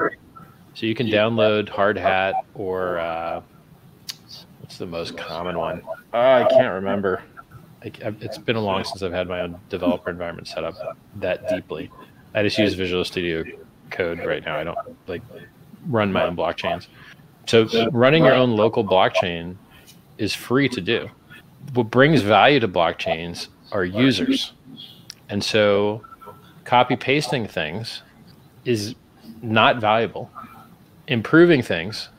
[0.73, 3.41] So you can download Hardhat or uh,
[4.59, 5.81] what's the most common one?
[6.13, 7.21] Oh, I can't remember.
[7.83, 7.91] I,
[8.21, 10.75] it's been a long since I've had my own developer environment set up
[11.15, 11.89] that deeply.
[12.33, 13.43] I just use Visual Studio
[13.89, 14.57] Code right now.
[14.57, 14.77] I don't
[15.07, 15.21] like
[15.87, 16.87] run my own blockchains.
[17.47, 19.55] So running your own local blockchain
[20.17, 21.09] is free to do.
[21.73, 24.53] What brings value to blockchains are users.
[25.29, 26.01] And so
[26.63, 28.03] copy pasting things
[28.65, 28.95] is
[29.41, 30.29] not valuable.
[31.07, 32.09] Improving things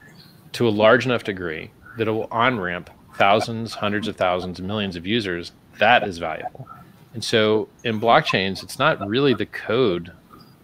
[0.52, 4.96] to a large enough degree that it will on ramp thousands, hundreds of thousands, millions
[4.96, 6.68] of users, that is valuable.
[7.14, 10.12] And so in blockchains, it's not really the code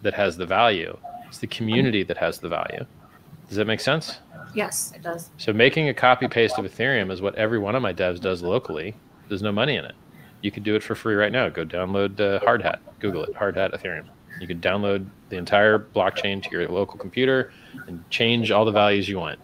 [0.02, 0.96] that has the value,
[1.26, 2.86] it's the community that has the value.
[3.48, 4.18] Does that make sense?
[4.54, 5.30] Yes, it does.
[5.36, 8.42] So making a copy paste of Ethereum is what every one of my devs does
[8.42, 8.94] locally.
[9.28, 9.94] There's no money in it.
[10.40, 11.48] You can do it for free right now.
[11.48, 12.78] Go download uh, Hardhat.
[13.00, 14.06] Google it, Hardhat Ethereum.
[14.40, 17.52] You can download the entire blockchain to your local computer
[17.86, 19.39] and change all the values you want.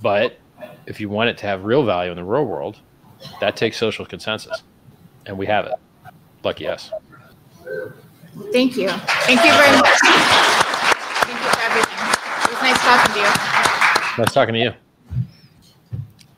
[0.00, 0.38] But
[0.86, 2.78] if you want it to have real value in the real world,
[3.40, 4.62] that takes social consensus.
[5.26, 5.74] And we have it.
[6.44, 6.90] Lucky us.
[8.52, 8.88] Thank you.
[8.88, 9.98] Thank you very much.
[11.24, 11.98] Thank you for everything.
[12.44, 14.24] It was nice talking to you.
[14.24, 14.72] Nice talking to you.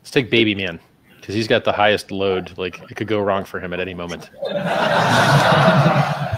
[0.00, 0.80] Let's take Baby Man
[1.30, 2.58] because he's got the highest load.
[2.58, 4.30] Like it could go wrong for him at any moment.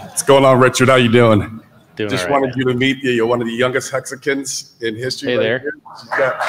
[0.05, 0.87] What's going on, Richard?
[0.89, 1.59] How you doing?
[1.95, 3.11] Doing Just right, wanted you to meet you.
[3.11, 5.31] You're one of the youngest Hexicans in history.
[5.31, 5.59] Hey right there.
[5.59, 5.73] here.
[5.99, 6.43] She's got,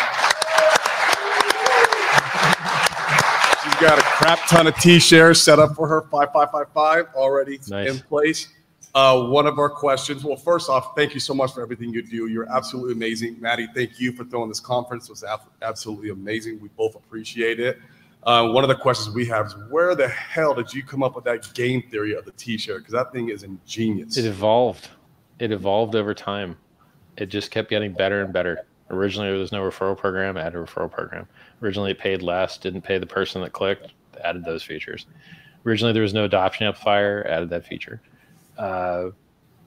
[3.62, 6.02] she's got a crap ton of T-shares set up for her.
[6.02, 7.90] Five five five five already Nice.
[7.90, 8.48] in place.
[8.94, 10.22] Uh, one of our questions.
[10.22, 12.28] Well, first off, thank you so much for everything you do.
[12.28, 13.68] You're absolutely amazing, Maddie.
[13.74, 15.08] Thank you for throwing this conference.
[15.08, 15.24] It was
[15.62, 16.60] absolutely amazing.
[16.60, 17.78] We both appreciate it.
[18.24, 21.14] Uh, one of the questions we have is, where the hell did you come up
[21.14, 22.78] with that game theory of the T-share?
[22.78, 24.16] Because that thing is ingenious.
[24.16, 24.88] It evolved.
[25.38, 26.56] It evolved over time.
[27.18, 28.66] It just kept getting better and better.
[28.90, 30.36] Originally, there was no referral program.
[30.36, 31.28] Added a referral program.
[31.62, 32.56] Originally, it paid less.
[32.56, 33.92] Didn't pay the person that clicked.
[34.22, 35.06] Added those features.
[35.66, 37.26] Originally, there was no adoption amplifier.
[37.28, 38.00] Added that feature.
[38.56, 39.10] Uh,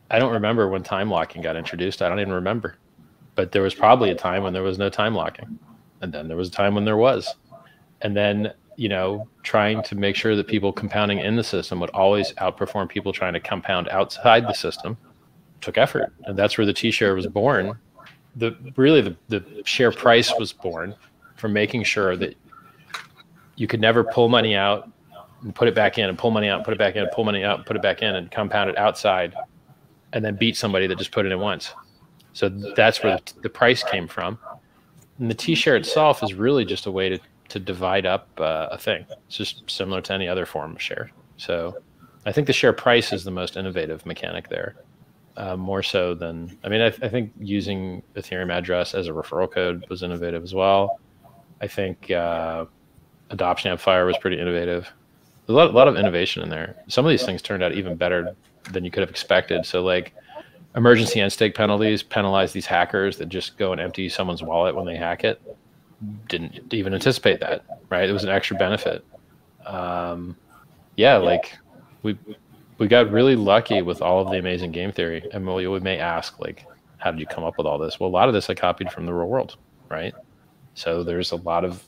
[0.10, 2.02] I don't remember when time locking got introduced.
[2.02, 2.78] I don't even remember.
[3.36, 5.60] But there was probably a time when there was no time locking,
[6.02, 7.36] and then there was a time when there was.
[8.02, 11.90] And then you know, trying to make sure that people compounding in the system would
[11.90, 14.96] always outperform people trying to compound outside the system
[15.62, 16.14] took effort.
[16.26, 17.78] And that's where the t-share was born.
[18.36, 20.94] The really the, the share price was born
[21.36, 22.36] from making sure that
[23.56, 24.90] you could never pull money out
[25.42, 27.12] and put it back in and pull money out and put it back in and
[27.12, 29.34] pull money out and put it back in and compound it outside
[30.14, 31.74] and then beat somebody that just put it in once.
[32.34, 34.38] So that's where the, the price came from.
[35.18, 37.20] And the t-share itself is really just a way to,
[37.50, 41.10] to divide up uh, a thing it's just similar to any other form of share
[41.38, 41.78] so
[42.26, 44.76] i think the share price is the most innovative mechanic there
[45.38, 49.50] uh, more so than I mean, I, I think using Ethereum address as a referral
[49.50, 51.00] code was innovative as well.
[51.62, 52.66] I think uh,
[53.30, 54.92] adoption amplifier was pretty innovative.
[55.48, 56.76] A lot, a lot of innovation in there.
[56.88, 58.36] Some of these things turned out even better
[58.72, 59.66] than you could have expected.
[59.66, 60.14] So, like
[60.76, 64.86] emergency end stake penalties penalize these hackers that just go and empty someone's wallet when
[64.86, 65.40] they hack it.
[66.28, 68.08] Didn't even anticipate that, right?
[68.10, 69.04] It was an extra benefit.
[69.66, 70.36] Um,
[70.96, 71.58] yeah, like
[72.04, 72.18] we
[72.78, 75.28] we got really lucky with all of the amazing game theory.
[75.32, 76.66] And we, we may ask, like,
[76.98, 78.00] how did you come up with all this?
[78.00, 79.58] Well, a lot of this I copied from the real world,
[79.90, 80.14] right?
[80.76, 81.84] So there's a lot of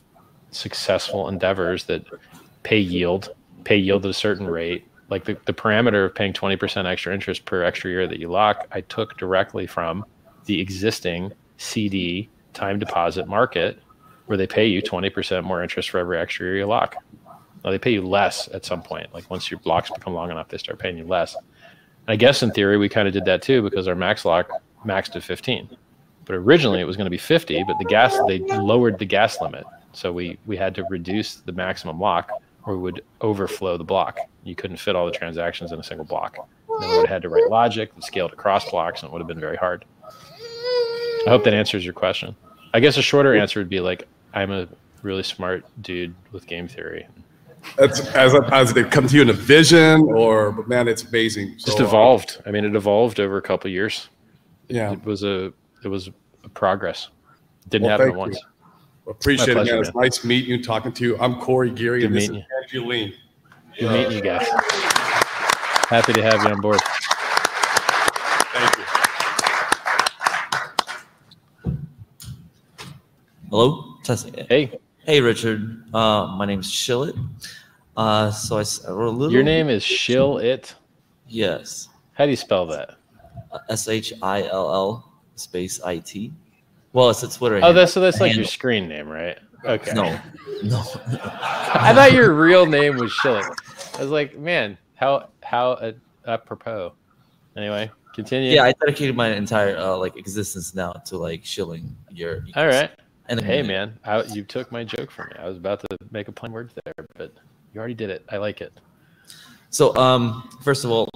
[0.52, 2.06] successful endeavors that
[2.64, 4.86] pay yield, pay yield at a certain rate.
[5.10, 8.68] Like the, the parameter of paying 20% extra interest per extra year that you lock,
[8.72, 10.06] I took directly from
[10.46, 13.80] the existing CD time deposit market
[14.30, 16.96] where they pay you 20% more interest for every extra year you lock.
[17.66, 19.12] Now they pay you less at some point.
[19.12, 21.36] Like once your blocks become long enough, they start paying you less.
[21.36, 24.52] And I guess in theory we kind of did that too because our max lock
[24.86, 25.76] maxed at 15.
[26.26, 29.42] But originally it was going to be 50, but the gas they lowered the gas
[29.42, 29.66] limit.
[29.94, 32.30] So we we had to reduce the maximum lock
[32.68, 34.20] or we would overflow the block.
[34.44, 36.38] You couldn't fit all the transactions in a single block.
[36.70, 39.12] And then we would have had to write logic that scaled across blocks and it
[39.12, 39.86] would have been very hard.
[41.26, 42.36] I hope that answers your question.
[42.76, 44.68] I guess a shorter answer would be like I'm a
[45.02, 47.08] really smart dude with game theory.
[47.78, 51.56] That's as as they come to you in a vision, or but man, it's amazing.
[51.58, 52.42] just So, uh, evolved.
[52.46, 54.10] I mean, it evolved over a couple of years.
[54.70, 54.94] Yeah.
[54.94, 55.52] it was a
[55.84, 56.10] it was
[56.44, 57.10] a progress.
[57.68, 58.38] Didn't Well, happen at once.
[58.38, 59.12] you.
[59.12, 59.66] Appreciate My it, man.
[59.66, 61.18] pleasure, It's nice meeting you, talking to you.
[61.20, 63.14] I'm Corey Geary, Good and this meeting is Angeline.
[63.80, 64.48] Good meeting you guys.
[65.90, 66.80] Happy to have you on board.
[68.54, 68.84] Thank you.
[73.50, 73.89] Hello?
[74.10, 74.80] Test- Hey.
[75.06, 75.84] Hey, Richard.
[75.94, 77.16] Uh, my name's Shillet.
[77.96, 79.32] Uh, so I, I wrote a little.
[79.32, 80.74] Your name is Shill It.
[81.28, 81.90] Yes.
[82.14, 82.96] How do you spell that?
[83.70, 86.34] S H I L L space I T.
[86.92, 87.58] Well, it's a Twitter.
[87.58, 89.38] Oh, hand- that's so that's like your screen name, right?
[89.64, 89.94] Okay.
[89.94, 90.20] No,
[90.64, 90.80] no.
[91.06, 93.46] I thought your real name was Shilling.
[93.96, 95.92] I was like, man, how how uh,
[96.26, 96.94] apropos.
[97.56, 98.56] Anyway, continue.
[98.56, 102.44] Yeah, I dedicated my entire uh, like existence now to like shilling your.
[102.56, 102.90] All right.
[103.30, 105.36] And hey, man, I, you took my joke from me.
[105.38, 107.32] I was about to make a plain word there, but
[107.72, 108.26] you already did it.
[108.30, 108.74] I like it.
[109.70, 111.08] So, um, first of all,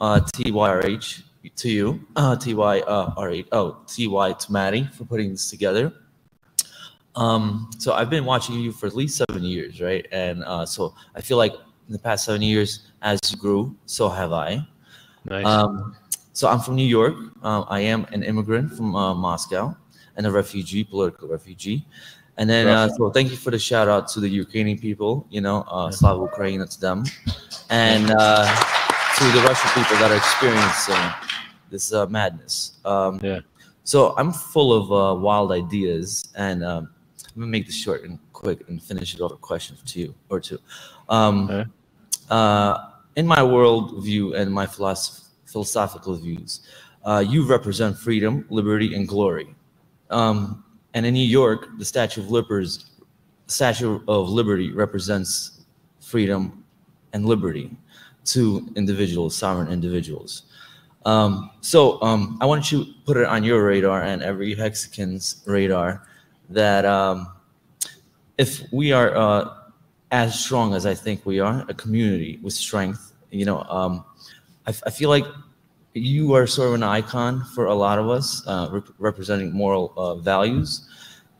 [0.00, 1.22] uh, TYRH
[1.56, 5.92] to you, uh, TY, uh, oh, TY to Maddie for putting this together.
[7.16, 10.06] Um, so I've been watching you for at least seven years, right?
[10.10, 14.08] And uh, so I feel like in the past seven years, as you grew, so
[14.08, 14.66] have I.
[15.26, 15.44] Nice.
[15.44, 15.94] Um,
[16.32, 17.14] so I'm from New York.
[17.42, 19.76] Uh, I am an immigrant from uh, Moscow
[20.16, 21.86] and a refugee, political refugee.
[22.38, 25.40] And then, uh, so thank you for the shout out to the Ukrainian people, you
[25.40, 27.04] know, uh, Slava Ukraine, to them.
[27.68, 28.46] And uh,
[29.18, 31.04] to the Russian people that are experiencing
[31.70, 32.78] this uh, madness.
[32.84, 33.40] Um, yeah.
[33.84, 36.88] So I'm full of uh, wild ideas, and um,
[37.34, 40.00] I'm gonna make this short and quick and finish it off with a question to
[40.00, 40.58] you or two.
[41.08, 41.70] Um,
[42.30, 46.60] uh, in my world view and my philosoph- philosophical views,
[47.04, 49.54] uh, you represent freedom, liberty, and glory.
[50.12, 50.64] Um,
[50.94, 52.68] and in New York, the Statue of Liberty,
[53.46, 55.64] Statue of Liberty represents
[56.00, 56.64] freedom
[57.12, 57.76] and liberty
[58.24, 60.42] to individuals, sovereign individuals.
[61.04, 65.42] Um, so um, I want you to put it on your radar and every Hexican's
[65.46, 66.06] radar
[66.50, 67.32] that um,
[68.38, 69.54] if we are uh,
[70.12, 74.04] as strong as I think we are, a community with strength, you know, um,
[74.66, 75.24] I, feel like
[75.94, 79.92] you are sort of an icon for a lot of us, uh, rep- representing moral
[79.96, 80.88] uh, values,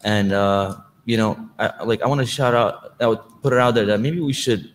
[0.04, 3.58] and uh, you know, I, like I want to shout out, I would put it
[3.58, 4.70] out there that maybe we should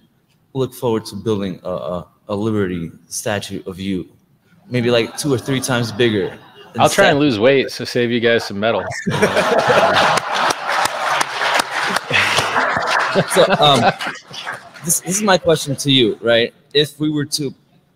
[0.53, 4.09] look forward to building a, a, a liberty statue of you,
[4.69, 6.37] maybe like two or three times bigger.
[6.79, 8.83] I'll try and lose weight, so save you guys some metal.
[13.33, 13.81] so um,
[14.85, 16.53] this, this is my question to you, right?
[16.73, 17.53] If we were to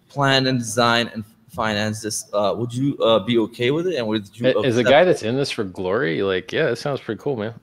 [0.09, 3.95] plan and design and finance this, uh, would you uh, be okay with it?
[3.95, 4.47] And would you?
[4.61, 6.23] Is a guy that's in this for glory?
[6.23, 7.53] Like, yeah, that sounds pretty cool, man.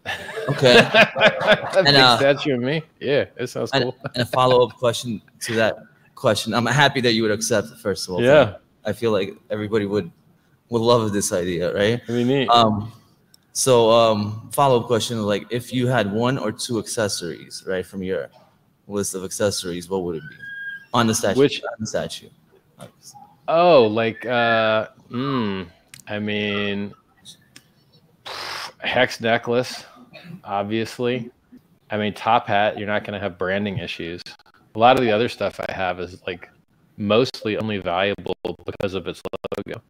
[0.48, 0.88] Okay.
[1.76, 2.82] And, uh, statue of me.
[2.98, 3.96] Yeah, it sounds and, cool.
[4.14, 5.76] and a follow-up question to that
[6.14, 6.52] question.
[6.52, 7.78] I'm happy that you would accept it.
[7.78, 8.56] First of all, Yeah.
[8.84, 10.10] I feel like everybody would
[10.70, 12.00] would love this idea, right?
[12.08, 12.48] I mean.
[12.50, 12.92] Um,
[13.52, 18.28] so um, follow-up question: like, if you had one or two accessories, right, from your
[18.86, 20.36] list of accessories, what would it be
[20.94, 21.38] on the statue?
[21.38, 22.28] Which- on the statue?
[23.48, 25.66] Oh, like, uh, mm,
[26.06, 26.92] I mean,
[28.80, 29.86] hex necklace,
[30.44, 31.30] obviously.
[31.90, 34.20] I mean, top hat, you're not going to have branding issues.
[34.74, 36.50] A lot of the other stuff I have is like
[36.98, 39.22] mostly only valuable because of its
[39.56, 39.80] logo.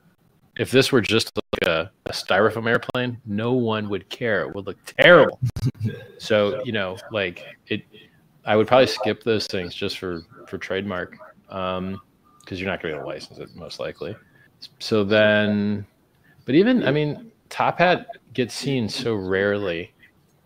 [0.56, 4.42] If this were just like a, a styrofoam airplane, no one would care.
[4.42, 5.40] It would look terrible.
[6.18, 7.82] so, you know, like it,
[8.44, 11.16] I would probably skip those things just for, for trademark.
[11.48, 12.00] Um,
[12.48, 14.16] because you're not going to be able to license it most likely.
[14.78, 15.86] So then,
[16.46, 19.92] but even I mean, Top Hat gets seen so rarely.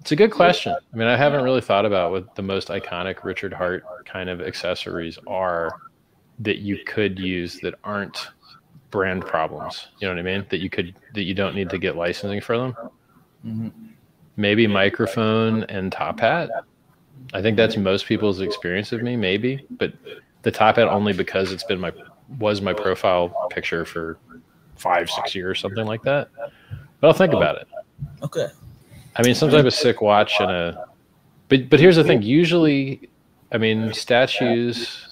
[0.01, 0.75] It's a good question.
[0.93, 4.41] I mean, I haven't really thought about what the most iconic Richard Heart kind of
[4.41, 5.71] accessories are
[6.41, 8.27] that you could use that aren't
[8.91, 9.87] brand problems.
[10.01, 10.45] You know what I mean?
[10.51, 12.75] That you could that you don't need to get licensing for them.
[13.47, 13.69] Mm-hmm.
[14.37, 16.51] Maybe microphone and top hat.
[17.33, 19.65] I think that's most people's experience of me, maybe.
[19.71, 19.93] But
[20.43, 21.93] the top hat only because it's been my
[22.39, 24.19] was my profile picture for
[24.77, 26.29] five, six years, or something like that.
[27.01, 27.69] But I'll think about it.
[28.23, 28.49] Okay.
[29.17, 30.87] I mean, some type of sick watch and a.
[31.49, 32.23] But but here's the thing.
[32.23, 33.09] Usually,
[33.53, 35.09] I mean, statues.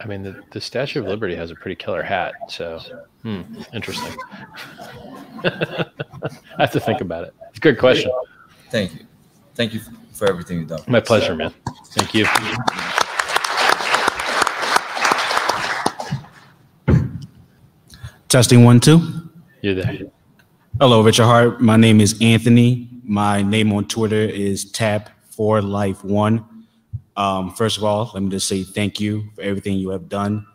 [0.00, 2.32] I mean, the, the Statue of Liberty has a pretty killer hat.
[2.48, 2.80] So,
[3.22, 3.42] hmm,
[3.72, 4.16] interesting.
[5.44, 5.86] I
[6.56, 7.34] have to think about it.
[7.48, 8.12] It's a good question.
[8.70, 9.00] Thank you.
[9.56, 9.80] Thank you
[10.12, 10.82] for everything you've done.
[10.86, 11.52] My pleasure, man.
[11.86, 12.26] Thank you.
[18.28, 19.00] Testing one, two.
[19.62, 19.98] You're there.
[20.80, 21.60] Hello, Richard Heart.
[21.60, 22.88] My name is Anthony.
[23.02, 26.44] My name on Twitter is Tap for Life One.
[27.16, 30.46] Um, first of all, let me just say thank you for everything you have done.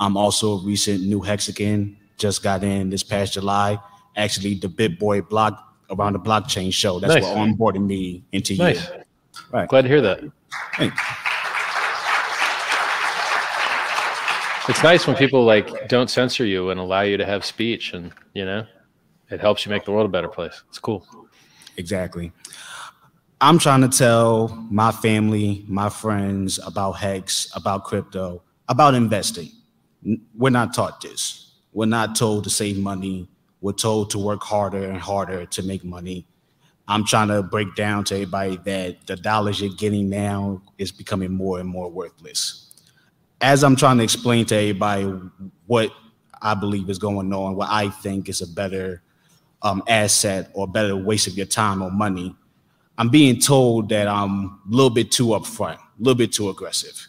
[0.00, 1.96] I'm also a recent new Hexican.
[2.16, 3.78] Just got in this past July.
[4.16, 6.98] Actually, the BitBoy block around the blockchain show.
[7.00, 7.24] That's Nice.
[7.24, 8.82] what onboarded me into Nice.
[8.88, 8.94] you.
[9.52, 9.68] Right.
[9.68, 10.20] Glad to hear that.
[10.76, 11.00] Thanks.
[14.70, 18.12] It's nice when people like don't censor you and allow you to have speech, and
[18.34, 18.64] you know,
[19.28, 20.62] it helps you make the world a better place.
[20.68, 21.04] It's cool.
[21.76, 22.30] Exactly.
[23.40, 29.50] I'm trying to tell my family, my friends about Hex, about crypto, about investing.
[30.36, 31.56] We're not taught this.
[31.72, 33.28] We're not told to save money.
[33.60, 36.28] We're told to work harder and harder to make money.
[36.86, 41.32] I'm trying to break down to everybody that the dollars you're getting now is becoming
[41.32, 42.69] more and more worthless.
[43.40, 45.04] As I'm trying to explain to everybody
[45.66, 45.92] what
[46.42, 49.02] I believe is going on, what I think is a better
[49.62, 52.34] um, asset or better waste of your time or money,
[52.98, 57.08] I'm being told that I'm a little bit too upfront, a little bit too aggressive.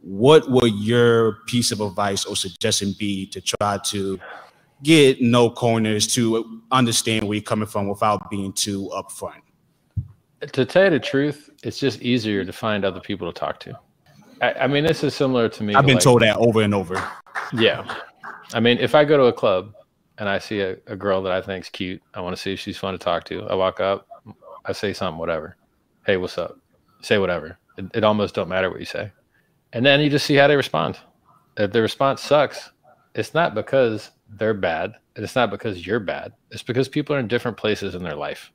[0.00, 4.20] What would your piece of advice or suggestion be to try to
[4.82, 9.42] get no corners to understand where you're coming from without being too upfront?
[10.52, 13.78] To tell you the truth, it's just easier to find other people to talk to.
[14.42, 15.74] I, I mean, this is similar to me.
[15.74, 17.02] I've been like- told that over and over.
[17.54, 17.94] Yeah.
[18.54, 19.72] I mean, if I go to a club
[20.18, 22.52] and I see a, a girl that I think is cute, I want to see
[22.52, 23.44] if she's fun to talk to.
[23.44, 24.06] I walk up,
[24.66, 25.56] I say something, whatever.
[26.04, 26.58] Hey, what's up?
[27.00, 27.58] Say whatever.
[27.78, 29.10] It, it almost don't matter what you say.
[29.72, 30.98] And then you just see how they respond.
[31.56, 32.70] If the response sucks,
[33.14, 34.94] it's not because they're bad.
[35.16, 36.32] and It's not because you're bad.
[36.50, 38.50] It's because people are in different places in their life.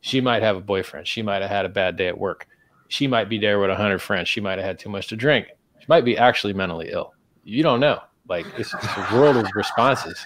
[0.00, 1.06] She might have a boyfriend.
[1.08, 2.46] She might have had a bad day at work.
[2.92, 4.28] She might be there with a hundred friends.
[4.28, 5.46] She might have had too much to drink.
[5.80, 7.14] She might be actually mentally ill.
[7.42, 8.00] You don't know.
[8.28, 10.22] Like it's, it's a world of responses,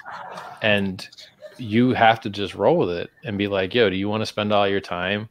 [0.63, 1.09] and
[1.59, 4.27] you have to just roll with it and be like, "Yo, do you want to
[4.27, 5.29] spend all your time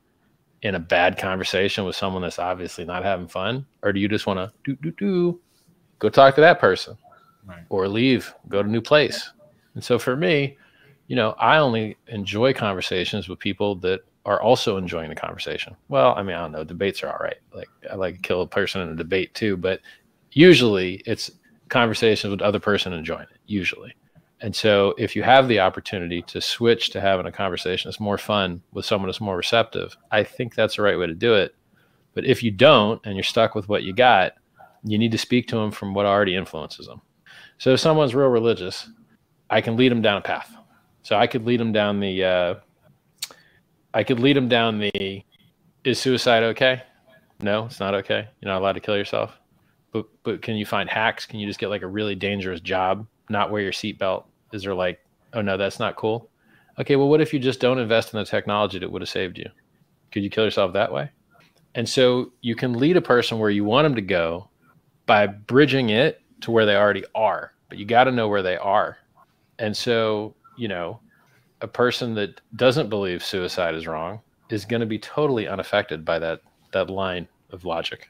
[0.61, 4.27] in a bad conversation with someone that's obviously not having fun, or do you just
[4.27, 5.41] want to do do do
[5.99, 6.97] go talk to that person,
[7.67, 9.29] or leave, go to a new place?"
[9.73, 10.57] And so for me,
[11.07, 15.75] you know, I only enjoy conversations with people that are also enjoying the conversation.
[15.87, 17.37] Well, I mean, I don't know, debates are all right.
[17.53, 19.81] Like I like to kill a person in a debate too, but
[20.31, 21.31] usually it's
[21.69, 23.93] conversations with the other person enjoying it, usually.
[24.41, 28.17] And so if you have the opportunity to switch to having a conversation that's more
[28.17, 31.55] fun with someone that's more receptive, I think that's the right way to do it.
[32.13, 34.33] But if you don't and you're stuck with what you got,
[34.83, 37.01] you need to speak to them from what already influences them.
[37.57, 38.89] So if someone's real religious,
[39.49, 40.55] I can lead them down a path.
[41.03, 42.55] So I could lead them down the uh,
[43.95, 45.23] I could lead them down the
[45.85, 46.83] is suicide okay?
[47.41, 48.27] No, it's not okay.
[48.41, 49.39] You're not allowed to kill yourself.
[49.93, 51.25] But but can you find hacks?
[51.25, 54.25] Can you just get like a really dangerous job, not wear your seatbelt?
[54.51, 54.99] Is there like,
[55.33, 56.29] oh no, that's not cool?
[56.77, 59.37] Okay, well, what if you just don't invest in the technology that would have saved
[59.37, 59.49] you?
[60.11, 61.09] Could you kill yourself that way?
[61.75, 64.49] And so you can lead a person where you want them to go
[65.05, 68.57] by bridging it to where they already are, but you got to know where they
[68.57, 68.97] are.
[69.59, 70.99] And so, you know,
[71.61, 76.19] a person that doesn't believe suicide is wrong is going to be totally unaffected by
[76.19, 76.41] that
[76.71, 78.09] that line of logic.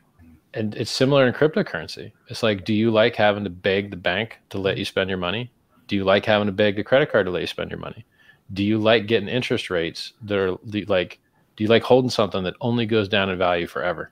[0.53, 2.13] And it's similar in cryptocurrency.
[2.29, 5.19] It's like, do you like having to beg the bank to let you spend your
[5.19, 5.51] money?
[5.87, 8.05] Do you like having to beg the credit card to let you spend your money?
[8.53, 10.55] Do you like getting interest rates that are
[10.87, 11.19] like,
[11.55, 14.11] do you like holding something that only goes down in value forever?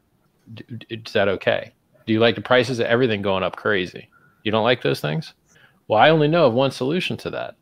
[0.89, 1.73] Is that okay?
[2.05, 4.09] Do you like the prices of everything going up crazy?
[4.43, 5.33] You don't like those things?
[5.87, 7.55] Well, I only know of one solution to that,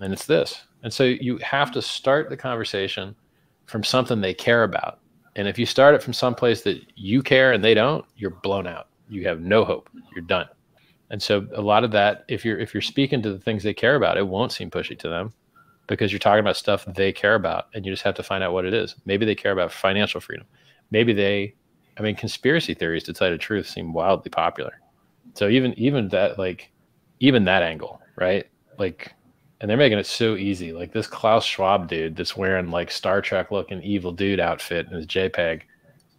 [0.00, 0.65] and it's this.
[0.82, 3.14] And so you have to start the conversation
[3.66, 5.00] from something they care about.
[5.34, 8.66] And if you start it from someplace that you care and they don't, you're blown
[8.66, 8.88] out.
[9.08, 9.90] You have no hope.
[10.14, 10.48] You're done.
[11.10, 13.74] And so a lot of that, if you're if you're speaking to the things they
[13.74, 15.32] care about, it won't seem pushy to them
[15.86, 18.52] because you're talking about stuff they care about and you just have to find out
[18.52, 18.96] what it is.
[19.04, 20.46] Maybe they care about financial freedom.
[20.90, 21.54] Maybe they
[21.96, 24.80] I mean conspiracy theories to tell you the truth seem wildly popular.
[25.34, 26.72] So even even that like
[27.20, 28.46] even that angle, right?
[28.78, 29.14] Like
[29.60, 30.72] and they're making it so easy.
[30.72, 34.94] Like this Klaus Schwab dude that's wearing like Star Trek looking evil dude outfit in
[34.94, 35.62] his JPEG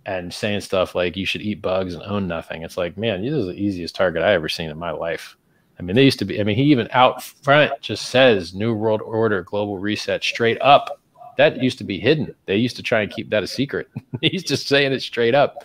[0.05, 2.63] and saying stuff like you should eat bugs and own nothing.
[2.63, 5.37] It's like, man, this is the easiest target I ever seen in my life.
[5.79, 8.73] I mean, they used to be, I mean, he even out front just says New
[8.73, 11.01] World Order, global reset straight up.
[11.37, 12.33] That used to be hidden.
[12.47, 13.87] They used to try and keep that a secret.
[14.21, 15.63] He's just saying it straight up.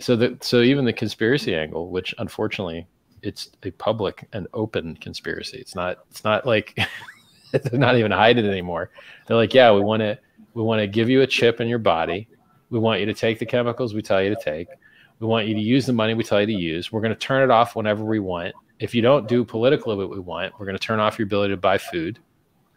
[0.00, 2.86] So that so even the conspiracy angle, which unfortunately
[3.22, 5.58] it's a public and open conspiracy.
[5.58, 6.78] It's not it's not like
[7.52, 8.90] they're not even hiding it anymore.
[9.26, 10.18] They're like, yeah, we want to
[10.54, 12.28] we want to give you a chip in your body.
[12.70, 14.68] We want you to take the chemicals we tell you to take.
[15.20, 16.92] We want you to use the money we tell you to use.
[16.92, 18.54] We're going to turn it off whenever we want.
[18.78, 21.54] If you don't do politically what we want, we're going to turn off your ability
[21.54, 22.18] to buy food.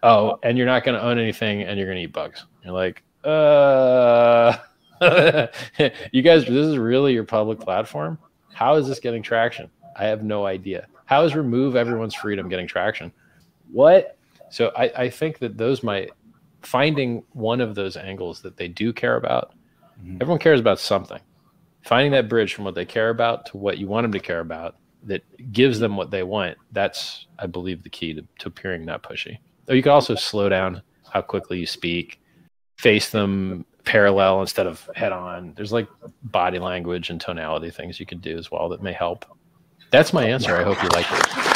[0.01, 2.45] Oh, and you're not going to own anything and you're going to eat bugs.
[2.63, 4.57] You're like, uh,
[6.11, 8.17] you guys, this is really your public platform.
[8.53, 9.69] How is this getting traction?
[9.95, 10.87] I have no idea.
[11.05, 13.11] How is remove everyone's freedom getting traction?
[13.71, 14.17] What?
[14.49, 16.11] So I, I think that those might
[16.61, 19.53] finding one of those angles that they do care about.
[19.99, 20.17] Mm-hmm.
[20.21, 21.19] Everyone cares about something.
[21.83, 24.39] Finding that bridge from what they care about to what you want them to care
[24.39, 26.57] about that gives them what they want.
[26.71, 29.39] That's, I believe, the key to, to appearing not pushy.
[29.65, 32.21] Though you can also slow down how quickly you speak,
[32.77, 35.53] face them parallel instead of head on.
[35.55, 35.87] There's like
[36.23, 39.25] body language and tonality things you can do as well that may help.
[39.91, 40.55] That's my answer.
[40.55, 41.51] I hope you like it.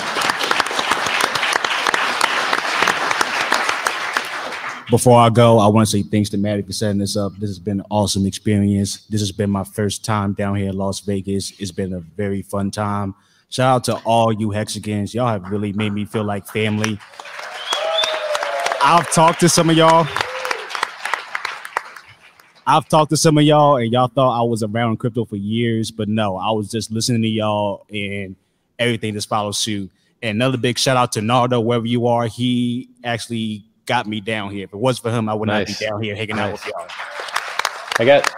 [4.90, 7.34] Before I go, I want to say thanks to Maddie for setting this up.
[7.38, 9.06] This has been an awesome experience.
[9.08, 11.60] This has been my first time down here in Las Vegas.
[11.60, 13.16] It's been a very fun time.
[13.50, 15.16] Shout out to all you Hexicans.
[15.16, 17.00] Y'all have really made me feel like family.
[18.84, 20.06] I've talked to some of y'all.
[22.68, 25.92] I've talked to some of y'all, and y'all thought I was around crypto for years,
[25.92, 28.36] but no, I was just listening to y'all, and
[28.80, 29.92] everything just follows suit.
[30.24, 32.26] And another big shout out to Nardo, wherever you are.
[32.26, 34.64] He actually got me down here.
[34.64, 35.70] If it was for him, I would Nice.
[35.70, 36.88] not be down here hanging out with y'all.
[38.00, 38.34] I got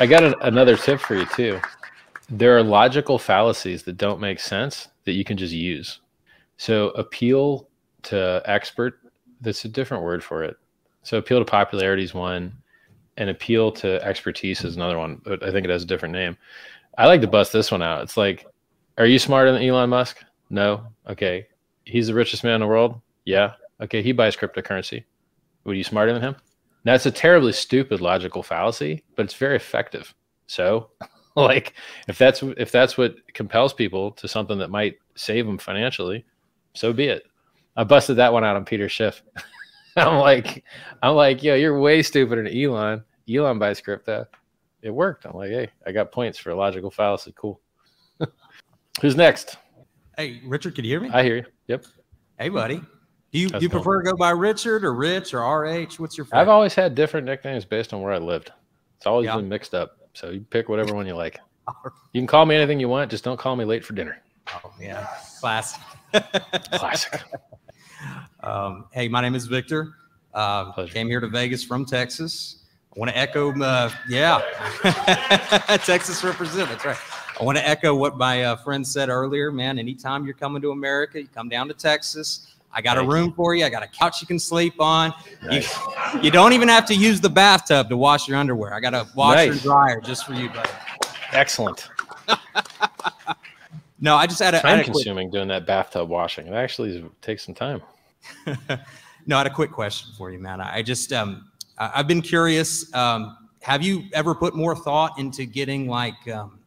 [0.00, 1.60] I got an, another tip for you too.
[2.30, 6.00] There are logical fallacies that don't make sense that you can just use.
[6.56, 7.68] So appeal
[8.04, 9.00] to expert,
[9.40, 10.56] that's a different word for it.
[11.08, 12.52] So appeal to popularity is one,
[13.16, 15.22] and appeal to expertise is another one.
[15.24, 16.36] But I think it has a different name.
[16.98, 18.02] I like to bust this one out.
[18.02, 18.44] It's like,
[18.98, 20.22] are you smarter than Elon Musk?
[20.50, 20.86] No.
[21.08, 21.46] Okay.
[21.86, 23.00] He's the richest man in the world.
[23.24, 23.54] Yeah.
[23.80, 24.02] Okay.
[24.02, 25.04] He buys cryptocurrency.
[25.64, 26.36] Would you smarter than him?
[26.84, 30.14] Now it's a terribly stupid logical fallacy, but it's very effective.
[30.46, 30.90] So,
[31.36, 31.72] like,
[32.06, 36.26] if that's if that's what compels people to something that might save them financially,
[36.74, 37.22] so be it.
[37.78, 39.22] I busted that one out on Peter Schiff.
[40.06, 40.64] I'm like,
[41.02, 43.02] I'm like, yo, you're way stupider than Elon.
[43.30, 44.26] Elon buys crypto.
[44.82, 45.26] It worked.
[45.26, 47.32] I'm like, hey, I got points for a logical fallacy.
[47.36, 47.60] Cool.
[49.00, 49.56] Who's next?
[50.16, 51.10] Hey, Richard, can you hear me?
[51.12, 51.44] I hear you.
[51.66, 51.84] Yep.
[52.38, 52.80] Hey, buddy.
[53.32, 55.94] Do you How's you prefer to go by Richard or Rich or RH?
[55.98, 56.40] What's your favorite?
[56.40, 58.52] I've always had different nicknames based on where I lived.
[58.96, 59.36] It's always Yeah.
[59.36, 59.98] been mixed up.
[60.14, 61.38] So you pick whatever one you like.
[62.14, 63.10] You can call me anything you want.
[63.10, 64.16] Just don't call me late for dinner.
[64.64, 65.06] Oh yeah,
[65.38, 65.82] classic.
[66.72, 67.20] Classic.
[68.42, 69.94] Um, hey, my name is Victor.
[70.34, 72.56] Uh, came here to Vegas from Texas.
[72.94, 74.40] I want to echo, uh, yeah,
[75.84, 76.68] Texas represent.
[76.68, 76.96] That's right.
[77.40, 79.52] I want to echo what my uh, friend said earlier.
[79.52, 82.48] Man, anytime you're coming to America, you come down to Texas.
[82.72, 83.64] I got a Thank room for you.
[83.64, 85.14] I got a couch you can sleep on.
[85.50, 85.62] You,
[86.22, 88.74] you don't even have to use the bathtub to wash your underwear.
[88.74, 90.70] I got a washer and dryer just for you, buddy.
[91.32, 91.88] Excellent.
[94.00, 96.46] No, I just had a, I Time had a quick, consuming doing that bathtub washing.
[96.46, 97.82] It actually takes some time.
[99.26, 100.60] no, I had a quick question for you, man.
[100.60, 102.92] I just um, I- I've been curious.
[102.94, 106.60] Um, have you ever put more thought into getting like um,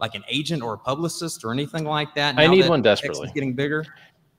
[0.00, 2.38] like an agent or a publicist or anything like that?
[2.38, 3.30] I need that one desperately.
[3.34, 3.84] Getting bigger.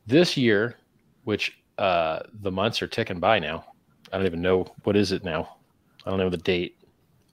[0.08, 0.78] This year,
[1.24, 3.64] which uh, the months are ticking by now.
[4.12, 5.58] I don't even know what is it now.
[6.06, 6.78] I don't know the date.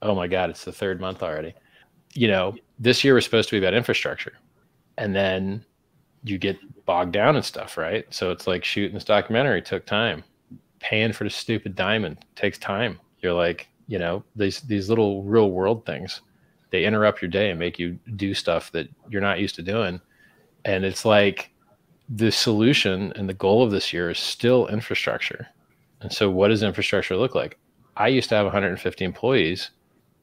[0.03, 1.55] Oh my God, it's the third month already.
[2.13, 4.35] You know, this year was supposed to be about infrastructure,
[4.99, 5.65] and then
[6.25, 8.07] you get bogged down and stuff, right?
[8.13, 10.25] So it's like shooting this documentary took time.
[10.81, 13.01] Paying for the stupid diamond takes time.
[13.21, 16.21] You're like, you know, these these little real world things,
[16.71, 20.01] they interrupt your day and make you do stuff that you're not used to doing.
[20.65, 21.51] And it's like
[22.09, 25.47] the solution and the goal of this year is still infrastructure.
[26.01, 27.59] And so what does infrastructure look like?
[27.97, 29.71] I used to have 150 employees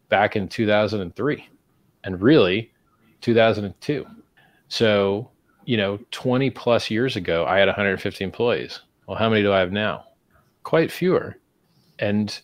[0.09, 1.49] back in 2003
[2.03, 2.71] and really
[3.21, 4.05] 2002.
[4.73, 5.29] So,
[5.65, 8.79] you know, 20 plus years ago, I had 150 employees.
[9.05, 10.05] Well, how many do I have now?
[10.63, 11.37] Quite fewer.
[11.99, 12.35] And,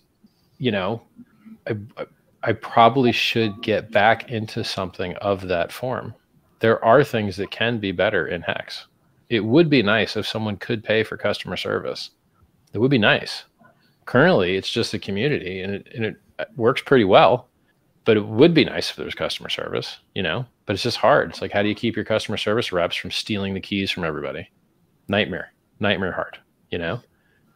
[0.59, 1.01] you know,
[1.67, 1.75] I,
[2.43, 6.13] I- probably should get back into something of that form.
[6.59, 8.85] There are things that can be better in Hex.
[9.29, 12.11] It would be nice if someone could pay for customer service.
[12.73, 13.45] It would be nice.
[14.05, 16.15] Currently, it's just a community and it, and it
[16.57, 17.47] works pretty well,
[18.05, 20.97] but it would be nice if there was customer service, you know, but it's just
[20.97, 21.31] hard.
[21.31, 24.03] It's like, how do you keep your customer service reps from stealing the keys from
[24.03, 24.51] everybody?
[25.07, 26.37] Nightmare, nightmare hard,
[26.69, 27.01] you know?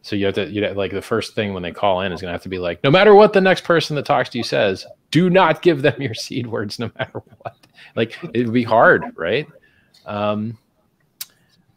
[0.02, 2.20] So you have to, you know, like the first thing when they call in is
[2.20, 4.38] going to have to be like, no matter what the next person that talks to
[4.38, 7.56] you says, do not give them your seed words, no matter what.
[7.94, 9.46] Like it would be hard, right?
[10.06, 10.58] Um,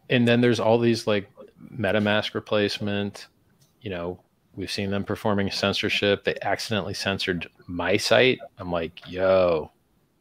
[0.10, 1.30] and then there's all these like
[1.72, 3.28] MetaMask replacement.
[3.82, 4.20] You know,
[4.56, 6.24] we've seen them performing censorship.
[6.24, 8.40] They accidentally censored my site.
[8.58, 9.70] I'm like, yo,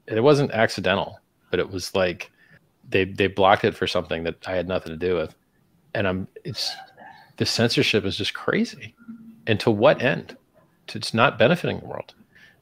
[0.06, 1.20] it wasn't accidental,
[1.50, 2.30] but it was like
[2.88, 5.34] they they blocked it for something that I had nothing to do with.
[5.94, 6.74] And I'm it's
[7.36, 8.94] the censorship is just crazy.
[9.46, 10.36] And to what end?
[10.94, 12.14] It's not benefiting the world.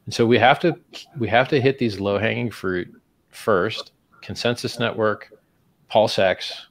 [0.05, 0.79] And so we have to
[1.19, 2.89] we have to hit these low hanging fruit
[3.31, 3.93] first.
[4.23, 5.33] Consensus Network,
[5.89, 6.67] Pulse X,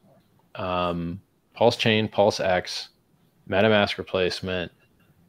[0.55, 1.21] um,
[1.53, 2.89] Pulse Chain, Pulse X,
[3.47, 4.71] MetaMask replacement.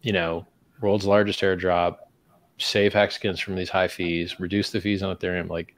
[0.03, 0.47] You know,
[0.81, 1.97] world's largest airdrop.
[2.59, 4.39] Save Hexicans from these high fees.
[4.39, 5.49] Reduce the fees on Ethereum.
[5.49, 5.75] Like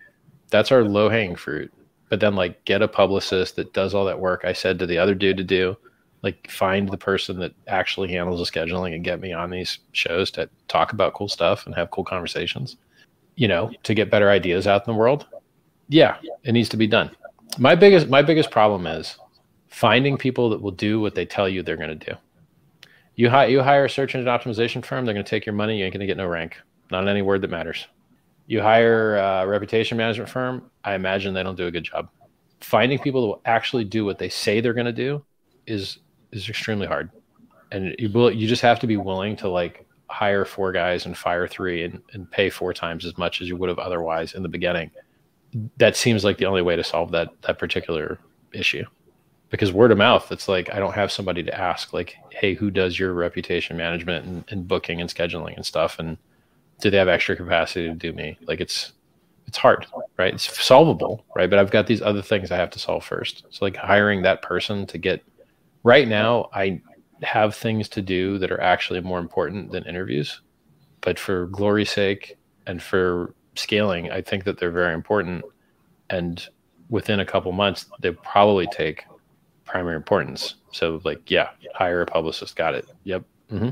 [0.50, 1.72] that's our low hanging fruit.
[2.08, 4.98] But then like get a publicist that does all that work I said to the
[4.98, 5.76] other dude to do.
[6.22, 10.30] Like find the person that actually handles the scheduling and get me on these shows
[10.32, 12.76] to talk about cool stuff and have cool conversations.
[13.36, 15.26] You know, to get better ideas out in the world.
[15.88, 17.10] Yeah, it needs to be done.
[17.58, 19.16] My biggest my biggest problem is
[19.68, 22.16] finding people that will do what they tell you they're going to do.
[23.16, 25.78] You hire you hire a search engine optimization firm, they're going to take your money.
[25.78, 26.58] You ain't going to get no rank.
[26.90, 27.86] Not any word that matters.
[28.46, 30.70] You hire a reputation management firm.
[30.84, 32.10] I imagine they don't do a good job.
[32.60, 35.24] Finding people that will actually do what they say they're going to do
[35.66, 35.98] is
[36.30, 37.10] is extremely hard,
[37.72, 41.16] and you will you just have to be willing to like hire four guys and
[41.16, 44.42] fire three and, and pay four times as much as you would have otherwise in
[44.42, 44.90] the beginning.
[45.78, 48.18] That seems like the only way to solve that that particular
[48.52, 48.84] issue
[49.50, 52.70] because word of mouth it's like i don't have somebody to ask like hey who
[52.70, 55.98] does your reputation management and, and, booking and scheduling and stuff?
[55.98, 56.18] And
[56.80, 58.38] do they have extra capacity to do me?
[58.46, 58.92] Like it's
[59.46, 59.86] it's hard
[60.18, 60.34] right?
[60.34, 61.48] It's solvable right?
[61.48, 63.46] But i've got these other things i have to solve first.
[63.50, 65.22] So like hiring that person to get
[65.82, 66.80] right now i
[67.22, 70.42] have things to do that are actually more important than interviews.
[71.00, 72.36] But for glory's sake
[72.66, 75.44] and for scaling i think that they're very important.
[76.10, 76.46] And
[76.90, 79.04] within a couple months they probably take
[79.66, 80.54] primary importance.
[80.72, 82.56] So like, yeah, hire a publicist.
[82.56, 82.88] Got it.
[83.04, 83.24] Yep.
[83.52, 83.70] Mm-hmm.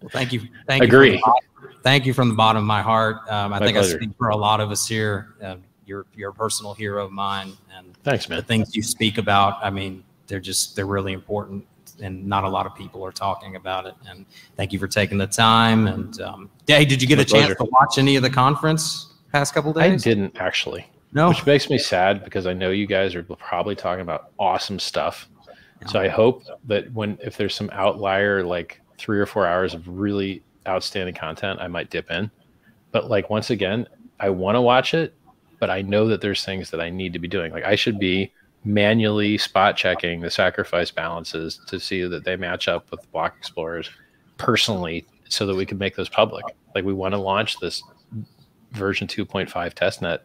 [0.00, 0.42] Well, thank you.
[0.66, 1.12] Thank Agree.
[1.12, 1.22] you.
[1.58, 1.74] Agree.
[1.82, 3.16] Thank you from the bottom of my heart.
[3.28, 3.96] Um, I My think pleasure.
[3.96, 5.34] I speak for a lot of us here.
[5.42, 5.56] Uh,
[5.86, 8.38] you're you're a personal hero of mine, and thanks, man.
[8.38, 11.66] The things you speak about, I mean, they're just they're really important,
[12.00, 13.94] and not a lot of people are talking about it.
[14.08, 14.24] And
[14.56, 15.86] thank you for taking the time.
[15.86, 19.12] And um, hey, did you get My a chance to watch any of the conference
[19.30, 20.06] past couple days?
[20.06, 20.86] I didn't actually.
[21.14, 21.28] No.
[21.28, 25.28] Which makes me sad because I know you guys are probably talking about awesome stuff.
[25.86, 29.86] So I hope that when if there's some outlier like three or four hours of
[29.86, 32.30] really outstanding content, I might dip in.
[32.90, 33.86] But like once again,
[34.18, 35.14] I want to watch it,
[35.60, 37.52] but I know that there's things that I need to be doing.
[37.52, 38.32] Like I should be
[38.64, 43.90] manually spot checking the sacrifice balances to see that they match up with block explorers
[44.38, 46.44] personally so that we can make those public.
[46.74, 47.82] Like we want to launch this
[48.72, 50.20] version 2.5 testnet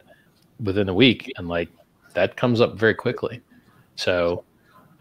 [0.63, 1.69] within a week and like
[2.13, 3.41] that comes up very quickly.
[3.95, 4.43] So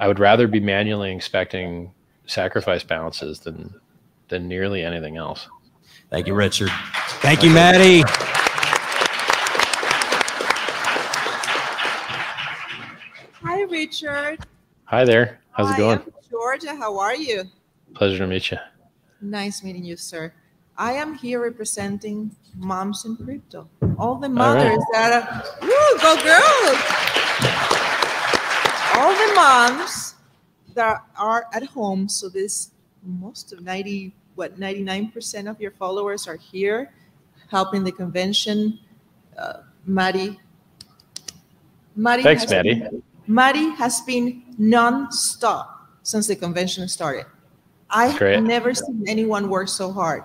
[0.01, 1.93] I would rather be manually inspecting
[2.27, 3.75] sacrifice balances than
[4.29, 5.49] than nearly anything else.
[6.11, 6.71] Thank you, Richard.
[7.21, 8.03] Thank you, Maddie.
[13.43, 14.39] Hi, Richard.
[14.85, 15.41] Hi there.
[15.53, 15.99] How's Hi, it going?
[15.99, 16.75] I'm Georgia.
[16.77, 17.45] How are you?
[17.95, 18.59] Pleasure to meet you.
[19.21, 20.33] Nice meeting you, sir.
[20.79, 23.69] I am here representing moms in crypto.
[23.99, 24.31] All the right.
[24.31, 26.79] mothers that are, woo, go girls!
[28.95, 30.15] All the moms
[30.75, 32.09] that are at home.
[32.09, 32.71] So this
[33.05, 36.93] most of 90, what, 99% of your followers are here
[37.51, 38.79] helping the convention.
[39.37, 40.39] Uh, Maddie.
[41.97, 42.75] Maddie Thanks, has Maddie.
[42.75, 47.27] been- Maddie has been non-stop since the convention started.
[47.91, 50.23] I've never seen anyone work so hard.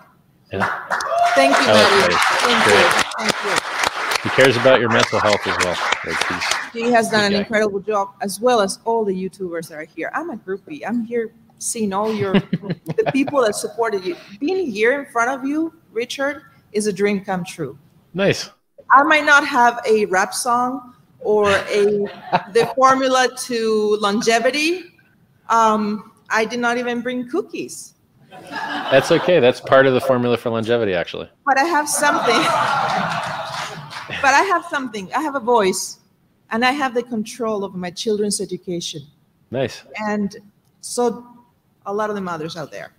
[0.54, 0.88] Yeah.
[1.34, 2.16] Thank you, Maddie.
[2.16, 2.78] Thank Great.
[2.78, 3.04] you.
[3.18, 3.64] Thank you.
[4.24, 5.76] He cares about your mental health as well.
[6.06, 7.40] Like He has done an Okay.
[7.40, 10.12] incredible job, as well as all the YouTubers that are here.
[10.14, 10.82] I'm a groupie.
[10.88, 12.34] I'm here seeing all your
[13.00, 14.16] the people that supported you.
[14.40, 17.78] Being here in front of you, Richard, is a dream come true.
[18.14, 18.50] nice.
[18.92, 22.06] I might not have a rap song or a
[22.54, 24.84] the formula to longevity.
[25.50, 27.93] Um, I did not even bring cookies,
[28.50, 29.40] That's okay.
[29.40, 31.30] That's part of the formula for longevity, actually.
[31.46, 32.42] but I have something.
[34.22, 35.12] but I have something.
[35.14, 36.00] I have a voice,
[36.52, 39.02] and I have the control of my children's education.
[39.52, 39.84] Nice.
[40.08, 40.36] and
[40.82, 41.28] so
[41.86, 42.92] a lot of the mothers out there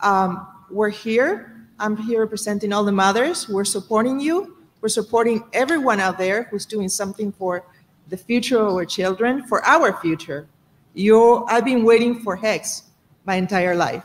[0.00, 6.00] um, we're here i'm here representing all the mothers we're supporting you we're supporting everyone
[6.00, 7.64] out there who's doing something for
[8.08, 10.48] the future of our children for our future
[10.94, 12.84] you i've been waiting for hex
[13.26, 14.02] my entire life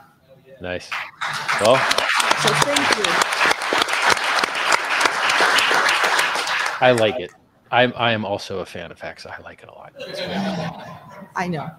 [0.62, 0.90] Nice.
[1.62, 3.06] Well, so thank you
[6.82, 7.32] I like it.
[7.72, 9.26] I'm I am also a fan of Hex.
[9.26, 9.94] I like it a lot.
[11.36, 11.70] I know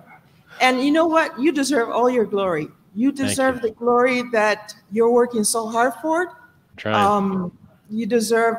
[0.60, 5.10] and you know what you deserve all your glory you deserve the glory that you're
[5.10, 6.38] working so hard for
[6.76, 7.06] Trying.
[7.06, 7.58] Um,
[7.90, 8.56] you deserve,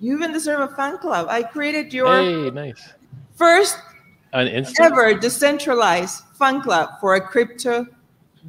[0.00, 1.28] you even deserve a fan club.
[1.30, 2.94] I created your hey, nice.
[3.34, 3.78] first
[4.32, 4.92] An instant.
[4.92, 7.86] ever decentralized fan club for a crypto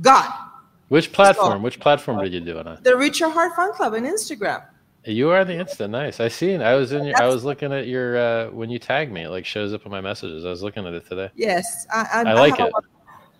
[0.02, 0.47] god,
[0.90, 1.64] Which platform?
[1.64, 2.80] Which platform did you do it on?
[2.84, 4.64] the Richard Heart Fun club on Instagram.
[5.06, 5.92] You are the instant.
[5.92, 6.20] Nice.
[6.20, 6.62] I seen.
[6.62, 7.06] I was in.
[7.06, 9.24] Your, I was looking at your uh, when you tag me.
[9.24, 10.46] It like shows up in my messages.
[10.46, 11.30] I was looking at it today.
[11.36, 12.74] Yes, I, I, I like have, it.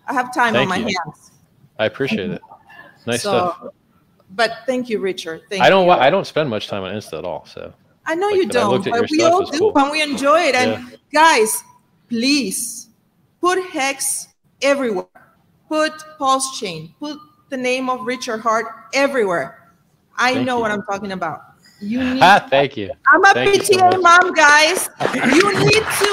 [0.06, 0.96] I have time Thank on my you.
[1.04, 1.32] hands.
[1.78, 2.42] I appreciate it.
[3.06, 3.72] Nice so, stuff.
[4.30, 5.42] but thank you, Richard.
[5.48, 5.86] Thank I don't.
[5.86, 5.92] you.
[5.92, 7.46] I don't spend much time on Insta at all.
[7.46, 7.72] So
[8.06, 9.78] I know like, you don't, but we all do, cool.
[9.78, 10.54] and we enjoy it.
[10.54, 10.96] And Yeah.
[11.12, 11.62] guys,
[12.08, 12.88] please
[13.40, 14.28] put Hex
[14.62, 15.06] everywhere.
[15.68, 17.18] Put Pulse Chain, put
[17.48, 19.70] the name of Richard Heart everywhere.
[20.16, 20.62] I Thank know you.
[20.62, 21.40] what I'm talking about.
[21.80, 22.90] You need Ah, thank you.
[23.06, 24.88] I'm a Thank you so PTA mom, guys.
[25.14, 26.10] You need to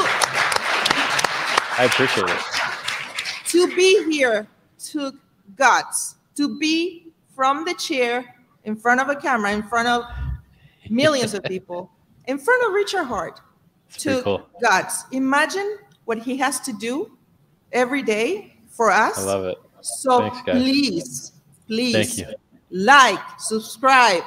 [1.78, 3.48] I appreciate it.
[3.48, 4.48] to be here
[4.78, 5.16] took
[5.56, 6.16] guts.
[6.36, 8.36] To be from the chair
[8.66, 10.04] in front of a camera, in front of
[10.90, 11.90] millions of people,
[12.28, 13.40] in front of Richard Heart,
[13.90, 14.50] pretty took cool.
[14.62, 15.06] guts.
[15.12, 17.18] Imagine what he has to do
[17.72, 19.18] every day for us.
[19.18, 19.58] I love it.
[19.86, 21.32] So Thanks, please,
[21.68, 22.26] please you.
[22.72, 24.24] like, subscribe,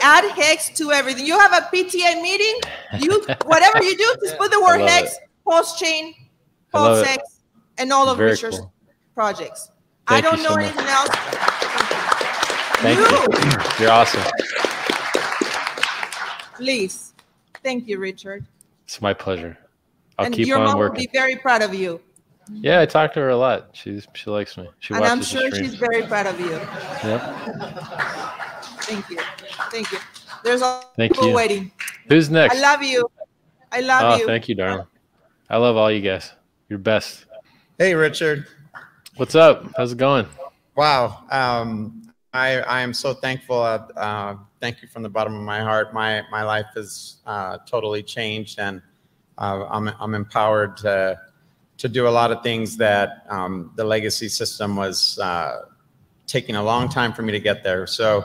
[0.00, 1.26] add hex to everything.
[1.26, 2.54] You have a PTA meeting,
[3.00, 5.18] you whatever you do, just put the word hex, it.
[5.44, 6.14] post chain,
[6.72, 7.08] I post it.
[7.08, 7.40] hex,
[7.78, 8.72] and all of Very Richard's cool.
[9.16, 9.72] projects.
[10.06, 10.64] I Thank you don't know so much.
[10.66, 11.08] anything else.
[12.84, 13.84] Thank you.
[13.84, 14.22] You're awesome.
[16.54, 17.14] Please.
[17.64, 18.44] Thank you, Richard.
[18.84, 19.58] It's my pleasure.
[20.18, 22.00] I'll and keep your on mom will be very proud of you.
[22.50, 23.70] Yeah, I talk to her a lot.
[23.72, 24.68] She's she likes me.
[24.78, 26.50] She and I'm sure she's very proud of you.
[26.50, 27.20] Yep.
[28.82, 29.18] Thank you.
[29.70, 29.98] Thank you.
[30.42, 31.34] There's a Thank people you.
[31.34, 31.72] waiting.
[32.08, 32.56] Who's next?
[32.56, 33.10] I love you.
[33.72, 34.26] I love oh, you.
[34.26, 34.86] thank you, darling.
[35.48, 36.32] I love all you guys.
[36.68, 37.26] You're best.
[37.78, 38.46] Hey, Richard.
[39.16, 39.66] What's up?
[39.76, 40.26] How's it going?
[40.76, 41.24] Wow.
[41.30, 42.02] Um,
[42.32, 43.60] I, I am so thankful.
[43.60, 45.94] Uh, uh, thank you from the bottom of my heart.
[45.94, 48.82] My, my life has uh, totally changed, and
[49.38, 51.18] uh, I'm, I'm empowered to,
[51.78, 55.62] to do a lot of things that um, the legacy system was uh,
[56.26, 57.86] taking a long time for me to get there.
[57.86, 58.24] So,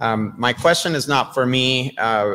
[0.00, 1.96] um, my question is not for me.
[1.98, 2.34] Uh,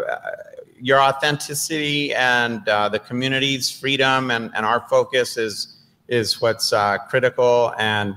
[0.79, 5.77] your authenticity and uh, the community's freedom and, and our focus is
[6.09, 8.15] is what's uh, critical and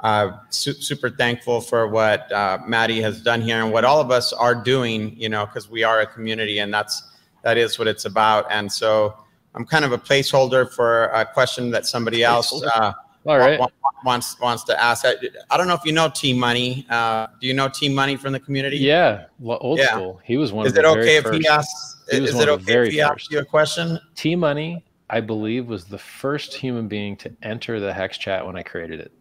[0.00, 4.10] uh, su- super thankful for what uh, Maddie has done here and what all of
[4.10, 7.02] us are doing, you know, because we are a community and that's
[7.42, 8.46] that is what it's about.
[8.50, 9.23] And so
[9.54, 12.92] I'm kind of a placeholder for a question that somebody else uh,
[13.26, 13.58] All right.
[13.58, 15.04] wa- wa- wants wants to ask.
[15.06, 15.14] I,
[15.50, 16.86] I don't know if you know T Money.
[16.90, 18.78] Uh, do you know T Money from the community?
[18.78, 19.86] Yeah, old Yeah.
[19.92, 20.20] school.
[20.24, 21.40] He was one Is of the it okay if first.
[21.40, 21.96] he asks?
[22.10, 23.98] He Is it okay if he asks you a question?
[24.16, 28.56] T Money, I believe, was the first human being to enter the Hex chat when
[28.56, 29.12] I created it.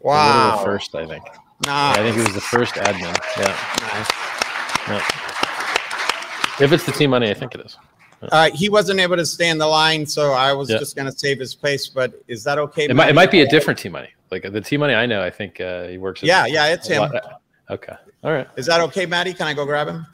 [0.00, 1.24] Wow, The first, I think.
[1.66, 1.96] Nice.
[1.96, 3.16] Yeah, I think he was the first admin.
[3.36, 3.56] Yeah.
[3.80, 4.08] Nice.
[4.88, 6.64] Yeah.
[6.64, 7.76] If it's the T Money, I think it is.
[8.22, 10.78] Uh, he wasn't able to stay in the line, so I was Yeah.
[10.78, 11.86] just going to save his place.
[11.86, 12.84] But is that okay?
[12.86, 14.08] It might, it might be a different T Money.
[14.30, 16.22] Like the T Money I know, I think uh, he works.
[16.22, 17.02] at- Yeah, yeah, it's him.
[17.02, 17.40] lot-
[17.70, 17.94] Okay.
[18.24, 18.48] All right.
[18.56, 19.34] Is that okay, Maddie?
[19.34, 20.06] Can I go grab him?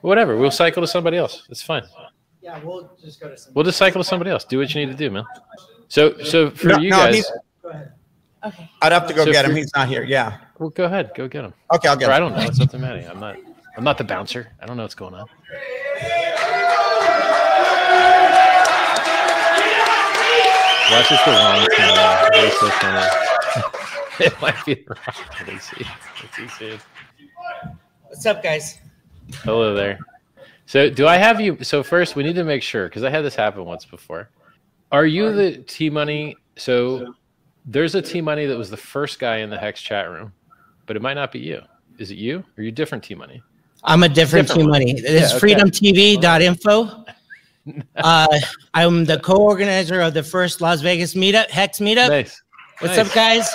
[0.00, 0.36] Whatever.
[0.36, 1.46] We'll cycle to somebody else.
[1.50, 1.82] It's fine.
[2.40, 3.52] Yeah, we'll just go to some.
[3.54, 4.44] We'll just cycle to somebody else.
[4.44, 5.24] Do what you need to do, man.
[5.88, 7.32] So, so for No, you no, guys, he's-
[8.44, 8.68] Okay.
[8.82, 9.54] I'd have to go So get him.
[9.54, 10.02] He's not here.
[10.02, 10.38] Yeah.
[10.58, 11.12] well, go ahead.
[11.14, 11.54] Go get him.
[11.72, 12.42] Okay, I'll get Or I don't know.
[12.42, 13.04] It's up to Maddie.
[13.06, 13.36] I'm not.
[13.76, 14.50] I'm not the bouncer.
[14.60, 15.26] I don't know what's going on.
[20.92, 21.68] Watch this the wrong team.
[21.78, 22.52] That is
[24.18, 25.46] so it might be the wrong.
[25.48, 25.86] Let's see.
[26.20, 26.80] Let's see soon.
[28.08, 28.78] What's up, guys?
[29.36, 29.98] Hello there.
[30.66, 31.56] So, do I have you?
[31.64, 34.28] So, first, we need to make sure because I had this happen once before.
[34.90, 36.36] Are you the T Money?
[36.56, 37.14] So,
[37.64, 40.32] there's a T Money that was the first guy in the Hex chat room,
[40.84, 41.62] but it might not be you.
[41.96, 42.40] Is it you?
[42.40, 43.42] Or are you different T Money?
[43.84, 44.80] I'm a different, Different team one.
[44.80, 44.92] money.
[44.98, 45.54] It's Yeah, okay.
[45.54, 47.04] freedomtv.info.
[47.96, 48.40] uh,
[48.74, 52.08] I'm the co-organizer of the first Las Vegas meetup, Hex meetup.
[52.08, 52.42] Nice.
[52.80, 53.06] What's Nice.
[53.06, 53.48] up, guys?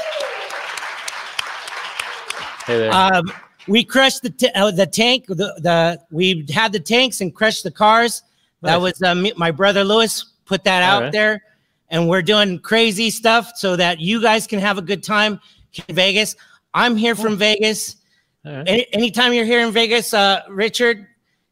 [2.66, 2.94] Hey there.
[2.94, 3.32] Um,
[3.68, 5.26] we crushed the uh, the tank.
[5.28, 8.24] The, the we had the tanks and crushed the cars.
[8.62, 11.12] That was uh, me, my brother Lewis put that All out right.
[11.12, 11.44] there,
[11.90, 15.40] and we're doing crazy stuff so that you guys can have a good time
[15.88, 16.36] in Vegas.
[16.74, 17.98] I'm here from Vegas.
[18.46, 18.68] Right.
[18.68, 21.08] Any, anytime you're here in Vegas, uh, Richard,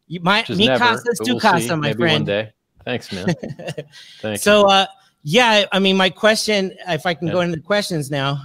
[0.07, 1.69] you might Just me never, casas but tu we'll casa, see.
[1.69, 2.14] my Maybe friend.
[2.22, 2.52] One day.
[2.84, 3.27] Thanks, man.
[4.22, 4.65] Thank so, you.
[4.68, 4.86] uh,
[5.23, 8.41] yeah, I mean, my question, if I can go into the questions now.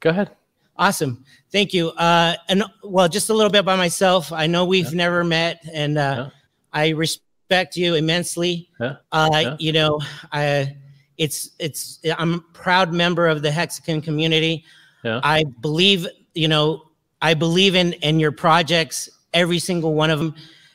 [0.00, 0.30] Go ahead.
[0.76, 1.24] Awesome.
[1.52, 1.90] Thank you.
[1.90, 4.32] Uh, and well, just a little bit by myself.
[4.32, 6.30] I know we've never met, and uh,
[6.72, 8.68] I respect you immensely.
[8.80, 8.96] Yeah.
[9.12, 9.56] Uh, Yeah.
[9.58, 10.00] You know,
[10.32, 10.76] I,
[11.16, 14.64] it's it's I'm a proud member of the Hexican community.
[15.04, 15.20] Yeah.
[15.22, 16.82] I believe, you know,
[17.22, 20.34] I believe in in your projects, every single one of them.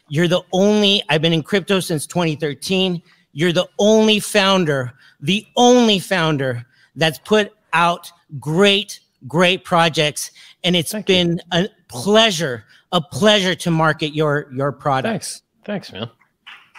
[0.10, 1.04] You're the only.
[1.10, 3.02] I've been in crypto since 2013.
[3.32, 6.66] You're the only founder, the only founder
[6.96, 10.32] that's put out great, great projects,
[10.64, 15.42] and it's been a pleasure, a pleasure to market your your products.
[15.66, 16.10] Thanks, Thanks, man.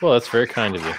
[0.01, 0.95] Well, that's very kind of you.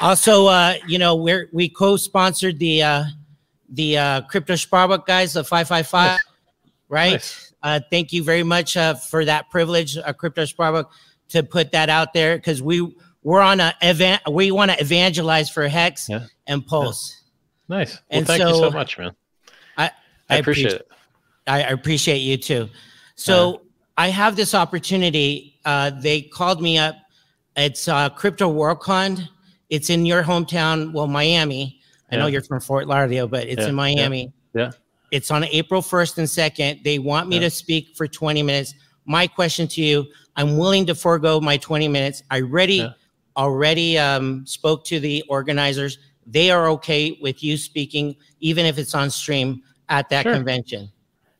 [0.00, 3.04] Also, uh, you know, we're we co-sponsored the uh,
[3.68, 6.20] the uh, crypto Sparbuck guys, the five five five,
[6.88, 7.51] right?
[7.62, 10.86] Uh, thank you very much uh, for that privilege, uh, crypto Sparbuck,
[11.28, 14.22] to put that out there because we we're on a event.
[14.30, 16.08] We want to evangelize for Hex
[16.46, 17.22] and Pulse.
[17.68, 17.92] Nice.
[17.94, 19.12] Well, And thank you so so- much, man.
[19.78, 19.90] I
[20.28, 20.88] I appreciate it.
[21.46, 22.68] I appreciate you too.
[23.14, 23.62] So
[23.96, 25.58] I have this opportunity.
[25.64, 26.96] Uh, they called me up.
[27.56, 29.28] It's uh, Crypto WorldCon.
[29.70, 31.80] It's in your hometown, well, Miami.
[32.10, 34.32] I know you're from Fort Lauderdale, but it's Yeah, in yeah, Miami.
[34.54, 34.70] Yeah.
[35.12, 36.82] It's on April 1st and 2nd.
[36.82, 37.42] They want me Yeah.
[37.42, 38.74] to speak for 20 minutes.
[39.04, 40.06] My question to you,
[40.36, 42.22] I'm willing to forego my 20 minutes.
[42.30, 42.88] I already
[43.36, 45.98] already um, spoke to the organizers.
[46.26, 50.34] They are okay with you speaking, even if it's on stream at that Sure.
[50.34, 50.90] convention.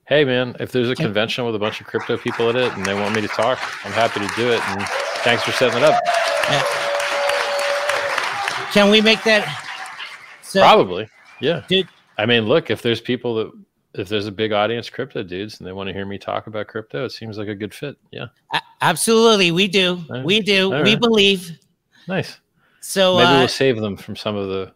[0.06, 2.84] Hey, man, if there's a convention with a bunch of crypto people at it and
[2.86, 4.60] they want me to talk, I'm happy to do it.
[4.70, 4.82] And
[5.22, 6.02] thanks for setting it up.
[8.72, 9.46] Can we make that?
[10.42, 11.08] So, Probably.
[11.40, 11.62] Yeah.
[11.68, 11.88] Dude.
[12.18, 13.52] I mean, look, if there's people that,
[13.94, 16.66] if there's a big audience crypto dudes and they want to hear me talk about
[16.68, 17.96] crypto, it seems like a good fit.
[18.10, 18.26] Yeah.
[18.80, 20.00] Absolutely, we do.
[20.24, 20.72] We do.
[20.72, 21.00] All We right.
[21.00, 21.58] believe.
[22.08, 22.38] Nice.
[22.80, 24.72] So Maybe uh, we'll save them from some of the,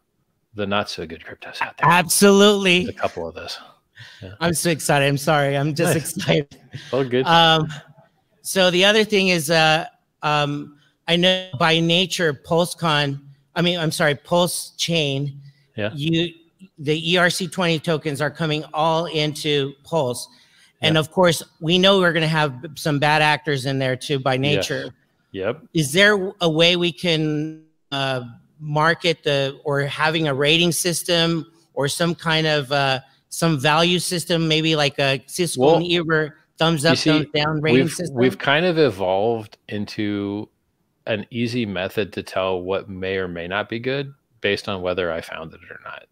[0.55, 1.91] the not so good cryptos out there.
[1.91, 2.85] absolutely.
[2.85, 3.59] There's a couple of those.
[4.41, 5.07] I'm so excited.
[5.07, 5.57] I'm sorry.
[5.57, 6.17] I'm just Nice.
[6.17, 6.61] excited.
[6.93, 7.27] All good.
[7.27, 7.69] Um,
[8.43, 9.87] so the other thing is, uh,
[10.23, 13.21] um, I know by nature, PulseCon.
[13.55, 15.41] I mean, I'm sorry, Pulse Chain.
[15.77, 15.91] Yeah.
[15.95, 16.33] You,
[16.78, 20.28] the ERC20 tokens are coming all into Pulse,
[20.82, 24.18] and of course, we know we're going to have some bad actors in there too
[24.18, 24.90] by nature.
[25.32, 25.62] Yep.
[25.74, 28.22] Is there a way we can uh,
[28.59, 34.48] market the or having a rating system or some kind of uh, some value system,
[34.48, 38.16] maybe like a Cisco Well, and Eber thumbs up, see, thumbs down rating we've, system?
[38.16, 40.48] We've kind of evolved into
[41.06, 45.12] an easy method to tell what may or may not be good based on whether
[45.12, 46.06] I found it or not.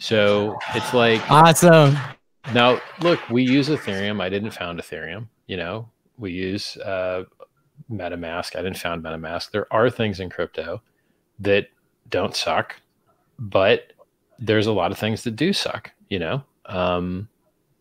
[0.00, 1.96] So it's like awesome.
[2.54, 4.20] Now, look, we use Ethereum.
[4.20, 5.28] I didn't found Ethereum.
[5.46, 7.24] You know, we use uh,
[7.92, 8.56] MetaMask.
[8.56, 9.50] I didn't found MetaMask.
[9.50, 10.80] There are things in crypto
[11.38, 11.68] that
[12.08, 12.76] don't suck,
[13.38, 13.92] but
[14.38, 15.92] there's a lot of things that do suck.
[16.08, 17.28] You know, um,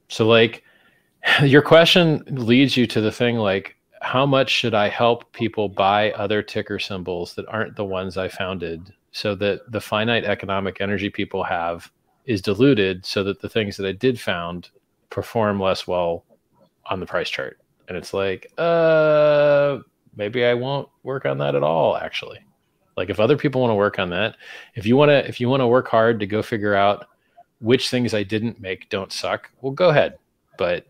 [0.09, 0.63] so like
[1.41, 6.11] your question leads you to the thing like how much should I help people buy
[6.11, 11.09] other ticker symbols that aren't the ones I founded so that the finite economic energy
[11.09, 11.91] people have
[12.25, 14.69] is diluted so that the things that I did found
[15.09, 16.23] perform less well
[16.85, 17.59] on the price chart.
[17.87, 19.79] And it's like, uh,
[20.15, 22.39] maybe I won't work on that at all, actually.
[22.95, 24.35] Like if other people want to work on that,
[24.75, 27.07] if you want to, if you want to work hard to go figure out
[27.61, 30.17] which things I didn't make don't suck, well, go ahead.
[30.57, 30.85] But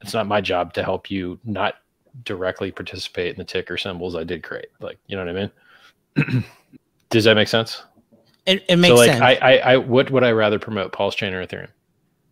[0.00, 1.74] it's not my job to help you not
[2.24, 4.68] directly participate in the ticker symbols I did create.
[4.80, 6.44] Like, you know what I mean?
[7.10, 7.82] Does that make sense?
[8.48, 9.20] It, it makes so like sense.
[9.20, 11.68] I, I, I, what would I rather promote, Pulse Chain or Ethereum?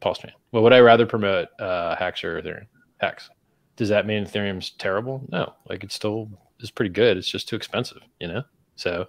[0.01, 0.33] Pulse Chain.
[0.51, 2.67] Well, would I rather promote uh, Hex or Ethereum?
[2.99, 3.29] Hex.
[3.77, 5.23] Does that mean Ethereum's terrible?
[5.31, 6.31] No, like it's still
[6.61, 7.19] is pretty good.
[7.19, 8.43] It's just too expensive, you know.
[8.77, 9.09] So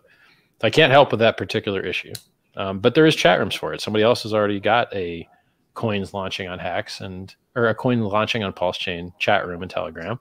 [0.61, 2.11] I can't help with that particular issue.
[2.57, 3.79] Um, but there is chat rooms for it.
[3.81, 5.27] Somebody else has already got a
[5.75, 9.71] coins launching on Hex and or a coin launching on Pulse Chain chat room and
[9.71, 10.19] Telegram,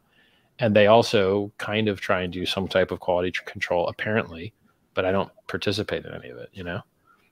[0.61, 4.53] and they also kind of try and do some type of quality control apparently
[4.97, 6.81] but I don't participate in any of it, you know?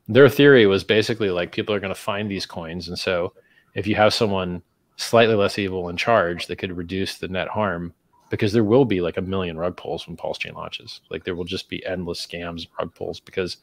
[0.07, 2.89] Their theory was basically like people are going to find these coins.
[2.89, 3.33] And so
[3.75, 4.63] if you have someone
[4.97, 7.93] slightly less evil in charge that could reduce the net harm,
[8.29, 11.01] because there will be like a million rug pulls when Pulse Chain launches.
[11.11, 13.57] Like there will just be endless scams rug pulls because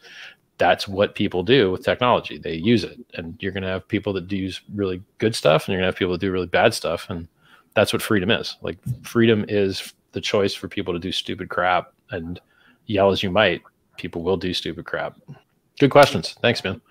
[0.58, 2.38] that's what people do with technology.
[2.38, 3.00] They use it.
[3.14, 5.88] And you're going to have people that do use really good stuff and you're going
[5.88, 7.08] to have people that do really bad stuff.
[7.10, 7.28] And
[7.76, 8.58] that's what freedom is.
[8.62, 12.40] Like freedom is the choice for people to do stupid crap and
[12.86, 13.62] yell as you might
[13.98, 15.16] people will do stupid crap.
[15.80, 16.36] Good questions.
[16.42, 16.82] Thanks, man.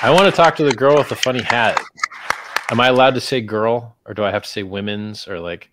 [0.00, 1.80] I want to talk to the girl with the funny hat.
[2.70, 5.70] Am I allowed to say girl or do I have to say women's or like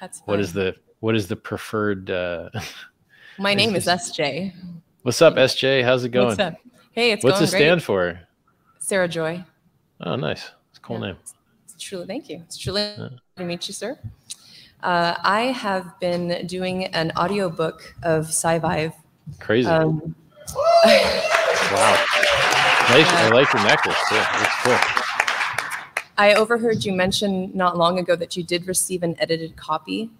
[0.00, 0.64] That's what is fine.
[0.64, 2.50] the what is the preferred uh
[3.38, 4.52] My name is SJ.
[5.02, 5.84] What's up, SJ?
[5.84, 6.26] How's it going?
[6.28, 6.54] What's up?
[6.90, 7.84] Hey, it's What's it stand great.
[7.84, 8.20] for?
[8.80, 9.44] Sarah Joy.
[10.00, 10.50] Oh, nice.
[10.70, 11.16] It's a cool name.
[11.64, 12.40] It's truly, thank you.
[12.46, 12.94] It's truly
[13.36, 13.98] to meet you, sir.
[14.82, 18.92] Uh, I have been doing an audiobook of SciVive.
[19.40, 19.68] Crazy.
[19.68, 20.14] Um,
[20.54, 22.04] wow.
[22.90, 23.06] Nice.
[23.06, 24.16] I like your necklace too.
[24.16, 25.04] It's cool.
[26.16, 30.10] I overheard you mention not long ago that you did receive an edited copy,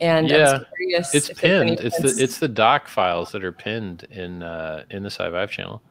[0.00, 1.86] and I yeah, was curious it's if there's any pinned.
[1.86, 5.82] It's the it's the doc files that are pinned in uh, in the SciVive channel.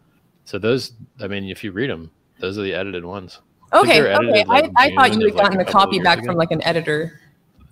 [0.46, 3.40] So those, I mean, if you read them, those are the edited ones.
[3.74, 4.44] Okay, okay.
[4.46, 6.28] like, I, I thought you had gotten a the copy back ago.
[6.28, 7.20] from like an editor.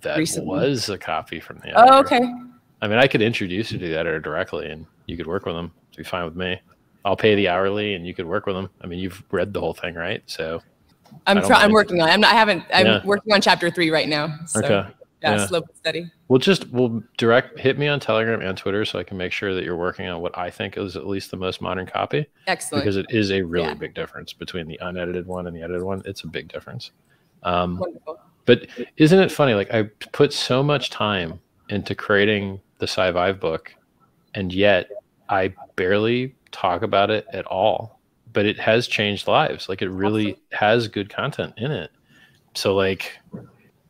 [0.01, 0.49] That recently.
[0.49, 1.71] was a copy from the.
[1.75, 2.21] Oh, okay.
[2.81, 5.55] I mean, I could introduce you to the editor directly, and you could work with
[5.55, 5.71] them.
[5.91, 6.59] It'd be fine with me.
[7.05, 8.69] I'll pay the hourly, and you could work with them.
[8.81, 10.23] I mean, you've read the whole thing, right?
[10.25, 10.61] So
[11.27, 11.63] I'm trying.
[11.65, 12.09] I'm working on.
[12.09, 12.11] it.
[12.13, 12.31] I'm not.
[12.33, 12.63] I haven't.
[12.73, 13.01] I'm Yeah.
[13.05, 14.35] working on chapter three right now.
[14.47, 14.89] So, Okay.
[15.23, 15.45] Yeah, Yeah.
[15.45, 16.11] slow steady.
[16.29, 19.53] We'll just we'll direct hit me on Telegram and Twitter so I can make sure
[19.53, 22.25] that you're working on what I think is at least the most modern copy.
[22.47, 22.83] Excellent.
[22.83, 23.73] Because it is a really Yeah.
[23.75, 26.01] big difference between the unedited one and the edited one.
[26.05, 26.89] It's a big difference.
[27.43, 28.19] Um, Wonderful.
[28.45, 29.53] But isn't it funny?
[29.53, 31.39] Like I put so much time
[31.69, 33.73] into creating the SciVive book,
[34.33, 34.89] and yet
[35.29, 37.99] I barely talk about it at all.
[38.33, 39.69] But it has changed lives.
[39.69, 41.91] Like it really has good content in it.
[42.55, 43.19] So like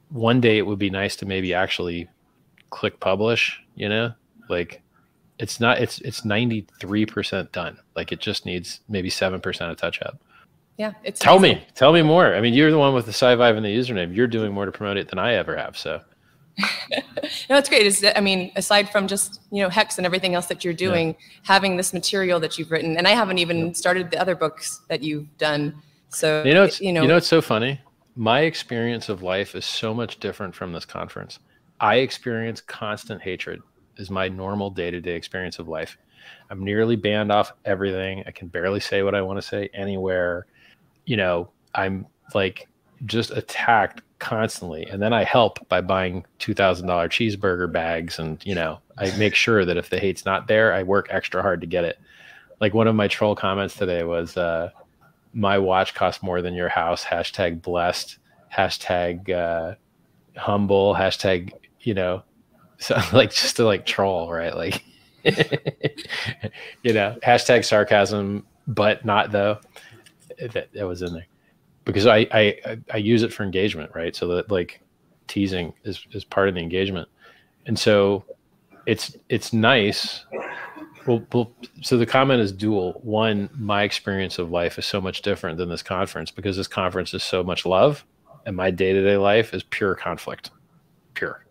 [0.09, 2.09] one day it would be nice to maybe actually
[2.69, 4.13] click publish, you know?
[4.49, 4.81] Like
[5.39, 7.77] it's not it's it's 93% done.
[7.95, 10.21] Like it just needs maybe 7% of touch up.
[10.77, 11.57] Yeah, it's Tell amazing.
[11.57, 12.33] me, tell me more.
[12.33, 14.15] I mean, you're the one with the SciVive and the username.
[14.15, 15.77] You're doing more to promote it than I ever have.
[15.77, 16.01] So
[17.49, 17.85] No, it's great.
[17.85, 20.73] Is that, I mean, aside from just you know Hex and everything else that you're
[20.73, 24.81] doing, having this material that you've written, and I haven't even started the other books
[24.89, 25.81] that you've done.
[26.09, 27.79] So you know, it's, you know, you know, it's so funny.
[28.15, 31.39] My experience of life is so much different from this conference.
[31.79, 33.61] I experience constant hatred
[33.97, 35.97] is my normal day-to-day experience of life.
[36.49, 38.23] I'm nearly banned off everything.
[38.27, 40.45] I can barely say what I want to say anywhere.
[41.11, 42.69] You know, I'm like
[43.05, 44.85] just attacked constantly.
[44.85, 48.17] And then I help by buying $2,000 cheeseburger bags.
[48.17, 51.41] And, you know, I make sure that if the hate's not there, I work extra
[51.41, 51.99] hard to get it.
[52.61, 54.69] Like one of my troll comments today was, uh,
[55.33, 57.03] my watch costs more than your house.
[57.03, 58.17] Hashtag blessed.
[58.53, 59.75] Hashtag uh,
[60.37, 60.93] humble.
[60.93, 61.51] Hashtag
[61.81, 62.23] you know,
[62.77, 64.55] so like just to like troll, right?
[64.55, 64.83] Like
[66.83, 69.59] you know, hashtag sarcasm, but not though.
[70.47, 71.27] That, that was in there
[71.85, 74.15] because I, I I use it for engagement, right?
[74.15, 74.81] So that like
[75.27, 77.07] teasing is is part of the engagement,
[77.65, 78.25] and so
[78.85, 80.25] it's it's nice
[81.07, 81.51] well, well,
[81.81, 82.99] so the comment is dual.
[83.03, 87.13] One, my experience of life is so much different than this conference because this conference
[87.13, 88.05] is so much love,
[88.45, 90.51] and my day to day life is pure conflict,
[91.13, 91.45] pure.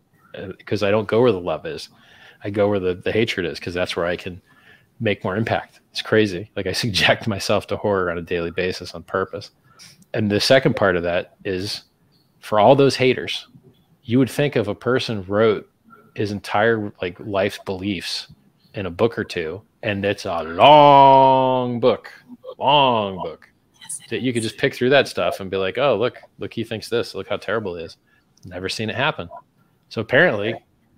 [0.59, 1.89] Because I don't go where the love is,
[2.45, 4.41] I go where the, the hatred is because that's where I can
[5.01, 5.81] make more impact.
[5.91, 6.51] It's crazy.
[6.57, 9.51] Like I subject myself to horror on a daily basis on purpose.
[10.15, 11.85] And the second part of that is
[12.41, 13.47] for all those haters,
[14.03, 15.71] you would think if a person wrote
[16.15, 18.29] his entire like life's beliefs
[18.75, 22.13] in a book or two, and it's a long book,
[22.59, 23.49] long book
[24.09, 26.65] that you could just pick through that stuff and be like, oh, look, look, he
[26.65, 27.15] thinks this.
[27.15, 27.97] Look how terrible it is.
[28.45, 29.29] Never seen it happen.
[29.89, 30.55] So apparently,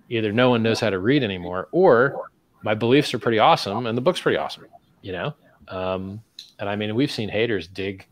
[0.09, 2.29] either no one knows how to read anymore, or
[2.63, 4.65] my beliefs are pretty awesome and the book's pretty awesome.
[5.01, 5.33] You know,
[5.67, 6.21] um,
[6.59, 8.07] and I mean, we've seen haters dig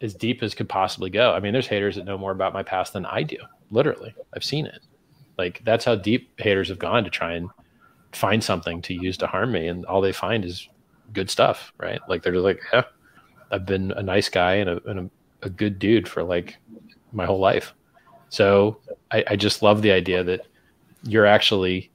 [0.00, 1.32] as deep as could possibly go.
[1.32, 3.38] I mean, there's haters that know more about my past than I do.
[3.70, 4.80] Literally, I've seen it.
[5.38, 7.48] Like that's how deep haters have gone to try and
[8.12, 10.68] find something to use to harm me, and all they find is
[11.12, 12.00] good stuff, right?
[12.08, 12.84] Like they're like, yeah,
[13.50, 16.56] I've been a nice guy and a, and a, a good dude for like
[17.12, 17.74] my whole life.
[18.28, 18.78] So
[19.10, 20.46] I, I just love the idea that
[21.04, 21.90] you're actually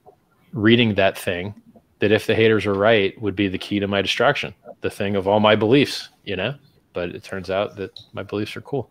[0.52, 1.54] reading that thing
[2.00, 5.16] that if the haters are right would be the key to my destruction, the thing
[5.16, 6.54] of all my beliefs, you know?
[6.92, 8.90] But it turns out that my beliefs are cool.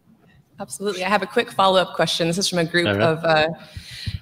[0.59, 1.03] Absolutely.
[1.03, 2.27] I have a quick follow up question.
[2.27, 3.47] This is from a group of uh,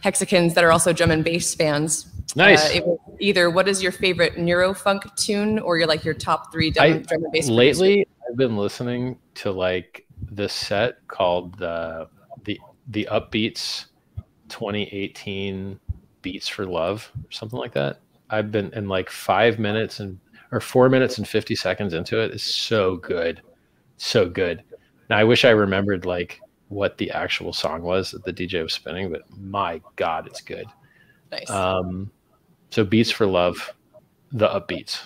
[0.02, 2.12] Hexicans that are also drum and bass fans.
[2.36, 2.70] Nice.
[2.70, 6.52] Uh, it was either what is your favorite neurofunk tune or your like your top
[6.52, 11.58] three drum, I drum and bass lately I've been listening to like this set called
[11.58, 12.08] the
[12.44, 12.60] the
[12.90, 13.86] the Upbeats
[14.50, 15.80] 2018
[16.22, 18.00] Beats for Love or something like that.
[18.30, 20.20] I've been in like five minutes and
[20.52, 22.32] or four minutes and 50 seconds into it.
[22.32, 23.42] It's so good.
[23.98, 24.64] So good.
[25.10, 26.40] Now I wish I remembered like
[26.70, 30.68] what the actual song was that the DJ was spinning, but my God, it's good.
[31.32, 31.50] Nice.
[31.50, 32.12] Um,
[32.70, 33.74] so Beats for Love,
[34.32, 35.02] the upbeats.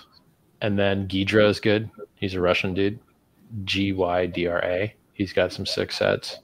[0.61, 1.89] And then Gydra is good.
[2.15, 2.99] He's a Russian dude.
[3.63, 4.93] G Y D R A.
[5.13, 6.39] He's got some sick sets.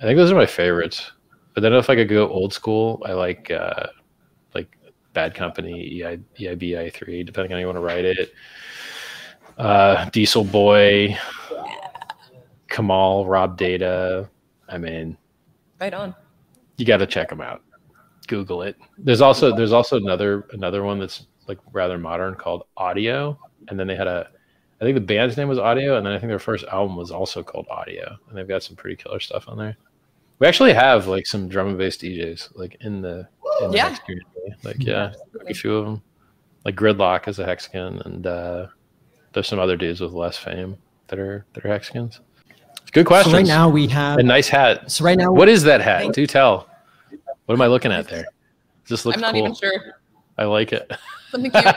[0.00, 1.12] I think those are my favorites.
[1.54, 3.99] But then if I could go old school, I like uh like
[5.12, 8.32] Bad Company, EI, EIB i3, depending on how you want to write it.
[9.58, 11.16] Uh Diesel Boy,
[12.68, 14.28] Kemal, Rob Data.
[14.68, 15.16] I mean,
[15.80, 16.14] Right on.
[16.76, 17.62] you got to check them out.
[18.28, 18.76] Google it.
[18.98, 23.38] There's also there's also another another one that's like rather modern called Audio,
[23.68, 24.28] and then they had a
[24.80, 27.10] I think the band's name was Audio, and then I think their first album was
[27.10, 29.76] also called Audio, and they've got some pretty killer stuff on there.
[30.38, 33.28] We actually have like some drum and bass DJs like in the
[33.62, 33.96] in the Yeah.
[34.48, 34.78] Hex community.
[34.78, 35.12] Like yeah,
[35.48, 36.02] a few of them.
[36.64, 38.66] Like Gridlok is a Hexican, and uh,
[39.32, 40.76] there's some other dudes with less fame
[41.08, 42.20] that are that are Hexicans.
[42.92, 43.30] Good question.
[43.30, 44.90] So right now we have a nice hat.
[44.90, 46.12] So right now, what is that hat?
[46.12, 46.68] Do tell.
[47.46, 48.26] What am I looking at there?
[48.88, 49.42] This looks I'm not cool.
[49.42, 49.94] even sure.
[50.38, 50.90] I like it.
[51.30, 51.64] Something cute.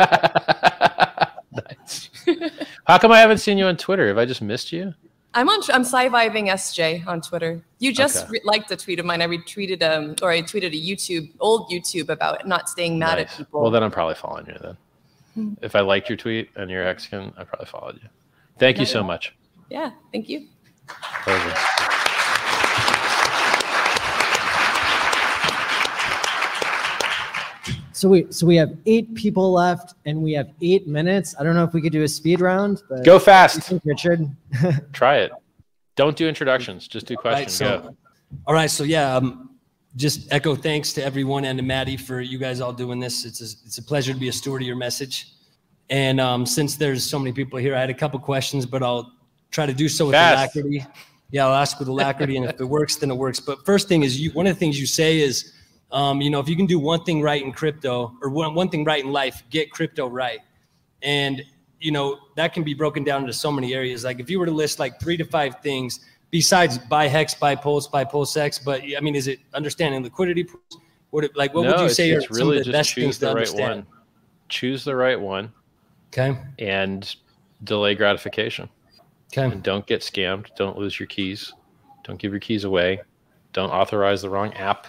[1.51, 2.09] nice.
[2.85, 4.07] How come I haven't seen you on Twitter?
[4.07, 4.93] Have I just missed you?
[5.35, 5.61] I'm on.
[5.73, 7.61] I'm Sci-Viving SJ on Twitter.
[7.79, 8.31] You just Okay.
[8.33, 9.21] re- liked a tweet of mine.
[9.21, 13.31] I retweeted um, or I tweeted a YouTube, old YouTube about not staying mad Nice.
[13.31, 13.61] at people.
[13.61, 14.77] Well, then I'm probably following you then.
[15.33, 15.53] Hmm.
[15.63, 18.09] If I liked your tweet and you're Hexican, I probably followed you.
[18.59, 19.33] Thank you so much.
[19.69, 20.47] yeah, thank you.
[21.23, 21.55] Pleasure.
[28.03, 31.35] So we so we have eight people left, and we have eight minutes.
[31.39, 33.55] I don't know if we could do a speed round, but Go fast.
[33.55, 34.89] What do you think, Richard.
[34.91, 35.31] Try it.
[35.95, 36.85] Don't do introductions.
[36.89, 37.53] Just do Right, questions.
[37.55, 37.95] so,
[38.45, 39.51] all right, so yeah, um,
[39.95, 43.23] just echo thanks to everyone and to Maddie for you guys all doing this.
[43.23, 45.29] It's a, it's a pleasure to be a steward of your message.
[45.89, 49.13] And um, since there's so many people here, I had a couple questions, but I'll
[49.49, 50.57] try to do so with Fast.
[50.57, 50.85] alacrity.
[51.31, 53.39] Yeah, I'll ask with alacrity, and if it works, then it works.
[53.39, 55.52] But first thing is, you one of the things you say is,
[55.93, 58.67] um, you know, if you can do one thing right in crypto or one, one
[58.67, 60.39] thing right in life, get crypto right.
[61.01, 61.43] And
[61.79, 64.03] you know that can be broken down into so many areas.
[64.03, 65.99] Like if you were to list like three to five things
[66.31, 70.43] besides buy hex, buy pulse, buy pulse X, but I mean, is it understanding liquidity?
[70.45, 70.61] pools?
[71.11, 72.71] What it- like what no, would you it's- say are it's some really of the
[72.71, 73.85] just best choose things to the right understand?
[73.85, 73.87] one.
[74.49, 75.51] Choose the right one.
[76.07, 76.37] Okay.
[76.59, 77.15] And
[77.63, 78.67] delay gratification.
[79.31, 79.43] Okay.
[79.51, 80.47] And don't get scammed.
[80.55, 81.53] Don't lose your keys.
[82.03, 83.01] Don't give your keys away.
[83.51, 84.87] Don't authorize the wrong app.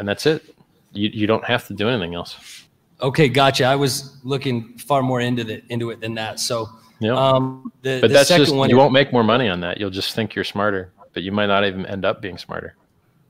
[0.00, 0.56] And that's it.
[0.92, 2.64] You, you don't have to do anything else.
[3.02, 3.64] Okay, gotcha.
[3.64, 6.40] I was looking far more into the into it than that.
[6.40, 6.68] So,
[6.98, 7.12] Yeah.
[7.14, 9.78] um, the, but the that's second just one you won't make more money on that.
[9.78, 12.74] You'll just think you're smarter, but you might not even end up being smarter.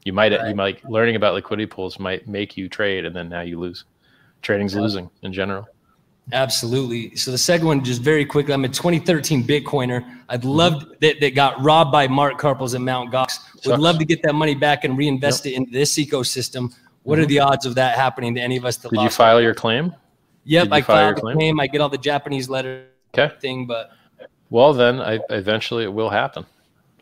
[0.05, 3.42] You might you might learning about liquidity pools might make you trade and then now
[3.42, 3.84] you lose.
[4.42, 4.80] Trading's Yeah.
[4.80, 5.68] losing in general.
[6.32, 7.16] Absolutely.
[7.16, 10.05] So the second one, just very quickly, I'm a 2013 Bitcoiner.
[10.28, 10.48] I'd Mm-hmm.
[10.48, 13.39] love that that got robbed by Mark Karpelès at Mount Gox.
[13.55, 13.81] Would Sucks.
[13.81, 16.73] love to get that money back and reinvest it into this ecosystem.
[17.02, 17.28] What are Mhm.
[17.28, 19.94] the odds of that happening to any of us that Did you file your claim?
[20.44, 21.36] Yep, I file your filed the claim?
[21.36, 21.61] claim.
[21.61, 22.85] I get all the Japanese letter
[23.15, 23.35] Okay.
[23.40, 23.90] thing, but
[24.51, 26.44] Well, then I, eventually it will happen.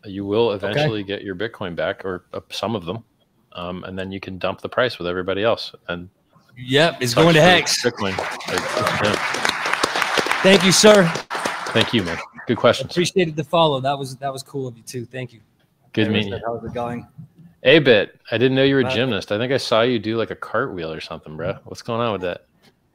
[0.04, 3.04] You will eventually get your Bitcoin back or uh, some of them.
[3.52, 5.74] Um, and then you can dump the price with everybody else.
[5.88, 6.08] And
[6.58, 7.84] Yep, it's sucks going to Hex.
[7.84, 9.14] Like, yeah.
[10.42, 11.06] Thank you, sir.
[11.68, 12.18] Thank you, man.
[12.46, 12.88] Good question.
[12.90, 13.80] Appreciated the follow.
[13.80, 15.04] That was that was cool of you too.
[15.06, 15.40] Thank you.
[15.92, 16.40] Good Hey, meeting you.
[16.44, 17.06] how's it going?
[17.62, 18.18] A bit.
[18.30, 19.30] I didn't know you were a Uh, gymnast.
[19.32, 21.54] I think I saw you do like a cartwheel or something, bro.
[21.64, 22.46] What's going on with that?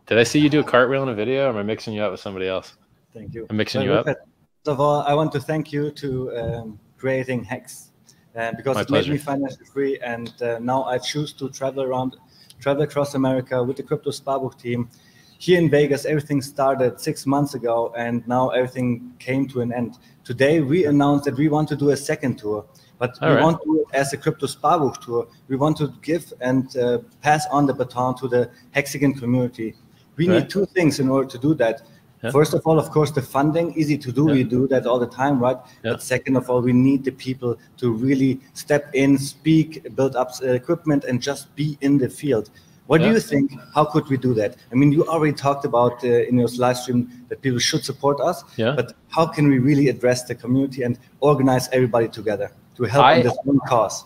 [0.07, 2.01] Did I see you do a cartwheel in a video, or am I mixing you
[2.01, 2.73] up with somebody else?
[3.13, 3.45] Thank you.
[3.49, 4.05] I'm mixing Well, you up.
[4.05, 4.19] First
[4.67, 7.89] of all, I want to thank you to um, creating Hex
[8.35, 11.83] uh, because My it made me financially free, and uh, now I choose to travel
[11.83, 12.15] around,
[12.63, 14.89] travel across America with the Crypto Sparbook team.
[15.37, 19.97] Here in Vegas, everything started six months ago, and now everything came to an end.
[20.23, 22.63] Today, we announced that we want to do a second tour,
[22.99, 23.43] but All we right.
[23.43, 25.27] want to do it as a Crypto Sparbook tour.
[25.49, 29.75] We want to give and uh, pass on the baton to the Hexican community.
[30.15, 30.43] We Right.
[30.43, 31.81] need two things in order to do that.
[32.23, 32.31] Yeah.
[32.31, 34.25] First of all, of course, the funding, easy to do.
[34.25, 35.57] We do that all the time, right?
[35.81, 40.31] But second of all, we need the people to really step in, speak, build up
[40.41, 42.49] uh, equipment, and just be in the field.
[42.87, 43.51] What do you think?
[43.73, 44.57] How could we do that?
[44.71, 48.19] I mean, you already talked about uh, in your live stream that people should support
[48.19, 48.43] us.
[48.57, 48.73] Yeah.
[48.75, 53.15] But how can we really address the community and organize everybody together to help I-
[53.15, 54.05] in this one cause?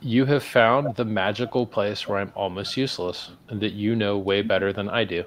[0.00, 4.42] You have found the magical place where I'm almost useless and that you know way
[4.42, 5.24] better than I do.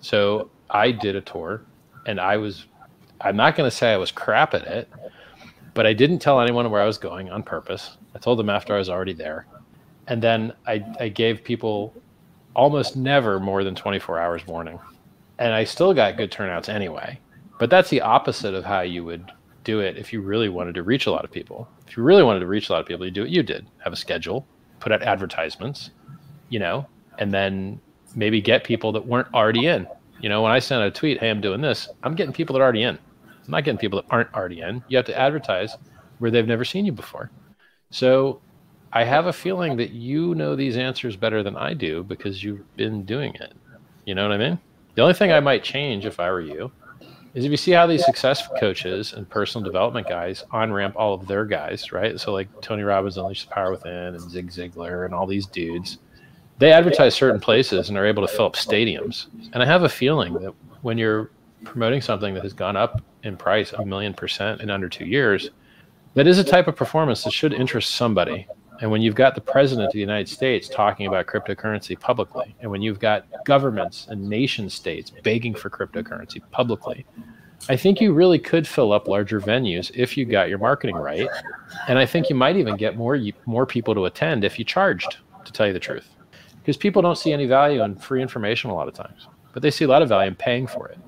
[0.00, 1.62] So I did a tour
[2.06, 2.66] and I was,
[3.20, 4.88] I'm not going to say I was crap at it,
[5.74, 7.96] but I didn't tell anyone where I was going on purpose.
[8.14, 9.46] I told them after I was already there.
[10.08, 11.94] And then I, I gave people
[12.54, 14.78] almost never more than 24 hours warning.
[15.38, 17.18] And I still got good turnouts anyway.
[17.58, 19.30] But that's the opposite of how you would
[19.64, 21.68] do it if you really wanted to reach a lot of people.
[21.86, 23.66] If you really wanted to reach a lot of people, you do what you did
[23.84, 24.46] have a schedule,
[24.80, 25.90] put out advertisements,
[26.48, 26.86] you know,
[27.18, 27.80] and then
[28.14, 29.86] maybe get people that weren't already in.
[30.20, 32.60] You know, when I send a tweet, hey, I'm doing this, I'm getting people that
[32.60, 32.96] are already in.
[32.96, 34.82] I'm not getting people that aren't already in.
[34.88, 35.76] You have to advertise
[36.18, 37.30] where they've never seen you before.
[37.90, 38.40] So
[38.92, 42.76] I have a feeling that you know these answers better than I do because you've
[42.76, 43.54] been doing it.
[44.04, 44.58] You know what I mean?
[44.94, 46.70] The only thing I might change if I were you
[47.34, 51.14] is if you see how these success coaches and personal development guys on ramp all
[51.14, 52.18] of their guys, right?
[52.18, 55.98] So like Tony Robbins unleashes power within and Zig Ziglar and all these dudes,
[56.60, 59.26] they advertise certain places and are able to fill up stadiums.
[59.54, 61.30] And I have a feeling that when you're
[61.64, 65.50] promoting something that has gone up in price a million percent in under two years,
[66.14, 68.46] that is a type of performance that should interest somebody.
[68.82, 72.70] And when you've got the president of the United States talking about cryptocurrency publicly, and
[72.70, 77.06] when you've got governments and nation states begging for cryptocurrency publicly,
[77.70, 81.28] I think you really could fill up larger venues if you got your marketing right.
[81.88, 85.16] And I think you might even get more more people to attend if you charged,
[85.44, 86.08] to tell you the truth.
[86.60, 89.70] Because people don't see any value in free information a lot of times, but they
[89.70, 90.98] see a lot of value in paying for it.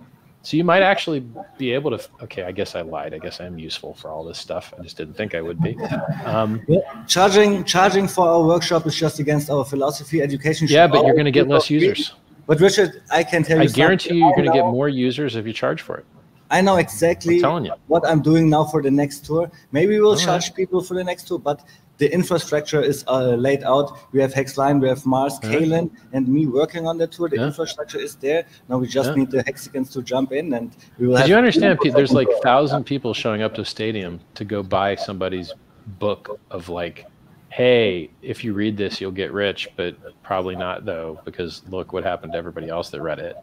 [0.45, 1.25] So you might actually
[1.57, 2.05] be able to.
[2.23, 3.15] Okay, I guess I lied.
[3.15, 4.75] I guess I'm useful for all this stuff.
[4.77, 5.77] I just didn't think I would be.
[6.25, 6.65] Um,
[7.07, 10.21] Charging charging for our workshop is just against our philosophy.
[10.21, 10.67] Education.
[10.69, 12.15] yeah, but you're going to get less users.
[12.47, 13.65] But Richard, I can tell you.
[13.65, 14.19] I guarantee something.
[14.19, 16.07] you, you're going to get more users if you charge for it.
[16.51, 17.73] I know exactly telling you.
[17.87, 19.51] what I'm doing now for the next tour.
[19.73, 20.57] Maybe we'll All charge right.
[20.57, 21.65] people for the next tour, but
[21.99, 24.13] the infrastructure is uh, laid out.
[24.13, 25.63] We have Hexline, we have Mars, right.
[25.63, 27.29] Kalen, and me working on the tour.
[27.29, 27.47] The Yeah.
[27.47, 28.45] infrastructure is there.
[28.69, 29.17] Now we just Yeah.
[29.17, 31.17] need the Hexicans to jump in, and we will.
[31.19, 31.79] Did you understand?
[31.83, 35.53] There's like thousand people showing up to a stadium to go buy somebody's
[35.99, 37.07] book of like,
[37.51, 42.03] hey, if you read this, you'll get rich, but probably not though, because look what
[42.05, 43.37] happened to everybody else that read it.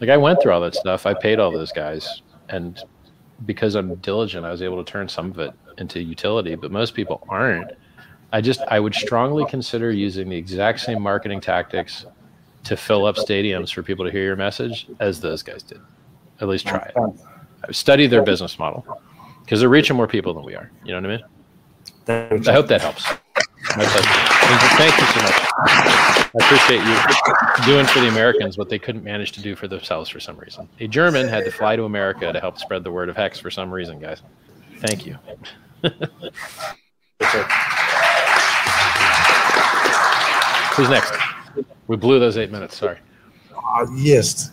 [0.00, 1.06] Like I went through all that stuff.
[1.06, 2.82] I paid all those guys, and
[3.46, 6.54] because I'm diligent, I was able to turn some of it into utility.
[6.54, 7.70] But most people aren't.
[8.32, 12.06] I just I would strongly consider using the exact same marketing tactics
[12.64, 15.80] to fill up stadiums for people to hear your message as those guys did.
[16.40, 17.74] At least try it.
[17.74, 18.86] Study their business model
[19.44, 20.70] because they're reaching more people than we are.
[20.84, 21.20] You know what
[22.08, 22.46] I mean?
[22.48, 23.04] I hope that helps.
[23.76, 24.08] My pleasure.
[24.76, 25.34] Thank you so much.
[26.34, 30.08] I appreciate you doing for the Americans what they couldn't manage to do for themselves
[30.10, 30.68] for some reason.
[30.80, 33.50] A German had to fly to America to help spread the word of Hex for
[33.50, 34.22] some reason, guys.
[34.78, 35.18] Thank you.
[40.82, 41.12] Who's next?
[41.86, 42.76] We blew those eight minutes.
[42.76, 42.98] Sorry.
[43.56, 44.50] Uh, yes.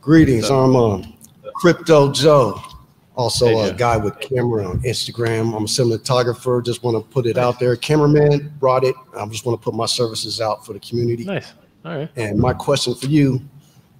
[0.00, 0.50] Greetings.
[0.50, 1.16] I'm um,
[1.54, 2.60] Crypto Joe,
[3.14, 3.76] also Hey, a Joe.
[3.76, 5.54] guy with camera on Instagram.
[5.56, 6.64] I'm a cinematographer.
[6.64, 7.76] Just want to put it out there.
[7.76, 8.96] Cameraman brought it.
[9.16, 11.22] I just want to put my services out for the community.
[11.22, 11.52] Nice.
[11.84, 12.10] All right.
[12.16, 13.40] And my question for you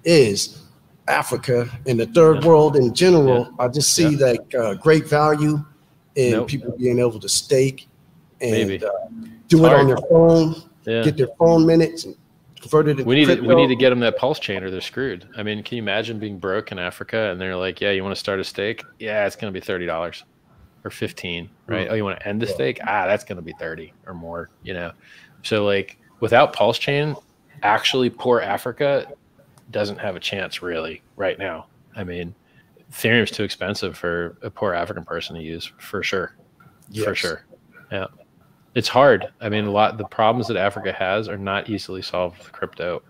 [0.03, 0.63] is
[1.07, 3.53] Africa and the third world in general.
[3.57, 5.63] I just see like uh, great value
[6.15, 6.49] in Nope.
[6.49, 7.87] people being able to stake
[8.41, 8.83] and Maybe.
[8.85, 8.89] uh,
[9.47, 9.87] do It's it on hard.
[9.87, 10.55] their phone,
[10.87, 11.03] Yeah.
[11.03, 12.15] get their phone minutes and
[12.61, 14.81] convert it we need to, we need to get them that pulse chain or they're
[14.81, 15.27] screwed.
[15.37, 18.15] I mean, can you imagine being broke in Africa and they're like, "Yeah, you want
[18.15, 18.83] to start a stake?
[18.97, 20.23] Yeah, it's going to be thirty dollars
[20.85, 21.87] or fifteen, right?
[21.87, 21.91] Mm.
[21.91, 22.79] Oh, you want to end the stake?
[22.83, 24.49] Ah, that's going to be thirty or more.
[24.63, 24.91] You know,
[25.43, 27.15] so like without pulse chain,
[27.63, 29.07] actually, poor Africa
[29.71, 31.67] doesn't have a chance really right now.
[31.97, 32.33] I mean,
[32.91, 36.33] Ethereum's too expensive for a poor African person to use for sure,
[37.03, 37.45] for sure.
[37.91, 38.07] Yeah.
[38.77, 39.27] It's hard.
[39.41, 43.01] I mean, a lot the problems that Africa has are not easily solved with crypto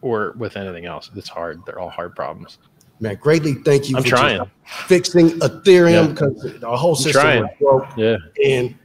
[0.00, 1.10] or with anything else.
[1.16, 1.66] It's hard.
[1.66, 2.58] They're all hard problems.
[3.00, 4.50] Man, greatly thank you I'm for trying.
[4.86, 6.06] fixing Ethereum Yeah.
[6.12, 7.86] because our whole system broke.
[7.96, 8.18] Yeah.
[8.44, 8.76] And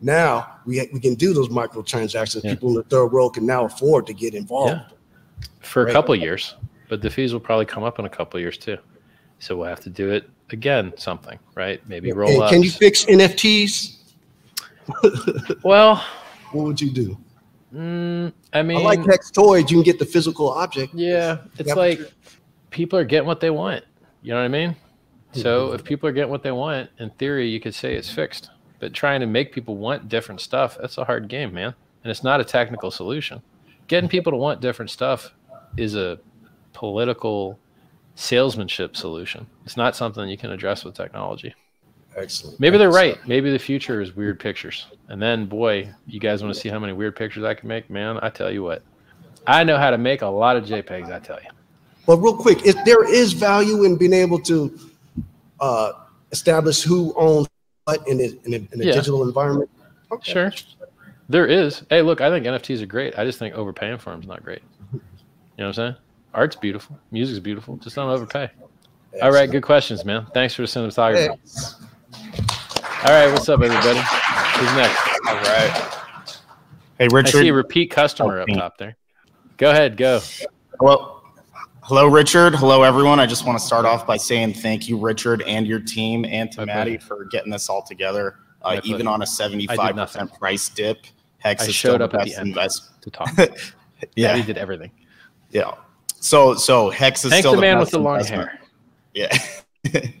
[0.00, 2.40] now we, we can do those microtransactions.
[2.42, 4.72] People in the third world can now afford to get involved.
[4.72, 5.46] Yeah.
[5.60, 5.92] For a Right.
[5.92, 6.54] couple years,
[6.88, 8.78] but the fees will probably come up in a couple years too.
[9.40, 11.86] So we'll have to do it again, something, right?
[11.86, 13.98] Maybe roll can you fix NFTs?
[15.62, 16.04] well,
[16.52, 17.18] what would you do?
[17.74, 19.70] Mm, I mean, I like Hex Toys.
[19.70, 20.94] You can get the physical object.
[20.94, 22.00] Yeah, it's like
[22.70, 23.84] people are getting what they want.
[24.22, 24.76] You know what I mean?
[25.32, 28.50] So if people are getting what they want, in theory, you could say it's fixed.
[28.78, 31.74] But trying to make people want different stuff, that's a hard game, man.
[32.04, 33.40] And it's not a technical solution.
[33.86, 35.32] Getting people to want different stuff
[35.76, 36.18] is a
[36.72, 37.58] political
[38.14, 39.46] salesmanship solution.
[39.64, 41.54] It's not something you can address with technology.
[42.16, 42.60] Excellent.
[42.60, 43.16] Maybe they're right.
[43.26, 44.86] Maybe the future is weird pictures.
[45.08, 47.88] And then, boy, you guys want to see how many weird pictures I can make?
[47.90, 48.82] Man, I tell you what.
[49.46, 51.48] I know how to make a lot of JPEGs, I tell you.
[52.06, 54.78] But real quick, if there is value in being able to
[55.60, 55.92] uh,
[56.32, 57.48] establish who owns
[57.84, 58.92] what in a, in a, in a Yeah.
[58.92, 59.70] digital environment,
[60.22, 60.52] Sure.
[61.30, 61.82] There is.
[61.88, 63.18] Hey, look, I think NFTs are great.
[63.18, 64.60] I just think overpaying for them is not great.
[64.92, 65.00] You know
[65.56, 65.94] what I'm saying?
[66.34, 66.98] Art's beautiful.
[67.10, 67.76] Music's beautiful.
[67.78, 68.50] Just don't overpay.
[69.22, 69.50] All right.
[69.50, 70.26] Good questions, man.
[70.34, 71.86] Thanks for the cinematography.
[73.04, 73.26] All right.
[73.32, 73.98] What's up, everybody?
[73.98, 75.18] Who's next?
[75.26, 75.98] All right.
[76.98, 77.38] Hey, Richard.
[77.38, 78.96] I see a repeat customer up top there.
[79.56, 79.96] Go ahead.
[79.96, 80.20] Go.
[80.78, 81.20] Hello.
[81.80, 82.54] Hello, Richard.
[82.54, 83.18] Hello, everyone.
[83.18, 86.52] I just want to start off by saying thank you, Richard, and your team, and
[86.52, 88.36] to Maddie for getting this all together.
[88.62, 90.98] Uh, even on a 75% price dip,
[91.38, 93.30] Hex I is showed still the up at the best end invest- to talk.
[94.14, 94.28] yeah.
[94.28, 94.92] Maddie did everything.
[95.50, 95.72] Yeah.
[96.20, 98.48] So, so Hex is Thanks still to man with the long investment.
[98.48, 98.60] hair.
[99.14, 99.38] Yeah.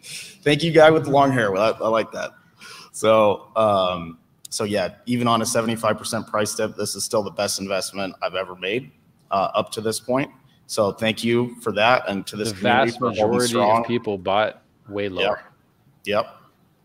[0.42, 1.52] Thank you, guy with the long hair.
[1.52, 2.32] Well, I, I like that.
[2.92, 4.18] So, um,
[4.50, 8.34] so yeah, even on a 75% price dip, this is still the best investment I've
[8.34, 8.92] ever made
[9.30, 10.30] uh, up to this point.
[10.66, 15.08] So, thank you for that, and to this The vast majority of people bought way
[15.08, 15.42] lower.
[16.04, 16.24] Yep.
[16.24, 16.36] yep.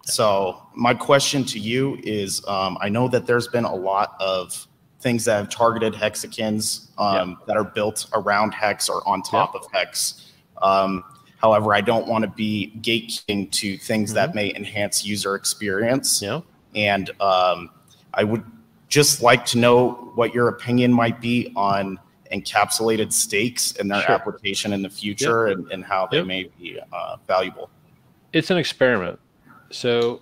[0.07, 4.67] So my question to you is, um, I know that there's been a lot of
[5.01, 9.67] things that have targeted Hexicans um, that are built around hex or on top of
[9.71, 10.31] hex.
[10.61, 11.03] Um,
[11.37, 16.21] however, I don't want to be gatekeeping to things that may enhance user experience.
[16.21, 16.41] Yeah.
[16.75, 17.69] And um,
[18.13, 18.43] I would
[18.89, 21.99] just like to know what your opinion might be on
[22.31, 24.15] encapsulated stakes and their Sure.
[24.15, 26.25] application in the future and, and how they Yep.
[26.25, 27.69] may be uh, valuable.
[28.33, 29.19] It's an experiment.
[29.71, 30.21] So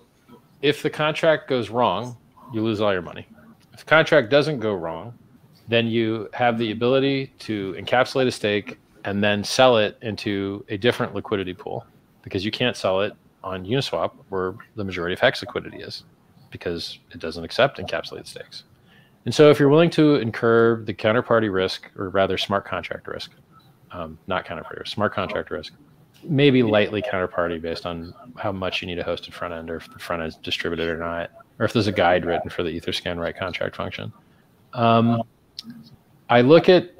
[0.62, 2.16] if the contract goes wrong,
[2.52, 3.26] you lose all your money.
[3.72, 5.14] If the contract doesn't go wrong,
[5.68, 10.76] then you have the ability to encapsulate a stake and then sell it into a
[10.76, 11.86] different liquidity pool
[12.22, 16.02] because you can't sell it on Uniswap where the majority of Hex liquidity is
[16.50, 18.64] because it doesn't accept encapsulated stakes.
[19.24, 23.30] And so if you're willing to incur the counterparty risk or rather smart contract risk,
[23.92, 25.72] um, not counterparty risk, smart contract risk,
[26.24, 29.92] maybe lightly counterparty based on how much you need a hosted front end or if
[29.92, 31.30] the front end is distributed or not,
[31.60, 34.12] or if there's a guide written for the Etherscan write contract function.
[34.72, 35.22] Um,
[36.28, 36.90] I look at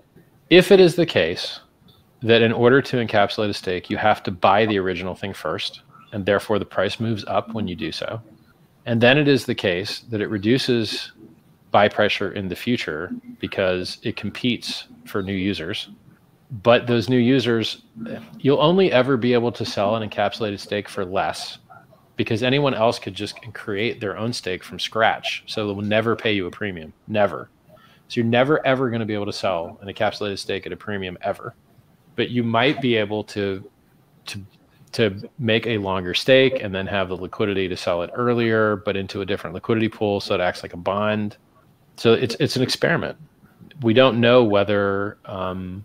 [0.51, 1.61] if it is the case
[2.23, 5.83] that in order to encapsulate a stake, you have to buy the original thing first,
[6.13, 8.21] and therefore the price moves up when you do so.
[8.87, 11.13] And then it is the case that it reduces
[11.71, 15.91] buy pressure in the future because it competes for new users.
[16.63, 17.83] But those new users,
[18.39, 21.59] you'll only ever be able to sell an encapsulated stake for less
[22.17, 25.43] because anyone else could just create their own stake from scratch.
[25.47, 26.93] So they will never pay you a premium.
[27.09, 27.51] Never.
[28.09, 30.77] So you're never ever going to be able to sell an encapsulated stake at a
[30.77, 31.55] premium ever.
[32.17, 33.69] But you might be able to
[34.27, 34.45] to
[34.93, 38.97] to make a longer stake and then have the liquidity to sell it earlier, but
[38.97, 41.37] into a different liquidity pool so it acts like a bond.
[41.97, 43.17] So it's it's an experiment.
[43.83, 45.85] We don't know whether um,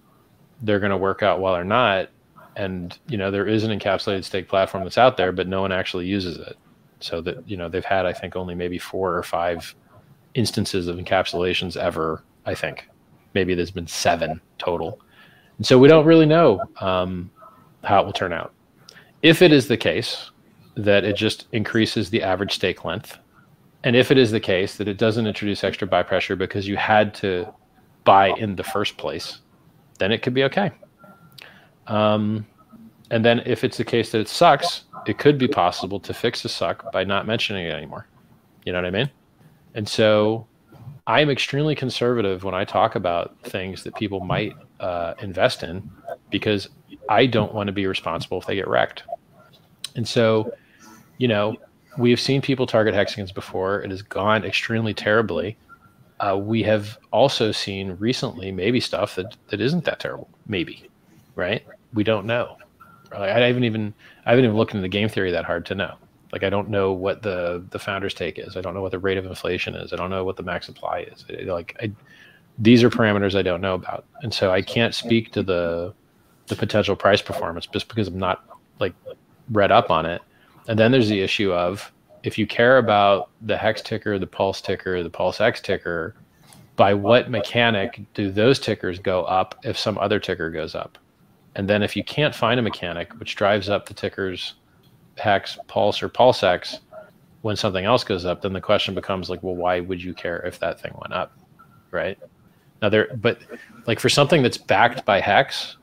[0.61, 2.09] they're going to work out well or not.
[2.55, 5.71] And you know there is an encapsulated stake platform that's out there, but no one
[5.71, 6.57] actually uses it.
[6.99, 9.73] So that you know they've had I think only maybe four or five
[10.33, 12.23] instances of encapsulations ever.
[12.45, 12.87] I think
[13.33, 14.99] maybe there's been seven total,
[15.61, 17.29] and so we don't really know um,
[17.83, 18.51] how it will turn out.
[19.21, 20.31] If it is the case
[20.73, 23.19] that it just increases the average stake length,
[23.83, 26.77] and if it is the case that it doesn't introduce extra buy pressure because you
[26.77, 27.47] had to
[28.05, 29.41] buy in the first place,
[29.99, 30.71] then it could be okay.
[31.85, 32.47] Um,
[33.11, 36.41] and then if it's the case that it sucks, it could be possible to fix
[36.41, 38.07] the suck by not mentioning it anymore.
[38.65, 39.11] You know what I mean?
[39.75, 40.47] And so
[41.05, 45.89] I'm extremely conservative when I talk about things that people might uh, invest in
[46.29, 46.67] because
[47.07, 49.03] I don't want to be responsible if they get wrecked.
[49.95, 50.51] And so,
[51.17, 51.55] you know,
[51.97, 53.81] we've seen people target Hexicans before.
[53.81, 55.57] It has gone extremely terribly.
[56.19, 60.29] Uh, we have also seen recently maybe stuff that, that isn't that terrible.
[60.47, 60.89] Maybe,
[61.35, 61.65] right?
[61.93, 62.57] We don't know.
[63.11, 63.93] Like, I haven't even
[64.25, 65.95] I haven't even looked into the game theory that hard to know.
[66.31, 68.55] Like I don't know what the the founder's take is.
[68.55, 69.91] I don't know what the rate of inflation is.
[69.91, 71.25] I don't know what the max supply is.
[71.29, 71.91] I- like I,
[72.61, 75.93] these are parameters I don't know about, and so I can't speak to the
[76.47, 78.43] the potential price performance just because I'm not
[78.79, 78.93] like
[79.51, 80.21] read up on it.
[80.67, 81.91] And then there's the issue of
[82.23, 86.15] if you care about the hex ticker, the pulse ticker, the pulse X ticker,
[86.75, 90.97] by what mechanic do those tickers go up if some other ticker goes up?
[91.55, 94.53] And then if you can't find a mechanic which drives up the tickers
[95.17, 96.79] hex, pulse, or pulse X
[97.41, 100.39] when something else goes up, then the question becomes like, well, why would you care
[100.45, 101.31] if that thing went up?
[101.89, 102.19] Right.
[102.81, 103.39] Now there but
[103.87, 105.77] like for something that's backed by hex,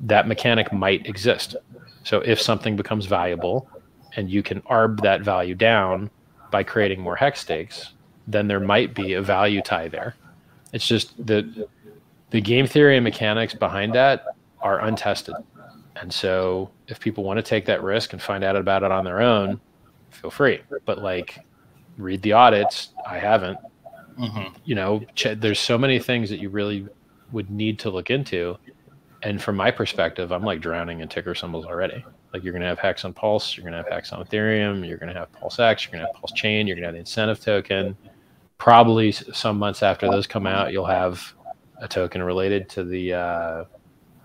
[0.00, 1.56] that mechanic might exist.
[2.04, 3.68] So if something becomes valuable
[4.16, 6.10] and you can arb that value down
[6.50, 7.92] by creating more hex stakes,
[8.26, 10.14] then there might be a value tie there.
[10.72, 11.68] It's just the
[12.30, 14.24] the game theory and mechanics behind that
[14.60, 15.34] are untested.
[15.96, 19.04] And so if people want to take that risk and find out about it on
[19.04, 19.60] their own,
[20.10, 20.60] feel free.
[20.84, 21.40] But like
[21.96, 22.90] read the audits.
[23.06, 23.58] I haven't.
[24.18, 24.54] Mhm.
[24.64, 25.02] You know,
[25.36, 26.86] there's so many things that you really
[27.32, 28.56] would need to look into.
[29.22, 32.04] And from my perspective, I'm like drowning in ticker symbols already.
[32.32, 34.86] Like you're going to have Hex on Pulse, you're going to have Hex on Ethereum,
[34.86, 36.88] you're going to have Pulse X, you're going to have Pulse Chain, you're going to
[36.88, 37.96] have the incentive token.
[38.58, 41.32] Probably some months after those come out, you'll have
[41.80, 43.64] a token related to the uh,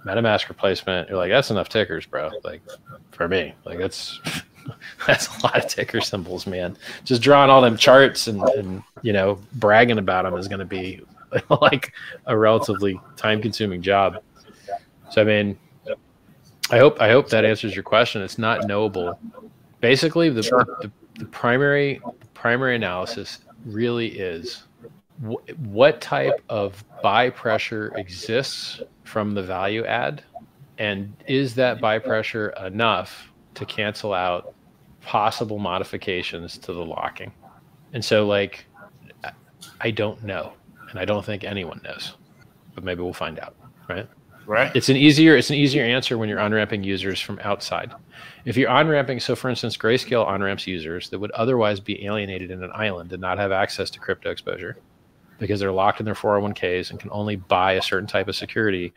[0.06, 1.08] MetaMask replacement.
[1.08, 2.32] You're like, that's enough tickers, bro.
[2.44, 2.62] Like
[3.12, 4.20] for me, like that's
[5.08, 6.78] that's a lot of ticker symbols, man.
[7.04, 10.66] Just drawing all them charts and, and you know bragging about them is going to
[10.66, 11.02] be
[11.62, 11.94] like
[12.26, 14.22] a relatively time-consuming job.
[15.12, 15.58] So I mean,
[16.72, 18.22] I hope I hope that answers your question.
[18.22, 19.20] It's not knowable.
[19.82, 20.42] Basically, the
[20.82, 22.02] the, the primary
[22.34, 24.64] primary analysis really is
[25.26, 30.24] wh- what type of buy pressure exists from the value add,
[30.78, 34.53] and is that buy pressure enough to cancel out
[35.04, 37.32] possible modifications to the locking?
[37.94, 38.66] And so, like,
[39.82, 40.54] I- don't know,
[40.90, 42.16] and I don't think anyone knows,
[42.76, 43.56] but maybe we'll find out,
[43.88, 44.08] right?
[44.46, 44.76] Right.
[44.76, 47.94] It's an easier it's an easier answer when you're on ramping users from outside.
[48.44, 52.06] If you're on ramping, so for instance, Grayscale on ramps users that would otherwise be
[52.06, 54.78] alienated in an island and not have access to crypto exposure.
[55.40, 58.94] because they're locked in their 401ks and can only buy a certain type of security.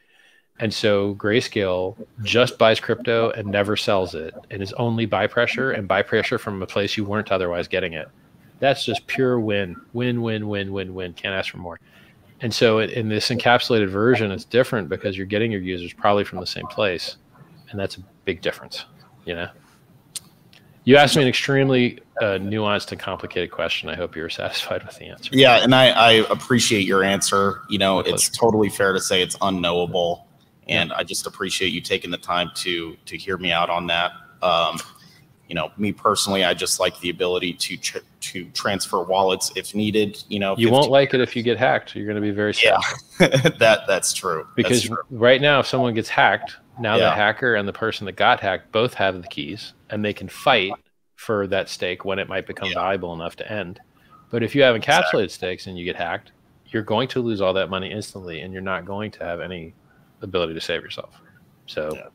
[0.58, 5.72] And so Grayscale just buys crypto and never sells it and is only buy pressure
[5.72, 8.08] and buy pressure from a place you weren't otherwise getting it.
[8.58, 11.12] That's just pure win, win, win, win, win, win.
[11.12, 11.78] Can't ask for more.
[12.40, 16.40] And so in this encapsulated version, it's different because you're getting your users probably from
[16.40, 17.16] the same place.
[17.70, 18.84] And that's a big difference,
[19.24, 19.48] you know?
[20.84, 23.88] You asked me an extremely uh, nuanced and complicated question.
[23.88, 25.30] I hope you're satisfied with the answer.
[25.32, 27.62] Yeah, and I, I appreciate your answer.
[27.68, 30.28] You know, it's totally fair to say it's unknowable,
[30.68, 34.12] and I just appreciate you taking the time to to hear me out on that.
[34.42, 34.78] Um,
[35.48, 39.74] you know, me personally, I just like the ability to tr- to transfer wallets if
[39.76, 40.22] needed.
[40.28, 41.94] You know, You won't like it if you get hacked.
[41.94, 42.80] You're going to be very sad.
[43.20, 43.26] Yeah,
[43.60, 44.46] that that's true.
[44.56, 45.02] Because that's true.
[45.10, 47.04] right now, if someone gets hacked, now Yeah.
[47.04, 50.28] the hacker and the person that got hacked both have the keys and they can
[50.28, 50.72] fight
[51.14, 53.78] for that stake when it might become valuable enough to end.
[54.30, 56.32] But if you have encapsulated stakes and you get hacked,
[56.66, 59.74] you're going to lose all that money instantly and you're not going to have any
[60.22, 61.20] ability to save yourself.
[61.66, 62.10] So,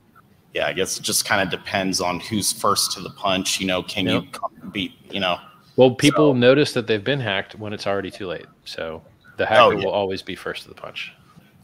[0.54, 3.60] yeah, I guess it just kind of depends on who's first to the punch.
[3.60, 4.94] You know, can you come beat?
[5.10, 5.38] You know,
[5.76, 8.46] well, people notice that they've been hacked when it's already too late.
[8.66, 9.02] So
[9.38, 9.86] the hacker Oh, yeah.
[9.86, 11.14] will always be first to the punch.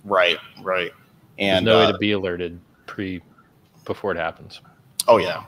[0.06, 0.92] right, right,
[1.40, 3.22] and There's no way uh, to be alerted pre
[3.86, 4.62] before it happens.
[5.08, 5.44] Oh yeah,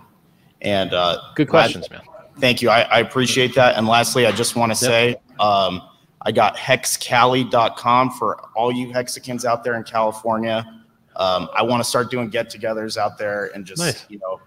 [0.62, 2.02] and uh, Good questions, man.
[2.40, 2.70] Thank you.
[2.70, 3.76] I, I appreciate that.
[3.76, 5.82] And lastly, I just want to say um,
[6.22, 10.79] I got hexcali.com for all you Hexicans out there in California.
[11.20, 14.06] Um, I want to start doing get-togethers out there and just Nice.
[14.10, 14.40] you know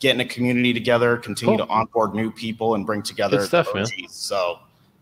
[0.00, 1.66] getting a community together, continue Cool.
[1.66, 3.86] to onboard new people, and bring together Good stuff, man.
[4.08, 4.58] So.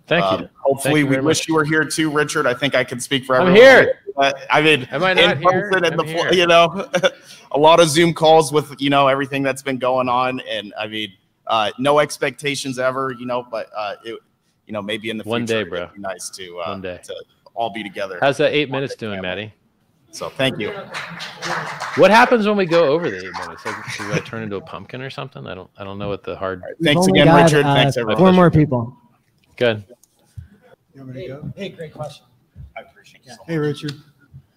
[0.07, 0.29] Thank you.
[0.29, 1.49] um, Thank Hopefully, you we wish much.
[1.49, 2.47] you were here too, Richard.
[2.47, 3.53] I think I can speak for everyone.
[3.55, 4.01] I'm here.
[4.15, 5.71] But, I mean, Am I in not here?
[5.71, 6.31] person and the here.
[6.35, 6.87] you know,
[7.53, 10.89] a lot of Zoom calls with you know everything that's been going on, and I
[10.89, 11.11] mean,
[11.47, 14.21] uh, no expectations ever, you know, but uh, it,
[14.67, 15.83] you know, maybe in the One future, day, bro.
[15.85, 17.01] it'd be nice to uh, One day.
[17.05, 17.15] to
[17.55, 18.19] all be together.
[18.21, 19.55] How's that eight minutes doing, Maddie?
[20.15, 20.71] So thank you.
[21.97, 23.67] What happens when we go over the eight minutes?
[23.67, 25.45] Like, do I turn into a pumpkin or something?
[25.45, 25.69] I don't.
[25.77, 26.63] I don't know what the hard.
[26.79, 28.97] We've only got, uh, Four more people.
[29.57, 29.83] Good.
[31.57, 32.25] Hey, great question.
[32.77, 33.33] I appreciate it.
[33.49, 33.93] Hey, Richard.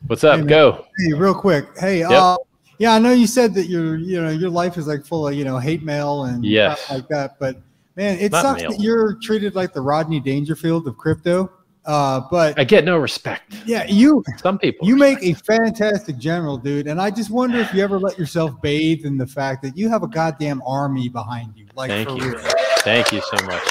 [0.06, 0.42] What's up?
[0.42, 0.46] Hey.
[0.46, 0.86] Go.
[1.00, 1.66] Hey, real quick.
[1.80, 2.12] Hey, Yep.
[2.12, 2.38] uh,
[2.78, 5.34] yeah, I know you said that your, you know, your life is like full of,
[5.34, 6.86] you know, hate mail and Yes.
[6.86, 7.40] crap like that.
[7.40, 7.60] But
[7.96, 8.72] man, it Not sucks mail.
[8.72, 11.52] that you're treated like the Rodney Dangerfield of crypto.
[11.88, 13.56] Uh, but I get no respect.
[13.66, 16.86] yeah, you some people you make a fantastic general, dude.
[16.86, 19.88] And I just wonder if you ever let yourself bathe in the fact that you
[19.88, 21.66] have a goddamn army behind you.
[21.76, 22.36] Like Thank for you.
[22.36, 22.54] real.
[22.80, 23.64] Thank you so much.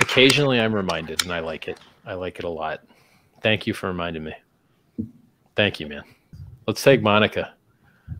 [0.00, 1.80] Occasionally, I'm reminded, and I like it.
[2.06, 2.84] I like it a lot.
[3.42, 4.34] Thank you for reminding me.
[5.56, 6.02] Thank you, man.
[6.68, 7.54] Let's take Monica.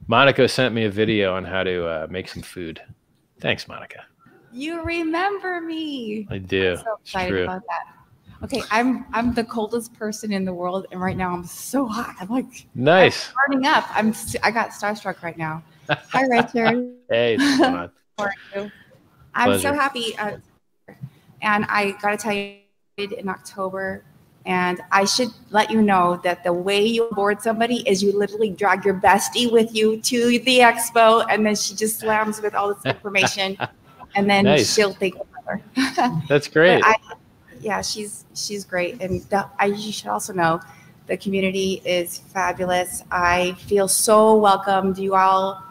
[0.09, 2.83] Monica sent me a video on how to uh, make some food.
[3.41, 4.05] Thanks, Monica.
[4.53, 6.27] You remember me.
[6.31, 6.73] I do.
[6.73, 8.45] I'm so excited about that.
[8.45, 12.17] Okay, I'm I'm the coldest person in the world, and right now I'm so hot.
[12.21, 13.29] I'm like Nice.
[13.29, 13.87] I'm burning up.
[13.91, 15.63] I'm I got starstruck right now.
[15.89, 16.93] Hi, Richard.
[17.09, 17.91] Hey, what's going on?
[18.19, 18.73] How are you?
[19.35, 20.17] I'm so happy.
[20.19, 20.39] Uh,
[21.41, 22.59] and I got to tell you,
[22.99, 24.05] in October,
[24.45, 28.51] and I should let you know that the way you board somebody is you literally
[28.51, 32.75] drag your bestie with you to the expo, and then she just slams with all
[32.75, 33.57] this information,
[34.15, 34.73] and then Nice.
[34.74, 35.60] she'll take over.
[36.28, 36.82] That's great.
[36.84, 36.97] I,
[37.60, 40.60] yeah, she's she's great, and the, I you should also know
[41.07, 43.02] the community is fabulous.
[43.10, 44.99] I feel so welcomed.
[44.99, 45.62] You all,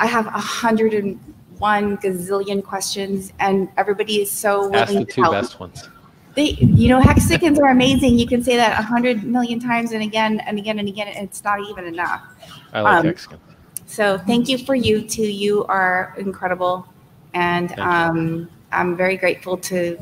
[0.00, 1.18] I have a hundred and
[1.58, 5.34] one gazillion questions, and everybody is so Ask the to two help.
[5.34, 5.88] best ones.
[6.34, 8.18] They, you know, Hexicans are amazing.
[8.18, 11.28] You can say that a hundred million times and again and again and again, and
[11.28, 12.22] it's not even enough.
[12.72, 13.38] I like Um, Mexican.
[13.86, 15.22] So thank you for you too.
[15.30, 16.88] You are incredible,
[17.34, 19.98] and um, I'm very grateful to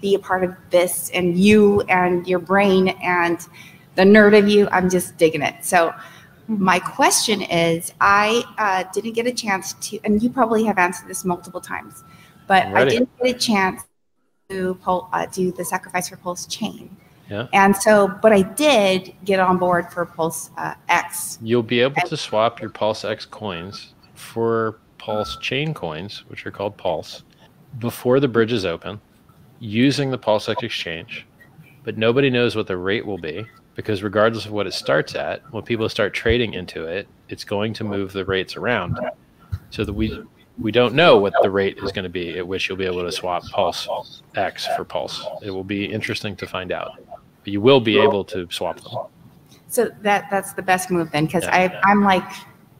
[0.00, 3.38] be a part of this and you and your brain and
[3.96, 4.68] the nerd of you.
[4.70, 5.64] I'm just digging it.
[5.64, 5.92] So
[6.46, 11.08] my question is, I uh, didn't get a chance to, and you probably have answered
[11.08, 12.04] this multiple times,
[12.46, 12.90] but I'm I ready.
[12.90, 13.82] didn't get a chance
[14.48, 16.96] to pul- uh, do the sacrifice for Pulse chain.
[17.28, 17.48] Yeah.
[17.52, 21.38] And so, but I did get on board for Pulse uh, X.
[21.42, 26.50] You'll be able to swap your Pulse X coins for Pulse chain coins, which are
[26.50, 27.22] called Pulse,
[27.78, 29.00] before the bridge is open,
[29.60, 31.26] using the Pulse X exchange.
[31.84, 35.40] But nobody knows what the rate will be because, regardless of what it starts at,
[35.52, 38.98] when people start trading into it, it's going to move the rates around.
[39.70, 40.22] So that we
[40.58, 43.04] we don't know what the rate is going to be at which you'll be able
[43.04, 43.88] to swap Pulse
[44.34, 45.24] X for Pulse.
[45.42, 46.92] It will be interesting to find out.
[47.44, 49.06] But you will be able to swap them.
[49.68, 52.28] So that that's the best move then, because I I'm like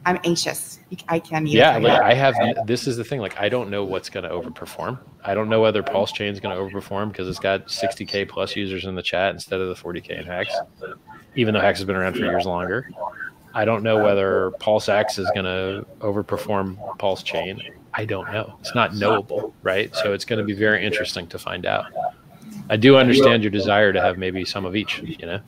[0.09, 0.79] I'm anxious.
[1.07, 1.55] I can't even.
[1.55, 2.33] Yeah, like I have.
[2.65, 3.19] This is the thing.
[3.19, 4.97] Like I don't know what's going to overperform.
[5.23, 8.55] I don't know whether Pulse Chain is going to overperform because it's got 60k plus
[8.55, 10.51] users in the chat instead of the 40k in Hex,
[11.35, 12.89] even though Hex has been around for years longer.
[13.53, 17.61] I don't know whether Pulse X is going to overperform Pulse Chain.
[17.93, 18.55] I don't know.
[18.61, 19.95] It's not knowable, right?
[19.95, 21.85] So it's going to be very interesting to find out.
[22.71, 25.03] I do understand your desire to have maybe some of each.
[25.03, 25.39] You know,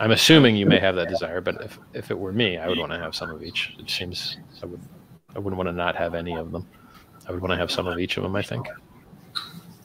[0.00, 2.78] I'm assuming you may have that desire, but if, if it were me, I would
[2.78, 3.74] want to have some of each.
[3.78, 4.80] It seems I would
[5.36, 6.66] I wouldn't want to not have any of them.
[7.28, 8.34] I would want to have some of each of them.
[8.36, 8.66] I think.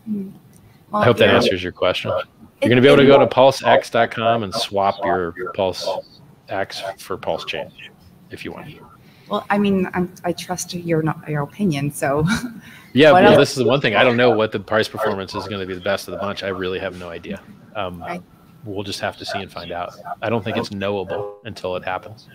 [0.05, 0.29] Hmm.
[0.93, 2.09] I hope that answers your question.
[2.09, 5.87] You're going to be able to go to pulsex.com and swap your Pulse
[6.49, 7.71] X for Pulse Chain
[8.31, 8.73] if you want.
[9.29, 12.25] Well, I mean, I'm, I trust your your opinion, so.
[12.91, 13.37] Yeah, well, else?
[13.37, 13.95] this is the one thing.
[13.95, 16.17] I don't know what the price performance is going to be the best of the
[16.17, 16.41] bunch.
[16.41, 17.39] I really have no idea.
[17.75, 18.03] Um,
[18.65, 19.93] We'll just have to see and find out.
[20.21, 22.27] I don't think it's knowable until it happens.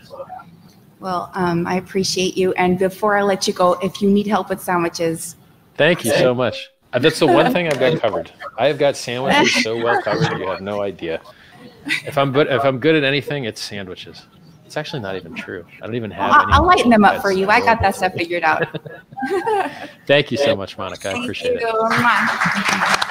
[1.01, 2.53] Well, um, I appreciate you.
[2.55, 5.37] And before I let you go, if you need help with sandwiches,
[5.77, 6.71] Thank you so much.
[6.93, 8.31] Uh, That's the one thing I've got covered.
[8.59, 11.21] I have got sandwiches so well covered, you have no idea.
[12.07, 14.27] If I'm good, if I'm good at anything, it's sandwiches.
[14.65, 15.67] It's actually not even true.
[15.83, 16.53] I don't even have I'll, any.
[16.53, 17.49] I'll lighten them up for you.
[17.49, 18.67] I got that stuff figured out.
[20.07, 21.11] Thank you so much, Monica.
[21.11, 21.69] I appreciate you.
[21.69, 23.11] it.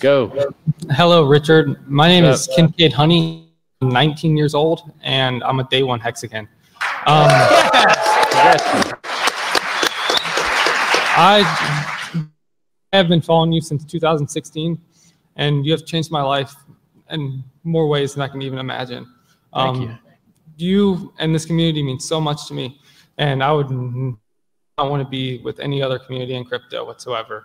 [0.00, 0.52] Go.
[0.92, 1.86] Hello, Richard.
[1.88, 3.52] My name is Kincaid Honey.
[3.82, 6.48] I'm 19 years old, and I'm a day one Hexican.
[7.06, 7.28] Um,
[11.22, 12.28] I
[12.94, 14.80] have been following you since 2016,
[15.36, 16.54] and you have changed my life
[17.10, 19.04] in more ways than I can even imagine.
[19.54, 19.98] Thank Um, you.
[20.56, 22.80] You and this community mean so much to me,
[23.18, 24.18] and I would not
[24.78, 27.44] want to be with any other community in crypto whatsoever.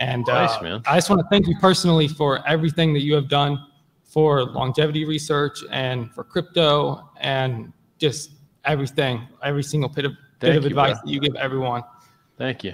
[0.00, 0.82] And uh, Nice, man.
[0.86, 3.64] I just want to thank you personally for everything that you have done
[4.04, 8.30] for longevity research and for crypto and just
[8.64, 11.00] everything, every single bit of, bit of you, advice bro.
[11.04, 11.82] that you give everyone.
[12.38, 12.72] Thank you.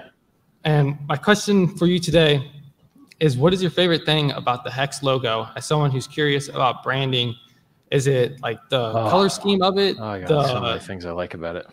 [0.64, 2.50] And my question for you today
[3.18, 5.48] is what is your favorite thing about the Hex logo?
[5.56, 7.34] As someone who's curious about branding,
[7.90, 9.10] is it like the Oh.
[9.10, 9.96] color scheme of it?
[9.98, 11.66] Oh, I got the, so many things I like about it.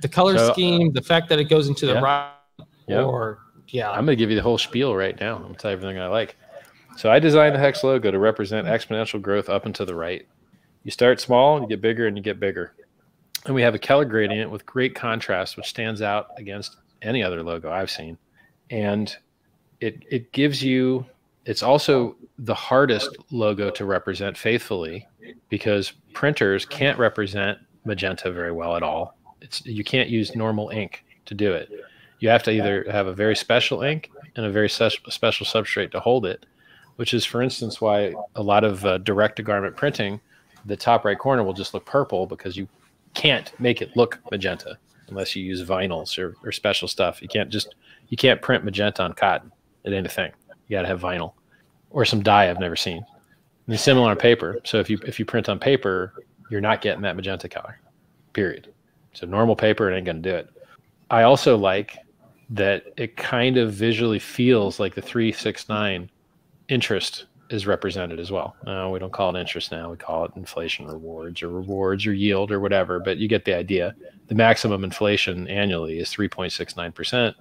[0.00, 2.00] the color So, scheme, the fact that it goes into the yeah.
[2.00, 2.30] right,
[2.88, 3.04] Yep.
[3.06, 3.38] or
[3.70, 3.90] yeah.
[3.90, 5.36] I'm going to give you the whole spiel right now.
[5.36, 6.36] I'm going to tell you everything I like.
[6.96, 10.26] So I designed the Hex logo to represent exponential growth up and to the right.
[10.84, 12.74] You start small, you get bigger, and you get bigger.
[13.46, 17.42] And we have a color gradient with great contrast, which stands out against any other
[17.42, 18.18] logo I've seen.
[18.70, 19.14] And
[19.80, 21.06] it it gives you.
[21.46, 25.06] It's also the hardest logo to represent faithfully
[25.48, 29.16] because printers can't represent magenta very well at all.
[29.40, 31.70] It's you can't use normal ink to do it.
[32.20, 36.00] You have to either have a very special ink and a very special substrate to
[36.00, 36.46] hold it,
[36.96, 40.20] which is, for instance, why a lot of uh, direct to garment printing,
[40.66, 42.68] the top right corner will just look purple because you
[43.14, 47.22] can't make it look magenta unless you use vinyls or, or special stuff.
[47.22, 47.74] You can't just
[48.08, 49.50] you can't print magenta on cotton.
[49.84, 50.32] It ain't a thing.
[50.68, 51.32] You got to have vinyl
[51.90, 53.04] or some dye I've never seen.
[53.66, 54.60] And it's similar on paper.
[54.64, 57.80] So if you if you print on paper, you're not getting that magenta color.
[58.32, 58.72] Period.
[59.14, 60.50] So normal paper it ain't gonna do it.
[61.10, 61.96] I also like
[62.50, 66.10] that it kind of visually feels like the 369
[66.68, 68.56] interest is represented as well.
[68.66, 69.90] Uh, we don't call it interest now.
[69.90, 73.54] We call it inflation rewards or rewards or yield or whatever, but you get the
[73.54, 73.94] idea.
[74.28, 77.34] The maximum inflation annually is 3.69%.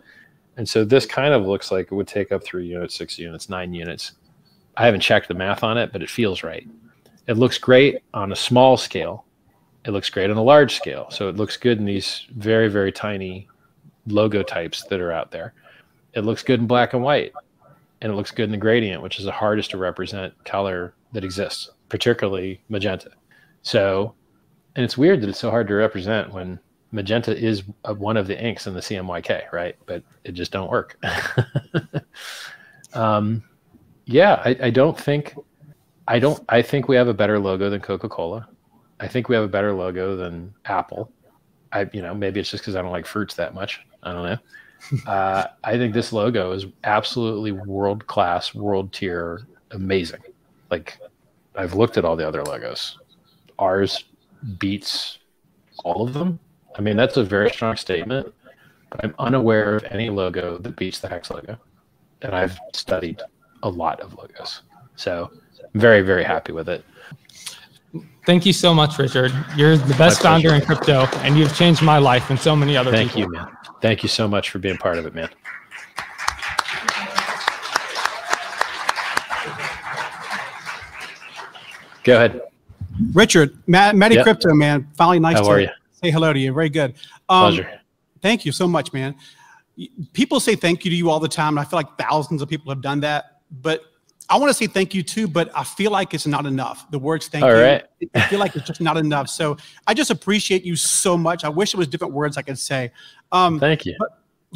[0.57, 3.49] And so this kind of looks like it would take up three units, six units,
[3.49, 4.13] nine units.
[4.77, 6.67] I haven't checked the math on it, but it feels right.
[7.27, 9.25] It looks great on a small scale.
[9.85, 11.09] It looks great on a large scale.
[11.11, 13.47] So it looks good in these very, very tiny
[14.11, 15.53] logo types that are out there.
[16.13, 17.33] It looks good in black and white,
[18.01, 21.23] and it looks good in the gradient, which is the hardest to represent color that
[21.23, 23.11] exists, particularly magenta.
[23.61, 24.13] So,
[24.75, 26.59] and it's weird that it's so hard to represent when
[26.91, 27.63] magenta is
[27.97, 29.75] one of the inks in the CMYK, right?
[29.85, 30.97] But it just don't work.
[32.93, 33.43] um,
[34.05, 35.35] yeah, I, I don't think,
[36.07, 38.47] I don't, I think we have a better logo than Coca-Cola.
[38.99, 41.11] I think we have a better logo than Apple.
[41.71, 43.85] I, you know, maybe it's just because I don't like fruits that much.
[44.03, 44.38] I don't know.
[45.06, 50.22] Uh, I think this logo is absolutely world class, world tier, amazing.
[50.72, 50.98] Like,
[51.56, 52.98] I've looked at all the other logos.
[53.58, 54.06] Ours
[54.58, 55.19] beats
[55.84, 56.40] all of them.
[56.78, 58.34] I mean, that's a very strong statement,
[58.90, 61.58] but I'm unaware of any logo that beats the Hex logo.
[62.22, 63.22] And I've studied
[63.64, 64.61] a lot of logos.
[64.95, 65.32] So,
[65.74, 66.84] very, very happy with it.
[68.30, 69.33] Thank you so much, Richard.
[69.56, 70.61] You're the best My founder pleasure.
[70.61, 73.22] in crypto, and you've changed my life and so many other Thank people.
[73.33, 73.48] you, man.
[73.82, 75.30] Thank you so much for being part of it, man.
[82.03, 82.41] Go ahead.
[83.14, 84.24] Richard, Matt, Matty Yep.
[84.24, 84.88] Crypto, man.
[84.95, 85.69] Finally, nice How to are you?
[85.91, 86.53] say hello to you.
[86.53, 86.93] Very good.
[87.27, 87.82] Um, Pleasure.
[88.22, 89.16] Thank you so much, man.
[90.14, 91.58] People say thank you to you all the time.
[91.58, 93.82] and I feel like thousands of people have done that, but
[94.30, 95.27] I want to say thank you too.
[95.27, 96.90] But I feel like it's not enough.
[96.91, 97.61] The words thank All you.
[97.61, 97.83] right.
[98.14, 99.27] I feel like it's just not enough.
[99.30, 101.43] So I just appreciate you so much.
[101.43, 102.91] I wish it was different words I could say.
[103.32, 103.95] Um, Thank you.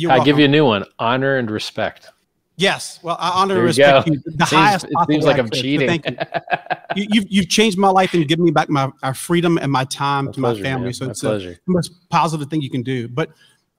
[0.10, 2.10] I give you a new one: honor and respect.
[2.56, 3.00] Yes.
[3.02, 4.14] Well, I honor and respect go.
[4.14, 4.22] you.
[4.26, 4.86] The Seems- highest.
[4.86, 5.48] it seems like I'm.
[5.52, 5.88] So cheating.
[5.88, 6.16] thank you.
[6.96, 7.08] you.
[7.10, 10.32] You've, you've changed my life and given me back my, my freedom and my time
[10.34, 10.86] to pleasure, my family.
[10.86, 10.94] man.
[10.94, 13.08] So My it's a, the most positive thing you can do.
[13.08, 13.32] But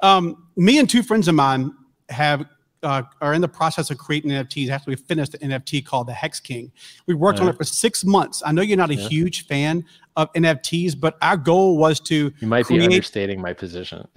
[0.03, 1.73] um, me and two friends of mine
[2.09, 2.47] have
[2.85, 4.69] uh, are in the process of creating NFTs.
[4.69, 6.71] After we finished the NFT called the Hex King,
[7.07, 8.43] we worked on it for six months.
[8.45, 9.09] I know you're not a Yeah.
[9.09, 9.85] huge fan
[10.17, 14.07] of NFTs, but our goal was to You might be understating my position.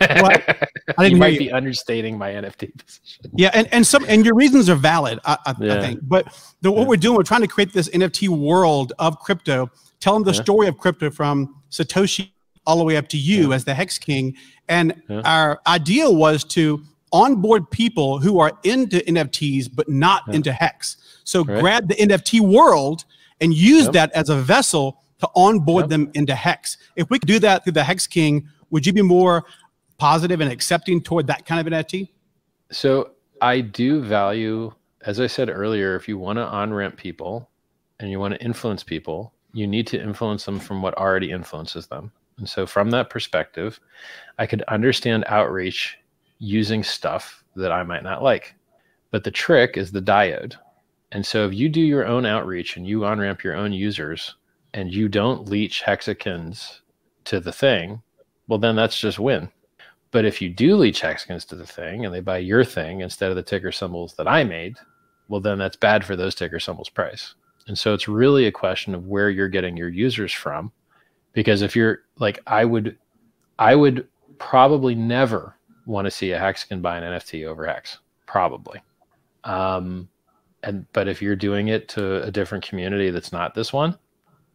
[0.00, 0.48] What?
[0.96, 1.38] I didn't you might you.
[1.40, 3.32] be understating my NFT position.
[3.34, 6.00] Yeah, and, and some and your reasons are valid, I, I, I think.
[6.04, 6.26] But
[6.60, 10.22] the, what we're doing, we're trying to create this NFT world of crypto, tell them
[10.22, 10.42] the Yeah.
[10.42, 12.30] story of crypto from Satoshi
[12.64, 14.36] all the way up to you as the Hex King.
[14.68, 15.22] And Yeah.
[15.24, 16.80] our idea was to
[17.12, 20.34] onboard people who are into NFTs but not Yeah.
[20.36, 20.96] into Hex.
[21.24, 21.60] So Right.
[21.60, 23.04] grab the NFT world
[23.40, 23.92] and use Yep.
[23.92, 26.76] that as a vessel to onboard them into Hex.
[26.96, 29.44] If we could do that through the Hex King, would you be more
[29.98, 32.10] positive and accepting toward that kind of NFT?
[32.70, 34.72] So I do value,
[35.02, 37.48] as I said earlier, if you want to on ramp people
[37.98, 41.86] and you want to influence people, you need to influence them from what already influences
[41.86, 42.12] them.
[42.36, 43.80] And so, from that perspective,
[44.38, 45.98] I could understand outreach
[46.38, 48.54] using stuff that I might not like.
[49.10, 50.54] But the trick is the diode.
[51.12, 54.34] And so, if you do your own outreach and you on ramp your own users
[54.74, 56.82] and you don't leech Hexicans
[57.24, 58.02] to the thing,
[58.46, 59.50] well, then that's just win.
[60.10, 63.30] But if you do leech Hexicans to the thing and they buy your thing instead
[63.30, 64.76] of the ticker symbols that I made,
[65.28, 67.34] well, then that's bad for those ticker symbols' price.
[67.66, 70.72] And so it's really a question of where you're getting your users from.
[71.34, 72.96] Because if you're like, I would,
[73.58, 74.08] I would
[74.38, 75.57] probably never
[75.88, 78.80] want to see a Hexican buy an NFT over hex, probably.
[79.44, 80.08] Um,
[80.62, 83.98] and but if you're doing it to a different community that's not this one,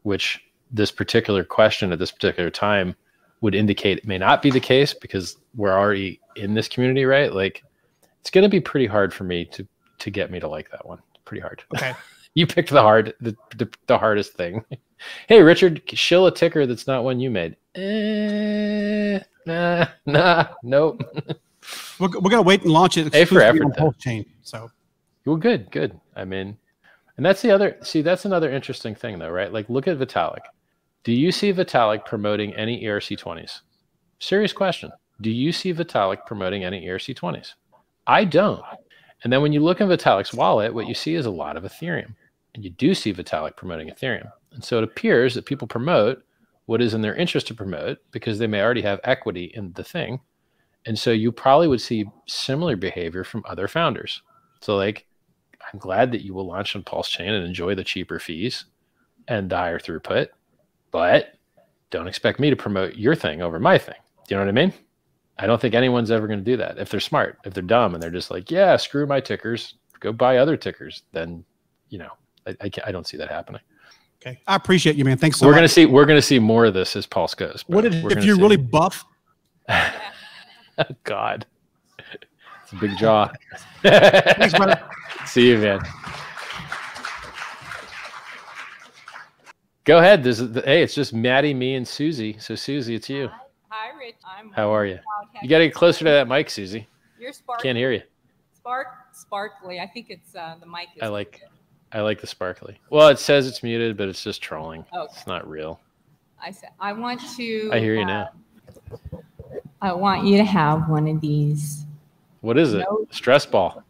[0.03, 2.95] which this particular question at this particular time
[3.41, 7.33] would indicate it may not be the case because we're already in this community, right?
[7.33, 7.63] Like
[8.21, 9.67] it's going to be pretty hard for me to
[9.99, 10.99] to get me to like that one.
[11.25, 11.63] Pretty hard.
[11.75, 11.93] Okay.
[12.35, 14.63] you picked the hard the, the, the hardest thing.
[15.27, 17.55] hey, Richard, shill a ticker that's not one you made.
[17.75, 21.01] Eh, nah, nah, nope.
[21.99, 23.77] We're, we're gonna wait and launch it A for effort.
[23.77, 24.25] Pulse Chain.
[24.41, 24.69] So
[25.25, 25.97] Well, good, good.
[26.13, 26.57] I mean,
[27.15, 27.77] and that's the other.
[27.81, 29.51] See, that's another interesting thing, though, right?
[29.51, 30.41] Like, look at Vitalik.
[31.03, 33.61] Do you see Vitalik promoting any E ERC20s?
[34.19, 34.91] Serious question.
[35.21, 37.53] Do you see Vitalik promoting any E ERC20s?
[38.07, 38.63] I don't.
[39.23, 41.63] And then when you look in Vitalik's wallet, what you see is a lot of
[41.63, 42.15] Ethereum.
[42.55, 44.29] And you do see Vitalik promoting Ethereum.
[44.51, 46.23] And so it appears that people promote
[46.65, 49.83] what is in their interest to promote because they may already have equity in the
[49.83, 50.19] thing.
[50.85, 54.21] And so you probably would see similar behavior from other founders.
[54.61, 55.05] So, like,
[55.71, 58.65] I'm glad that you will launch on Pulse Chain and enjoy the cheaper fees
[59.27, 60.27] and the higher throughput,
[60.91, 61.35] but
[61.89, 63.95] don't expect me to promote your thing over my thing.
[64.27, 64.73] Do you know what I mean?
[65.37, 66.77] I don't think anyone's ever going to do that.
[66.77, 70.11] If they're smart, if they're dumb and they're just like, yeah, screw my tickers, go
[70.11, 71.43] buy other tickers, then,
[71.89, 72.09] you know,
[72.45, 73.61] I, I, I don't see that happening.
[74.25, 75.17] Okay, I appreciate you, man.
[75.17, 75.57] Thanks so we're much.
[75.57, 77.63] going to see, we're going to see more of this as Pulse goes.
[77.63, 77.77] bro.
[77.77, 78.41] What if, if you're see.
[78.41, 79.05] really buff?
[81.03, 81.45] God,
[82.63, 83.31] it's a big jaw.
[83.81, 84.81] Thanks, brother.
[85.25, 85.79] See you, man.
[89.85, 90.23] Go ahead.
[90.23, 92.37] This is the, hey, it's just Maddie, me, and Susie.
[92.39, 93.29] So Susie, it's you.
[93.69, 94.15] Hi, Rich.
[94.25, 94.99] I'm How are you?
[95.41, 96.87] You got to get closer to that mic, Susie.
[97.19, 97.61] You're spark.
[97.61, 98.01] Can't hear you.
[98.53, 99.79] Spark, sparkly.
[99.79, 100.87] I think it's uh, the mic.
[100.95, 101.41] Is I like,
[101.93, 102.79] I like the sparkly.
[102.89, 104.85] Well, it says it's muted, but it's just trolling.
[104.93, 105.13] Okay.
[105.15, 105.79] It's not real.
[106.41, 107.69] I said I want to.
[107.71, 108.29] I hear you uh, now.
[109.81, 111.85] I want you to have one of these.
[112.41, 112.79] What is it?
[112.79, 113.83] no- Stress ball.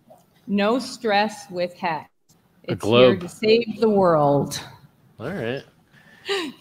[0.48, 2.10] No stress with hex.
[2.68, 3.12] A It's globe.
[3.14, 4.60] here to save the world.
[5.20, 5.64] All right.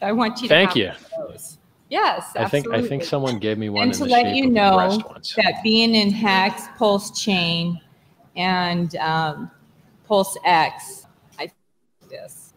[0.00, 0.48] I want you.
[0.48, 0.92] to Thank have you.
[1.28, 1.58] those.
[1.88, 4.46] Yes, I think I think someone gave me one and in to the let you
[4.48, 4.98] know
[5.36, 7.78] that being in Hex, Pulse Chain,
[8.34, 9.50] and um,
[10.08, 11.01] Pulse X,
[12.12, 12.52] this.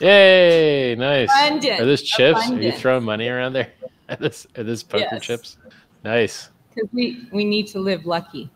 [0.00, 0.94] Yay!
[0.96, 1.30] Nice.
[1.30, 2.50] Abundance, Are those chips?
[2.50, 3.70] Are you throwing money around there?
[4.10, 5.22] Are this are this poker Yes.
[5.22, 5.56] chips?
[6.04, 6.50] Nice.
[6.74, 8.50] Because we, we need to live lucky.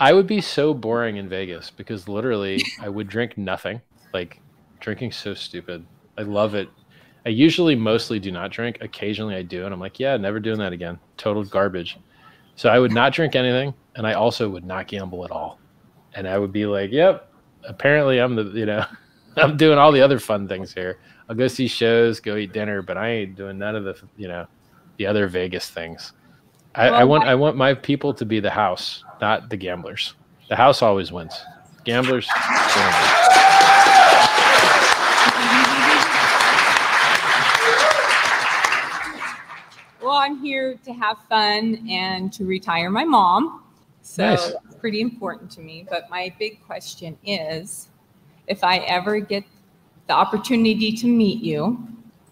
[0.00, 3.80] I would be so boring in Vegas because literally I would drink nothing.
[4.12, 4.40] Like
[4.80, 5.84] drinking's so stupid.
[6.16, 6.68] I love it.
[7.26, 8.78] I usually mostly do not drink.
[8.80, 10.98] Occasionally I do, and I'm like, yeah, never doing that again.
[11.16, 11.98] Total garbage.
[12.56, 15.60] So I would not drink anything, and I also would not gamble at all.
[16.14, 17.30] And I would be like, yep,
[17.64, 18.84] apparently I'm the you know,
[19.38, 20.98] I'm doing all the other fun things here.
[21.28, 24.28] I'll go see shows, go eat dinner, but I ain't doing none of the you
[24.28, 24.46] know
[24.96, 26.12] the other Vegas things.
[26.74, 30.14] I, I want I- want my people to be the house, not the gamblers.
[30.48, 31.34] The house always wins.
[31.84, 32.26] Gamblers.
[32.26, 33.14] they.
[40.00, 43.64] Well, I'm here to have fun and to retire my mom.
[44.00, 44.52] So Nice.
[44.64, 45.86] it's pretty important to me.
[45.90, 47.87] But my big question is
[48.48, 49.44] if I ever get
[50.06, 51.86] the opportunity to meet you,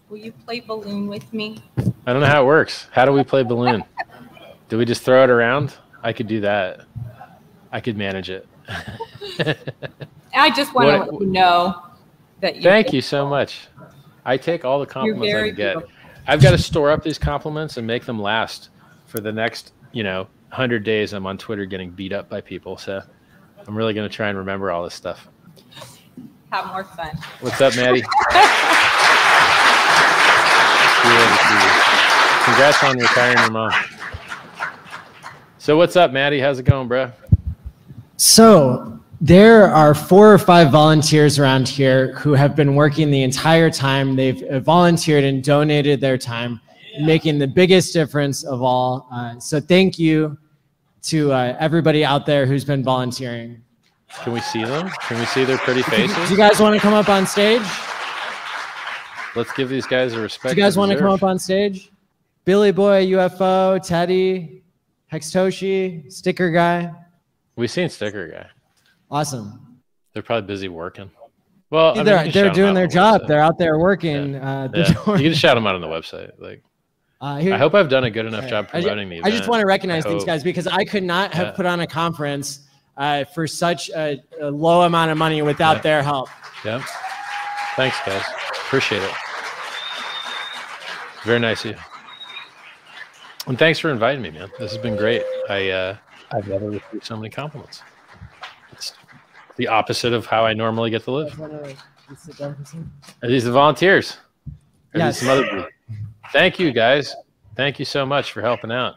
[0.09, 1.63] will you play balloon with me?
[1.77, 2.87] I don't know how it works.
[2.91, 3.83] How do we play balloon?
[4.69, 5.73] Do we just throw it around?
[6.03, 6.81] I could do that.
[7.71, 8.47] I could manage it.
[10.33, 11.83] I just want to let you know
[12.41, 13.67] that you Thank you so much.
[14.25, 15.73] I take all the compliments I can get.
[15.73, 15.89] beautiful.
[16.27, 18.69] I've got to store up these compliments and make them last
[19.05, 21.13] for the next, you know, 100 days.
[21.13, 22.77] I'm on Twitter getting beat up by people.
[22.77, 23.01] So
[23.65, 25.29] I'm really going to try and remember all this stuff.
[26.51, 27.17] Have more fun.
[27.41, 28.01] What's up, Maddie?
[31.01, 31.71] Thrilled to see you.
[32.45, 33.71] Congrats on retiring your mom.
[35.57, 36.39] So what's up, Maddie?
[36.39, 37.11] How's it going, bro?
[38.15, 43.69] So there are four or five volunteers around here who have been working the entire
[43.69, 44.15] time.
[44.15, 46.61] They've uh, volunteered and donated their time,
[47.01, 49.07] making the biggest difference of all.
[49.11, 50.37] Uh, so thank you
[51.03, 53.61] to uh, everybody out there who's been volunteering.
[54.23, 54.89] Can we see them?
[55.07, 56.15] Can we see their pretty faces?
[56.27, 57.61] Do you guys want to come up on stage?
[59.35, 60.55] Let's give these guys a respect.
[60.55, 61.91] Do you guys want to come up on stage?
[62.45, 64.63] Billy Boy, UFO, Teddy,
[65.11, 66.91] Hextoshi, Sticker Guy.
[67.55, 68.47] We've seen Sticker Guy.
[69.11, 69.79] Awesome.
[70.13, 71.11] They're probably busy working.
[71.69, 73.21] Well, I mean, they're doing their the job.
[73.21, 73.27] website.
[73.27, 74.35] They're out there working.
[74.35, 74.87] Uh, Yeah.
[75.17, 76.31] You can shout them out on the website.
[76.39, 76.63] Like,
[77.19, 79.29] Uh, here- I hope I've done a good enough job I ju- promoting the I
[79.31, 81.51] just want to recognize these guys because I could not have Yeah.
[81.51, 82.66] put on a conference
[82.97, 85.81] uh, for such a, a low amount of money without Yeah.
[85.81, 86.29] their help.
[86.65, 86.83] Yeah.
[87.75, 88.23] Thanks, guys.
[88.65, 89.11] Appreciate it.
[91.23, 91.77] Very nice of you.
[93.47, 94.49] And thanks for inviting me, man.
[94.59, 95.23] This has been great.
[95.49, 95.97] I uh,
[96.31, 97.81] I've never received so many compliments.
[98.71, 98.93] It's
[99.55, 101.39] the opposite of how I normally get to live.
[101.41, 104.17] Are these the volunteers?
[104.93, 105.19] Or are Yes.
[105.19, 105.67] these some other people?
[106.33, 107.15] Thank you, guys.
[107.55, 108.95] Thank you so much for helping out.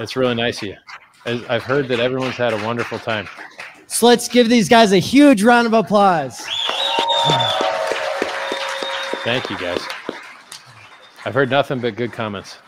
[0.00, 0.76] It's really nice of you.
[1.26, 3.28] I- I've heard that everyone's had a wonderful time.
[3.88, 6.40] So let's give these guys a huge round of applause.
[9.24, 9.80] Thank you, guys.
[11.24, 12.58] I've heard nothing but good comments.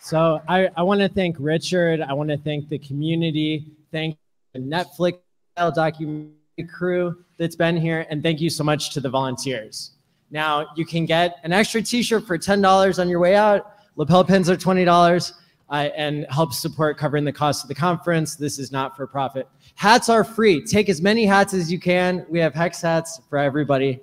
[0.00, 2.00] So I, I want to thank Richard.
[2.02, 3.66] I want to thank the community.
[3.90, 4.16] Thank
[4.52, 5.18] the Netflix
[5.56, 6.32] documentary
[6.72, 8.06] crew that's been here.
[8.10, 9.93] And thank you so much to the volunteers.
[10.30, 13.74] Now you can get an extra t-shirt for $10 on your way out.
[13.96, 15.32] Lapel pins are $20
[15.70, 18.36] uh, and help support covering the cost of the conference.
[18.36, 19.48] This is not for profit.
[19.76, 20.64] Hats are free.
[20.64, 22.26] Take as many hats as you can.
[22.28, 24.00] We have hex hats for everybody.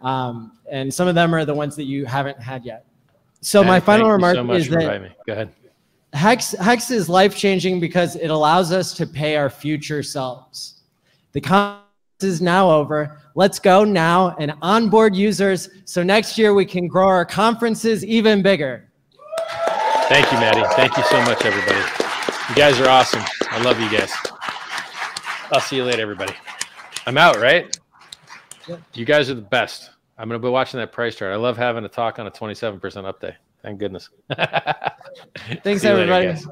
[0.00, 2.84] Um, and some of them are the ones that you haven't had yet.
[3.40, 5.10] So my final remark so much is for that me.
[5.26, 5.52] Go ahead.
[6.14, 10.82] Hex Hex is life changing because it allows us to pay our future selves.
[11.32, 11.40] The
[12.22, 13.20] is now over.
[13.34, 18.42] Let's go now and onboard users so next year we can grow our conferences even
[18.42, 18.90] bigger.
[20.08, 20.62] Thank you, Maddie.
[20.76, 21.80] Thank you so much, everybody.
[22.50, 23.22] You guys are awesome.
[23.50, 24.12] I love you guys.
[25.50, 26.34] I'll see you later, everybody.
[27.06, 27.76] I'm out, right?
[28.92, 29.90] You guys are the best.
[30.16, 31.32] I'm going to be watching that price chart.
[31.32, 33.34] I love having a talk on a 27% up day.
[33.62, 34.10] Thank goodness.
[34.36, 36.26] Thanks, later, everybody.
[36.26, 36.46] guys.